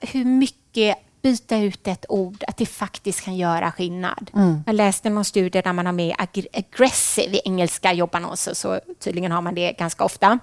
hur 0.01 0.25
mycket 0.25 0.97
byta 1.21 1.57
ut 1.57 1.87
ett 1.87 2.05
ord, 2.09 2.43
att 2.47 2.57
det 2.57 2.65
faktiskt 2.65 3.21
kan 3.21 3.35
göra 3.35 3.71
skillnad. 3.71 4.31
Mm. 4.35 4.63
Jag 4.65 4.75
läste 4.75 5.09
någon 5.09 5.25
studie 5.25 5.61
där 5.61 5.73
man 5.73 5.85
har 5.85 5.93
med 5.93 6.15
ag 6.17 6.45
aggressive 6.53 7.37
i 7.37 7.41
engelska 7.45 7.93
jobbannonser, 7.93 8.53
så 8.53 8.79
tydligen 8.99 9.31
har 9.31 9.41
man 9.41 9.55
det 9.55 9.71
ganska 9.71 10.03
ofta. 10.03 10.39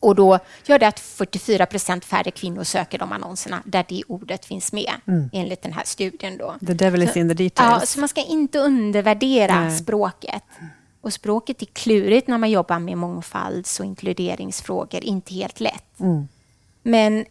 Och 0.00 0.14
då 0.14 0.38
gör 0.66 0.78
det 0.78 0.88
att 0.88 1.00
44 1.00 1.66
procent 1.66 2.04
färre 2.04 2.30
kvinnor 2.30 2.64
söker 2.64 2.98
de 2.98 3.12
annonserna 3.12 3.62
där 3.64 3.84
det 3.88 4.02
ordet 4.08 4.44
finns 4.44 4.72
med, 4.72 4.92
mm. 5.06 5.30
enligt 5.32 5.62
den 5.62 5.72
här 5.72 5.84
studien. 5.84 6.38
Då. 6.38 6.54
The 6.66 6.74
devil 6.74 7.02
is 7.02 7.16
in 7.16 7.28
the 7.28 7.34
details. 7.34 7.82
Ja, 7.82 7.86
så 7.86 8.00
man 8.00 8.08
ska 8.08 8.24
inte 8.24 8.58
undervärdera 8.58 9.60
Nej. 9.60 9.78
språket. 9.78 10.42
Och 11.00 11.12
språket 11.12 11.62
är 11.62 11.66
klurigt 11.66 12.28
när 12.28 12.38
man 12.38 12.50
jobbar 12.50 12.78
med 12.78 12.98
mångfalds 12.98 13.80
och 13.80 13.86
inkluderingsfrågor, 13.86 15.04
inte 15.04 15.34
helt 15.34 15.60
lätt. 15.60 16.00
Mm. 16.00 16.28
Men 16.82 17.24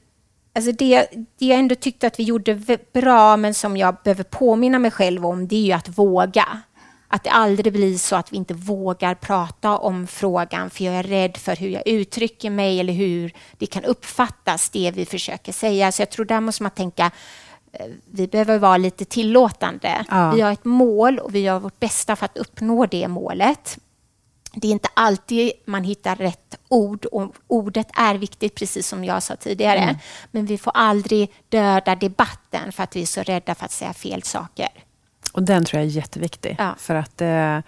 alltså 0.55 0.71
det, 0.71 1.09
det 1.37 1.45
jag 1.45 1.59
ändå 1.59 1.75
tyckte 1.75 2.07
att 2.07 2.19
vi 2.19 2.23
gjorde 2.23 2.61
bra, 2.93 3.37
men 3.37 3.53
som 3.53 3.77
jag 3.77 3.95
behöver 4.03 4.23
påminna 4.23 4.79
mig 4.79 4.91
själv 4.91 5.25
om, 5.25 5.47
det 5.47 5.55
är 5.55 5.65
ju 5.65 5.71
att 5.71 5.97
våga. 5.97 6.61
Att 7.11 7.23
det 7.23 7.29
aldrig 7.29 7.73
blir 7.73 7.97
så 7.97 8.15
att 8.15 8.33
vi 8.33 8.37
inte 8.37 8.53
vågar 8.53 9.15
prata 9.15 9.77
om 9.77 10.07
frågan, 10.07 10.69
för 10.69 10.83
jag 10.83 10.95
är 10.95 11.03
rädd 11.03 11.37
för 11.37 11.55
hur 11.55 11.69
jag 11.69 11.87
uttrycker 11.87 12.49
mig 12.49 12.79
eller 12.79 12.93
hur 12.93 13.33
det 13.57 13.65
kan 13.65 13.83
uppfattas, 13.83 14.69
det 14.69 14.91
vi 14.91 15.05
försöker 15.05 15.51
säga. 15.51 15.91
Så 15.91 16.01
jag 16.01 16.09
tror 16.09 16.25
där 16.25 16.41
måste 16.41 16.63
man 16.63 16.71
tänka 16.71 17.11
vi 18.05 18.27
behöver 18.27 18.59
vara 18.59 18.77
lite 18.77 19.05
tillåtande. 19.05 20.05
Ja. 20.09 20.31
Vi 20.31 20.41
har 20.41 20.51
ett 20.51 20.65
mål 20.65 21.19
och 21.19 21.35
vi 21.35 21.39
gör 21.39 21.59
vårt 21.59 21.79
bästa 21.79 22.15
för 22.15 22.25
att 22.25 22.37
uppnå 22.37 22.85
det 22.85 23.07
målet. 23.07 23.77
Det 24.53 24.67
är 24.67 24.71
inte 24.71 24.89
alltid 24.93 25.51
man 25.65 25.83
hittar 25.83 26.15
rätt 26.15 26.59
ord 26.67 27.05
och 27.05 27.35
ordet 27.47 27.87
är 27.93 28.15
viktigt, 28.15 28.55
precis 28.55 28.87
som 28.87 29.03
jag 29.03 29.23
sa 29.23 29.35
tidigare. 29.35 29.79
Mm. 29.79 29.95
Men 30.31 30.45
vi 30.45 30.57
får 30.57 30.71
aldrig 30.75 31.31
döda 31.49 31.95
debatten 31.95 32.71
för 32.71 32.83
att 32.83 32.95
vi 32.95 33.01
är 33.01 33.05
så 33.05 33.21
rädda 33.21 33.55
för 33.55 33.65
att 33.65 33.71
säga 33.71 33.93
fel 33.93 34.23
saker. 34.23 34.69
Och 35.33 35.43
Den 35.43 35.65
tror 35.65 35.81
jag 35.81 35.87
är 35.87 35.91
jätteviktig. 35.91 36.55
Ja. 36.59 36.75
För 36.77 36.95
att 36.95 37.21
eh, 37.21 37.59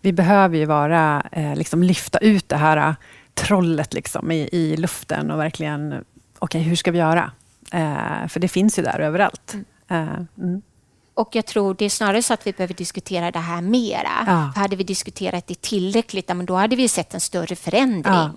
vi 0.00 0.12
behöver 0.12 0.58
ju 0.58 0.64
vara, 0.64 1.26
eh, 1.32 1.56
liksom 1.56 1.82
lyfta 1.82 2.18
ut 2.18 2.48
det 2.48 2.56
här 2.56 2.76
eh, 2.76 2.94
trollet 3.34 3.94
liksom, 3.94 4.30
i, 4.30 4.48
i 4.52 4.76
luften 4.76 5.30
och 5.30 5.38
verkligen, 5.38 5.92
okej, 5.92 6.04
okay, 6.40 6.62
hur 6.62 6.76
ska 6.76 6.90
vi 6.90 6.98
göra? 6.98 7.32
Eh, 7.72 8.28
för 8.28 8.40
det 8.40 8.48
finns 8.48 8.78
ju 8.78 8.82
där 8.82 9.00
överallt. 9.00 9.54
Mm. 9.88 10.08
Eh, 10.08 10.44
mm. 10.44 10.62
Och 11.14 11.28
jag 11.36 11.46
tror 11.46 11.74
det 11.74 11.84
är 11.84 11.90
snarare 11.90 12.22
så 12.22 12.34
att 12.34 12.46
vi 12.46 12.52
behöver 12.52 12.74
diskutera 12.74 13.30
det 13.30 13.38
här 13.38 13.60
mera. 13.60 14.24
Ja. 14.26 14.50
För 14.54 14.60
hade 14.60 14.76
vi 14.76 14.84
diskuterat 14.84 15.46
det 15.46 15.60
tillräckligt, 15.60 16.28
då 16.28 16.54
hade 16.54 16.76
vi 16.76 16.88
sett 16.88 17.14
en 17.14 17.20
större 17.20 17.56
förändring. 17.56 18.14
Ja, 18.14 18.30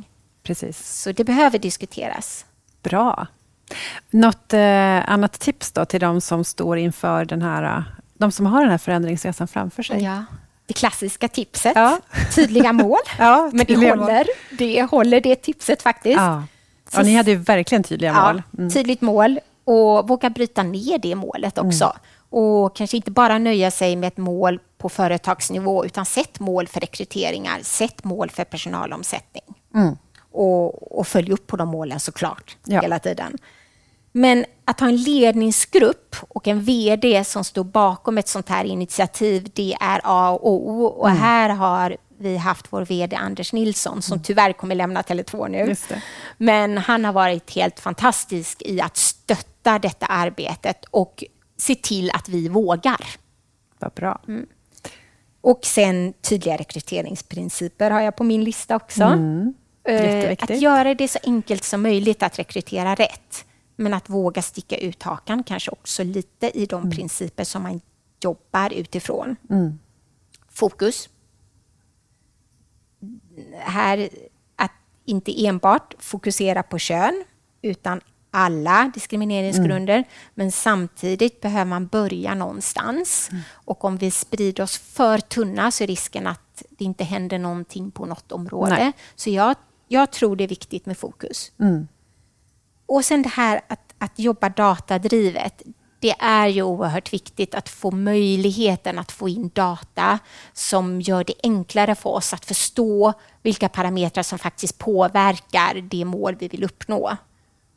precis. 0.43 1.01
Så 1.01 1.11
det 1.11 1.23
behöver 1.23 1.59
diskuteras. 1.59 2.45
Bra. 2.83 3.27
Något 4.09 4.53
eh, 4.53 5.11
annat 5.11 5.39
tips 5.39 5.71
då 5.71 5.85
till 5.85 5.99
de 5.99 6.21
som 6.21 6.43
står 6.43 6.77
inför 6.77 7.25
den 7.25 7.41
här, 7.41 7.83
de 8.13 8.31
som 8.31 8.45
har 8.45 8.61
den 8.61 8.71
här 8.71 8.77
förändringsresan 8.77 9.47
framför 9.47 9.83
sig? 9.83 10.03
Ja. 10.03 10.23
Det 10.65 10.73
klassiska 10.73 11.27
tipset, 11.27 11.73
ja. 11.75 11.99
tydliga 12.35 12.73
mål. 12.73 12.97
ja, 13.19 13.49
Men 13.53 13.65
det 13.65 13.75
håller, 13.75 14.27
det 14.57 14.83
håller 14.83 15.21
det 15.21 15.35
tipset 15.35 15.81
faktiskt. 15.81 16.19
Ja. 16.93 17.03
Ni 17.03 17.15
hade 17.15 17.31
ju 17.31 17.37
verkligen 17.37 17.83
tydliga 17.83 18.13
mål. 18.13 18.43
Mm. 18.57 18.69
Tydligt 18.69 19.01
mål, 19.01 19.39
och 19.67 20.07
våga 20.07 20.29
bryta 20.29 20.63
ner 20.63 20.97
det 20.97 21.15
målet 21.15 21.57
också. 21.57 21.85
Mm. 21.85 21.97
Och 22.29 22.75
kanske 22.75 22.97
inte 22.97 23.11
bara 23.11 23.37
nöja 23.37 23.71
sig 23.71 23.95
med 23.95 24.07
ett 24.07 24.17
mål 24.17 24.59
på 24.77 24.89
företagsnivå, 24.89 25.85
utan 25.85 26.05
sätt 26.05 26.39
mål 26.39 26.67
för 26.67 26.79
rekryteringar, 26.79 27.59
sätt 27.63 28.03
mål 28.03 28.29
för 28.29 28.43
personalomsättning. 28.43 29.43
Mm. 29.75 29.97
Och, 30.31 30.99
och 30.99 31.07
följ 31.07 31.31
upp 31.31 31.47
på 31.47 31.57
de 31.57 31.69
målen 31.69 31.99
såklart, 31.99 32.57
ja. 32.65 32.81
hela 32.81 32.99
tiden. 32.99 33.37
Men 34.11 34.45
att 34.65 34.79
ha 34.79 34.87
en 34.87 34.97
ledningsgrupp 34.97 36.15
och 36.29 36.47
en 36.47 36.61
VD 36.61 37.23
som 37.23 37.43
står 37.43 37.63
bakom 37.63 38.17
ett 38.17 38.27
sånt 38.27 38.49
här 38.49 38.63
initiativ, 38.63 39.51
det 39.53 39.77
är 39.79 40.01
A 40.03 40.29
och 40.31 40.51
O. 40.51 40.85
Och 40.85 41.09
mm. 41.09 41.21
här 41.21 41.49
har 41.49 41.97
vi 42.17 42.37
haft 42.37 42.67
vår 42.69 42.85
VD 42.85 43.15
Anders 43.15 43.53
Nilsson, 43.53 44.01
som 44.01 44.23
tyvärr 44.23 44.53
kommer 44.53 44.75
lämna 44.75 45.01
Tele2 45.01 45.49
nu. 45.49 45.75
Men 46.37 46.77
han 46.77 47.05
har 47.05 47.13
varit 47.13 47.51
helt 47.51 47.79
fantastisk 47.79 48.61
i 48.61 48.81
att 48.81 48.97
stötta 48.97 49.79
detta 49.79 50.05
arbetet 50.05 50.85
och 50.91 51.23
se 51.57 51.75
till 51.75 52.11
att 52.11 52.29
vi 52.29 52.49
vågar. 52.49 53.07
Vad 53.79 53.91
bra. 53.91 54.21
Mm. 54.27 54.45
Och 55.41 55.59
sen 55.63 56.13
tydliga 56.13 56.57
rekryteringsprinciper 56.57 57.91
har 57.91 58.01
jag 58.01 58.15
på 58.15 58.23
min 58.23 58.43
lista 58.43 58.75
också. 58.75 59.03
Mm. 59.03 59.53
Eh, 59.83 60.35
att 60.39 60.61
göra 60.61 60.93
det 60.93 61.07
så 61.07 61.19
enkelt 61.23 61.63
som 61.63 61.81
möjligt 61.81 62.23
att 62.23 62.39
rekrytera 62.39 62.95
rätt. 62.95 63.45
Men 63.75 63.93
att 63.93 64.09
våga 64.09 64.41
sticka 64.41 64.77
ut 64.77 65.03
hakan 65.03 65.43
kanske 65.43 65.71
också 65.71 66.03
lite 66.03 66.59
i 66.59 66.65
de 66.65 66.81
mm. 66.81 66.95
principer 66.95 67.43
som 67.43 67.63
man 67.63 67.81
jobbar 68.23 68.73
utifrån. 68.73 69.35
Mm. 69.49 69.79
Fokus. 70.49 71.09
Här, 73.59 74.09
att 74.55 74.71
inte 75.05 75.45
enbart 75.45 75.93
fokusera 75.99 76.63
på 76.63 76.77
kön, 76.77 77.23
utan 77.61 78.01
alla 78.31 78.91
diskrimineringsgrunder, 78.93 79.95
mm. 79.95 80.07
men 80.33 80.51
samtidigt 80.51 81.41
behöver 81.41 81.65
man 81.65 81.87
börja 81.87 82.35
någonstans. 82.35 83.29
Mm. 83.31 83.43
Och 83.53 83.85
om 83.85 83.97
vi 83.97 84.11
sprider 84.11 84.63
oss 84.63 84.77
för 84.77 85.17
tunna 85.17 85.71
så 85.71 85.83
är 85.83 85.87
risken 85.87 86.27
att 86.27 86.63
det 86.69 86.85
inte 86.85 87.03
händer 87.03 87.39
någonting 87.39 87.91
på 87.91 88.05
något 88.05 88.31
område. 88.31 88.75
Nej. 88.75 88.91
Så 89.15 89.29
jag, 89.29 89.55
jag 89.87 90.11
tror 90.11 90.35
det 90.35 90.43
är 90.43 90.47
viktigt 90.47 90.85
med 90.85 90.97
fokus. 90.97 91.51
Mm. 91.59 91.87
Och 92.85 93.05
sen 93.05 93.21
det 93.21 93.29
här 93.29 93.61
att, 93.67 93.93
att 93.97 94.19
jobba 94.19 94.49
datadrivet. 94.49 95.61
Det 95.99 96.15
är 96.19 96.47
ju 96.47 96.61
oerhört 96.61 97.13
viktigt 97.13 97.55
att 97.55 97.69
få 97.69 97.91
möjligheten 97.91 98.99
att 98.99 99.11
få 99.11 99.29
in 99.29 99.51
data 99.53 100.19
som 100.53 101.01
gör 101.01 101.23
det 101.23 101.33
enklare 101.43 101.95
för 101.95 102.09
oss 102.09 102.33
att 102.33 102.45
förstå 102.45 103.13
vilka 103.41 103.69
parametrar 103.69 104.23
som 104.23 104.39
faktiskt 104.39 104.77
påverkar 104.77 105.81
det 105.81 106.05
mål 106.05 106.35
vi 106.39 106.47
vill 106.47 106.63
uppnå. 106.63 107.17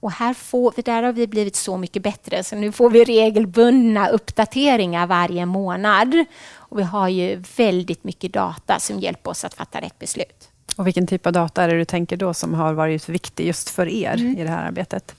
Och 0.00 0.12
här 0.12 0.34
får 0.34 0.72
vi, 0.76 0.82
där 0.82 1.02
har 1.02 1.12
vi 1.12 1.26
blivit 1.26 1.56
så 1.56 1.76
mycket 1.76 2.02
bättre, 2.02 2.44
så 2.44 2.56
nu 2.56 2.72
får 2.72 2.90
vi 2.90 3.04
regelbundna 3.04 4.08
uppdateringar 4.08 5.06
varje 5.06 5.46
månad. 5.46 6.24
Och 6.54 6.78
vi 6.78 6.82
har 6.82 7.08
ju 7.08 7.42
väldigt 7.56 8.04
mycket 8.04 8.32
data 8.32 8.80
som 8.80 9.00
hjälper 9.00 9.30
oss 9.30 9.44
att 9.44 9.54
fatta 9.54 9.80
rätt 9.80 9.98
beslut. 9.98 10.48
Och 10.76 10.86
vilken 10.86 11.06
typ 11.06 11.26
av 11.26 11.32
data 11.32 11.62
är 11.62 11.68
det 11.68 11.78
du 11.78 11.84
tänker 11.84 12.16
då 12.16 12.34
som 12.34 12.54
har 12.54 12.72
varit 12.72 13.08
viktig 13.08 13.46
just 13.46 13.70
för 13.70 13.88
er 13.88 14.14
mm. 14.14 14.38
i 14.38 14.42
det 14.42 14.50
här 14.50 14.66
arbetet? 14.66 15.14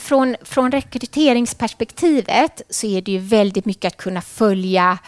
Från, 0.00 0.36
från 0.42 0.70
rekryteringsperspektivet 0.70 2.62
så 2.70 2.86
är 2.86 3.02
det 3.02 3.12
ju 3.12 3.18
väldigt 3.18 3.64
mycket 3.64 3.92
att 3.92 3.96
kunna 3.96 4.22
följa 4.22 4.98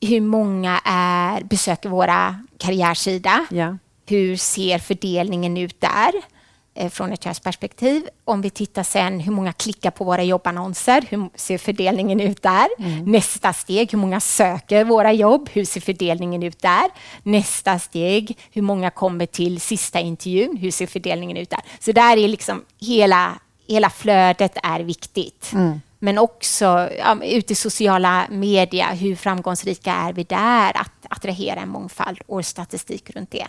hur 0.00 0.20
många 0.20 0.80
är, 0.84 1.44
besöker 1.44 1.88
våra 1.88 2.44
karriärsida. 2.58 3.46
Ja. 3.50 3.78
Hur 4.06 4.36
ser 4.36 4.78
fördelningen 4.78 5.56
ut 5.56 5.80
där? 5.80 6.12
Eh, 6.78 6.90
från 6.90 7.12
ett 7.12 7.24
könsperspektiv. 7.24 8.08
Om 8.24 8.42
vi 8.42 8.50
tittar 8.50 8.82
sen 8.82 9.20
hur 9.20 9.32
många 9.32 9.52
klickar 9.52 9.90
på 9.90 10.04
våra 10.04 10.22
jobbannonser, 10.22 11.04
hur 11.08 11.28
ser 11.34 11.58
fördelningen 11.58 12.20
ut 12.20 12.42
där? 12.42 12.66
Mm. 12.78 13.04
Nästa 13.04 13.52
steg, 13.52 13.92
hur 13.92 13.98
många 13.98 14.20
söker 14.20 14.84
våra 14.84 15.12
jobb? 15.12 15.48
Hur 15.52 15.64
ser 15.64 15.80
fördelningen 15.80 16.42
ut 16.42 16.62
där? 16.62 16.90
Nästa 17.22 17.78
steg, 17.78 18.38
hur 18.52 18.62
många 18.62 18.90
kommer 18.90 19.26
till 19.26 19.60
sista 19.60 20.00
intervjun? 20.00 20.56
Hur 20.56 20.70
ser 20.70 20.86
fördelningen 20.86 21.36
ut 21.36 21.50
där? 21.50 21.60
Så 21.80 21.92
där 21.92 22.16
är 22.16 22.28
liksom 22.28 22.64
hela, 22.80 23.38
hela 23.68 23.90
flödet 23.90 24.56
är 24.62 24.80
viktigt. 24.80 25.50
Mm. 25.52 25.80
Men 25.98 26.18
också 26.18 26.90
ja, 26.98 27.16
ute 27.24 27.52
i 27.52 27.56
sociala 27.56 28.26
medier, 28.30 28.94
hur 28.94 29.16
framgångsrika 29.16 29.92
är 29.92 30.12
vi 30.12 30.24
där 30.24 30.76
att 30.76 31.06
attrahera 31.08 31.60
en 31.60 31.68
mångfald 31.68 32.18
och 32.26 32.46
statistik 32.46 33.10
runt 33.10 33.30
det. 33.30 33.46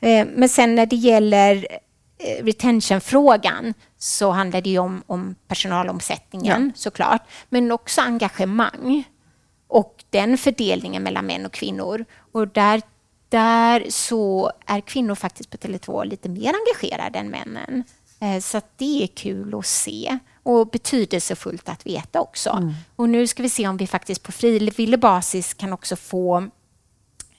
Eh, 0.00 0.26
men 0.34 0.48
sen 0.48 0.74
när 0.74 0.86
det 0.86 0.96
gäller 0.96 1.66
Eh, 2.18 2.44
retentionfrågan 2.44 3.74
så 3.98 4.30
handlar 4.30 4.60
det 4.60 4.78
om, 4.78 5.02
om 5.06 5.34
personalomsättningen 5.48 6.72
ja. 6.74 6.80
såklart, 6.80 7.22
men 7.48 7.72
också 7.72 8.00
engagemang 8.00 9.04
och 9.68 10.04
den 10.10 10.38
fördelningen 10.38 11.02
mellan 11.02 11.26
män 11.26 11.46
och 11.46 11.52
kvinnor. 11.52 12.04
Och 12.32 12.48
där, 12.48 12.82
där 13.28 13.86
så 13.88 14.52
är 14.66 14.80
kvinnor 14.80 15.14
faktiskt 15.14 15.50
på 15.50 15.56
Tele2 15.56 16.04
lite 16.04 16.28
mer 16.28 16.54
engagerade 16.54 17.18
än 17.18 17.30
männen. 17.30 17.84
Eh, 18.24 18.40
så 18.40 18.60
det 18.76 19.02
är 19.02 19.06
kul 19.06 19.54
att 19.54 19.66
se 19.66 20.18
och 20.42 20.66
betydelsefullt 20.66 21.68
att 21.68 21.86
veta 21.86 22.20
också. 22.20 22.50
Mm. 22.50 22.74
Och 22.96 23.08
nu 23.08 23.26
ska 23.26 23.42
vi 23.42 23.50
se 23.50 23.68
om 23.68 23.76
vi 23.76 23.86
faktiskt 23.86 24.22
på 24.22 24.32
frivillig 24.32 25.00
basis 25.00 25.54
kan 25.54 25.72
också 25.72 25.96
få 25.96 26.48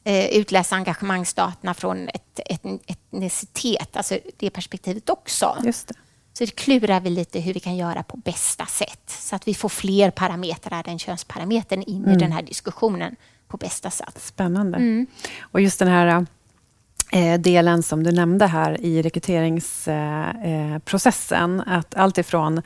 eh, 0.03 0.25
utläsa 0.25 0.75
engagemangsdaterna 0.75 1.73
från 1.73 2.09
ett, 2.09 2.39
ett, 2.45 2.65
etnicitet, 2.87 3.97
alltså 3.97 4.19
det 4.37 4.49
perspektivet 4.49 5.09
också. 5.09 5.57
Just 5.63 5.87
det. 5.87 5.93
Så 6.33 6.45
det 6.45 6.55
klurar 6.55 6.99
vi 6.99 7.09
lite 7.09 7.39
hur 7.39 7.53
vi 7.53 7.59
kan 7.59 7.75
göra 7.75 8.03
på 8.03 8.17
bästa 8.17 8.65
sätt 8.65 9.09
så 9.09 9.35
att 9.35 9.47
vi 9.47 9.53
får 9.53 9.69
fler 9.69 10.11
parametrar 10.11 10.83
än 10.87 10.99
könsparametern 10.99 11.83
in 11.83 12.03
mm. 12.03 12.15
i 12.15 12.19
den 12.19 12.31
här 12.31 12.41
diskussionen 12.41 13.15
på 13.47 13.57
bästa 13.57 13.91
sätt. 13.91 14.21
Spännande. 14.21 14.77
Mm. 14.77 15.07
Och 15.41 15.61
just 15.61 15.79
den 15.79 15.87
här 15.87 16.25
Eh, 17.15 17.39
delen 17.39 17.83
som 17.83 18.03
du 18.03 18.11
nämnde 18.11 18.47
här 18.47 18.81
i 18.81 19.01
rekryteringsprocessen, 19.01 21.61
att 21.61 21.95
allt 21.95 22.17
ifrån 22.17 22.61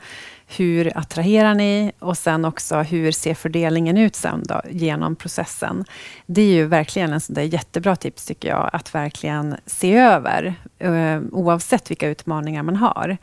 hur 0.46 0.98
attraherar 0.98 1.54
ni 1.54 1.92
och 1.98 2.18
sen 2.18 2.44
också 2.44 2.76
hur 2.76 3.12
ser 3.12 3.34
fördelningen 3.34 3.98
ut 3.98 4.16
sen 4.16 4.42
då, 4.44 4.60
genom 4.70 5.16
processen. 5.16 5.84
Det 6.26 6.42
är 6.42 6.54
ju 6.54 6.66
verkligen 6.66 7.12
en 7.12 7.20
sån 7.20 7.34
där 7.34 7.42
jättebra 7.42 7.96
tips 7.96 8.24
tycker 8.24 8.48
jag, 8.48 8.70
att 8.72 8.94
verkligen 8.94 9.56
se 9.66 9.96
över 9.96 10.54
eh, 10.78 11.20
oavsett 11.32 11.90
vilka 11.90 12.08
utmaningar 12.08 12.62
man 12.62 12.76
har. 12.76 13.16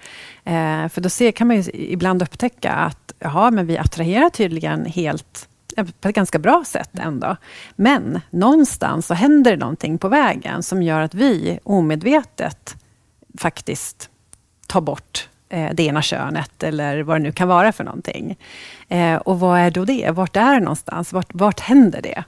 Eh, 0.43 0.87
för 0.89 1.01
då 1.01 1.09
kan 1.31 1.47
man 1.47 1.61
ju 1.61 1.71
ibland 1.73 2.21
upptäcka 2.21 2.71
att 2.71 3.13
jaha, 3.19 3.51
men 3.51 3.67
vi 3.67 3.77
attraherar 3.77 4.29
tydligen 4.29 4.85
helt 4.85 5.49
på 5.75 6.09
ett 6.09 6.15
ganska 6.15 6.39
bra 6.39 6.63
sätt 6.65 6.89
ändå. 6.93 7.37
Men 7.75 8.21
någonstans 8.29 9.07
så 9.07 9.13
händer 9.13 9.51
det 9.51 9.57
någonting 9.57 9.97
på 9.97 10.07
vägen 10.07 10.63
som 10.63 10.83
gör 10.83 11.01
att 11.01 11.13
vi 11.13 11.59
omedvetet 11.63 12.75
faktiskt 13.37 14.09
tar 14.67 14.81
bort 14.81 15.29
eh, 15.49 15.69
det 15.73 15.83
ena 15.83 16.01
könet 16.01 16.63
eller 16.63 17.03
vad 17.03 17.15
det 17.15 17.23
nu 17.23 17.31
kan 17.31 17.47
vara 17.47 17.71
för 17.71 17.83
någonting. 17.83 18.37
Eh, 18.87 19.15
och 19.15 19.39
vad 19.39 19.59
är 19.59 19.71
då 19.71 19.85
det? 19.85 20.11
Vart 20.11 20.35
är 20.35 20.53
det 20.53 20.59
någonstans? 20.59 21.13
Vart, 21.13 21.33
vart 21.33 21.59
händer 21.59 22.01
det? 22.01 22.23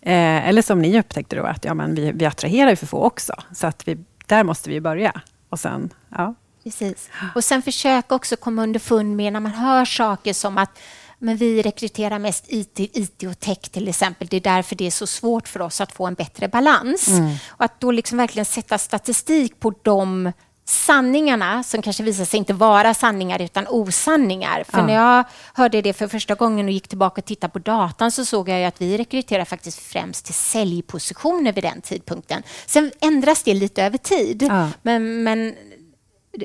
Eh, 0.00 0.48
eller 0.48 0.62
som 0.62 0.82
ni 0.82 0.98
upptäckte 1.00 1.36
då, 1.36 1.42
att 1.42 1.64
ja, 1.64 1.74
men 1.74 1.94
vi, 1.94 2.12
vi 2.12 2.26
attraherar 2.26 2.70
ju 2.70 2.76
för 2.76 2.86
få 2.86 3.02
också, 3.02 3.32
så 3.52 3.66
att 3.66 3.88
vi, 3.88 3.98
där 4.26 4.44
måste 4.44 4.70
vi 4.70 4.80
börja. 4.80 5.20
Och 5.48 5.60
sen, 5.60 5.90
ja. 6.08 6.34
Precis. 6.64 7.10
Och 7.34 7.44
sen 7.44 7.62
försöka 7.62 8.14
också 8.14 8.36
komma 8.36 8.62
underfund 8.62 9.16
med 9.16 9.32
när 9.32 9.40
man 9.40 9.52
hör 9.52 9.84
saker 9.84 10.32
som 10.32 10.58
att 10.58 10.78
men 11.18 11.36
vi 11.36 11.62
rekryterar 11.62 12.18
mest 12.18 12.44
IT, 12.48 12.78
IT 12.78 13.22
och 13.22 13.40
tech 13.40 13.58
till 13.58 13.88
exempel. 13.88 14.28
Det 14.28 14.36
är 14.36 14.40
därför 14.40 14.76
det 14.76 14.86
är 14.86 14.90
så 14.90 15.06
svårt 15.06 15.48
för 15.48 15.60
oss 15.60 15.80
att 15.80 15.92
få 15.92 16.06
en 16.06 16.14
bättre 16.14 16.48
balans. 16.48 17.08
Mm. 17.08 17.34
Och 17.48 17.64
att 17.64 17.80
då 17.80 17.90
liksom 17.90 18.18
verkligen 18.18 18.46
sätta 18.46 18.78
statistik 18.78 19.60
på 19.60 19.72
de 19.82 20.32
sanningarna 20.68 21.62
som 21.62 21.82
kanske 21.82 22.02
visar 22.02 22.24
sig 22.24 22.38
inte 22.38 22.52
vara 22.52 22.94
sanningar 22.94 23.42
utan 23.42 23.66
osanningar. 23.68 24.64
För 24.64 24.78
ja. 24.78 24.86
när 24.86 24.94
jag 24.94 25.24
hörde 25.54 25.82
det 25.82 25.92
för 25.92 26.08
första 26.08 26.34
gången 26.34 26.66
och 26.66 26.72
gick 26.72 26.88
tillbaka 26.88 27.20
och 27.20 27.24
tittade 27.24 27.52
på 27.52 27.58
datan 27.58 28.12
så 28.12 28.24
såg 28.24 28.48
jag 28.48 28.64
att 28.64 28.80
vi 28.80 28.98
rekryterar 28.98 29.44
faktiskt 29.44 29.78
främst 29.78 30.24
till 30.24 30.34
säljpositioner 30.34 31.52
vid 31.52 31.64
den 31.64 31.80
tidpunkten. 31.80 32.42
Sen 32.66 32.92
ändras 33.00 33.42
det 33.42 33.54
lite 33.54 33.82
över 33.82 33.98
tid, 33.98 34.42
ja. 34.42 34.68
men, 34.82 35.22
men 35.22 35.54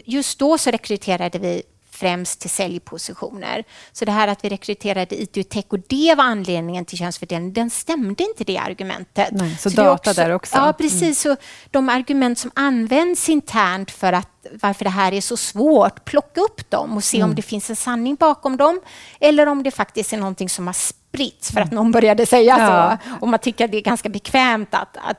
just 0.05 0.39
då 0.39 0.57
så 0.57 0.71
rekryterade 0.71 1.39
vi 1.39 1.63
främst 2.01 2.39
till 2.39 2.49
säljpositioner. 2.49 3.63
Så 3.91 4.05
det 4.05 4.11
här 4.11 4.27
att 4.27 4.45
vi 4.45 4.49
rekryterade 4.49 5.21
IT 5.21 5.37
och 5.37 5.49
tech 5.49 5.65
och 5.69 5.79
det 5.87 6.15
var 6.17 6.23
anledningen 6.23 6.85
till 6.85 6.97
könsfördelningen, 6.97 7.53
den 7.53 7.69
stämde 7.69 8.23
inte 8.23 8.43
det 8.43 8.57
argumentet. 8.57 9.27
Nej, 9.31 9.57
så, 9.59 9.69
så 9.69 9.75
data 9.75 9.91
också, 9.91 10.13
där 10.13 10.31
också? 10.31 10.57
Ja, 10.57 10.73
precis. 10.73 11.25
Mm. 11.25 11.35
Så 11.35 11.35
de 11.71 11.89
argument 11.89 12.39
som 12.39 12.51
används 12.55 13.29
internt 13.29 13.91
för 13.91 14.13
att 14.13 14.27
varför 14.61 14.83
det 14.83 14.89
här 14.89 15.11
är 15.11 15.21
så 15.21 15.37
svårt, 15.37 16.05
plocka 16.05 16.41
upp 16.41 16.69
dem 16.69 16.97
och 16.97 17.03
se 17.03 17.17
mm. 17.17 17.29
om 17.29 17.35
det 17.35 17.41
finns 17.41 17.69
en 17.69 17.75
sanning 17.75 18.15
bakom 18.15 18.57
dem 18.57 18.81
eller 19.19 19.47
om 19.47 19.63
det 19.63 19.71
faktiskt 19.71 20.13
är 20.13 20.17
någonting 20.17 20.49
som 20.49 20.67
har 20.67 20.73
spritts 20.73 21.51
för 21.51 21.61
att 21.61 21.71
någon 21.71 21.91
började 21.91 22.25
säga 22.25 22.57
ja. 22.59 22.97
så. 23.03 23.15
Och 23.21 23.27
man 23.27 23.39
tycker 23.39 23.65
att 23.65 23.71
det 23.71 23.77
är 23.77 23.81
ganska 23.81 24.09
bekvämt 24.09 24.73
att, 24.73 24.97
att 24.97 25.17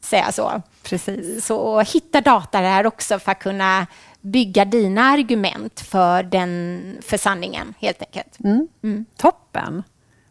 säga 0.00 0.32
så. 0.32 0.62
Precis. 0.82 1.46
Så 1.46 1.80
hitta 1.80 2.20
data 2.20 2.60
där 2.60 2.86
också 2.86 3.18
för 3.18 3.32
att 3.32 3.38
kunna 3.38 3.86
bygga 4.20 4.64
dina 4.64 5.02
argument 5.02 5.80
för, 5.80 6.22
den, 6.22 6.98
för 7.02 7.16
sanningen, 7.16 7.74
helt 7.78 8.02
enkelt. 8.02 8.38
Mm. 8.44 8.68
Mm. 8.82 9.04
Toppen! 9.16 9.82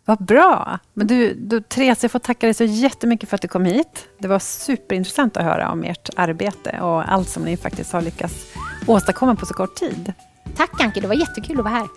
Vad 0.05 0.25
bra! 0.25 0.79
Men 0.93 1.07
du, 1.07 1.33
du, 1.33 1.61
Therese, 1.61 2.03
jag 2.03 2.11
får 2.11 2.19
tacka 2.19 2.47
dig 2.47 2.53
så 2.53 2.63
jättemycket 2.63 3.29
för 3.29 3.35
att 3.35 3.41
du 3.41 3.47
kom 3.47 3.65
hit. 3.65 4.07
Det 4.17 4.27
var 4.27 4.39
superintressant 4.39 5.37
att 5.37 5.43
höra 5.43 5.71
om 5.71 5.83
ert 5.83 6.09
arbete 6.15 6.79
och 6.81 7.11
allt 7.11 7.29
som 7.29 7.43
ni 7.43 7.57
faktiskt 7.57 7.93
har 7.93 8.01
lyckats 8.01 8.45
åstadkomma 8.87 9.35
på 9.35 9.45
så 9.45 9.53
kort 9.53 9.75
tid. 9.75 10.13
Tack 10.55 10.81
Anke, 10.81 11.01
det 11.01 11.07
var 11.07 11.15
jättekul 11.15 11.59
att 11.59 11.65
vara 11.65 11.73
här. 11.73 11.87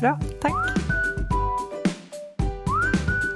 Bra, 0.00 0.20
tack. 0.40 0.52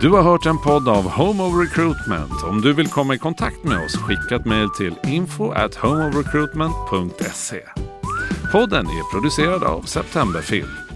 Du 0.01 0.11
har 0.11 0.23
hört 0.23 0.47
en 0.47 0.59
podd 0.59 0.89
av 0.89 1.11
Home 1.11 1.43
of 1.43 1.55
Recruitment. 1.55 2.43
Om 2.45 2.61
du 2.61 2.73
vill 2.73 2.89
komma 2.89 3.15
i 3.15 3.19
kontakt 3.19 3.65
med 3.65 3.85
oss, 3.85 3.97
skicka 3.97 4.37
ett 4.37 4.47
mejl 4.47 4.71
till 4.71 4.95
info 5.03 5.51
at 5.51 5.75
homeofrecruitment.se. 5.75 7.61
Podden 8.53 8.86
är 8.86 9.11
producerad 9.12 9.64
av 9.64 9.82
Septemberfilm. 9.82 10.89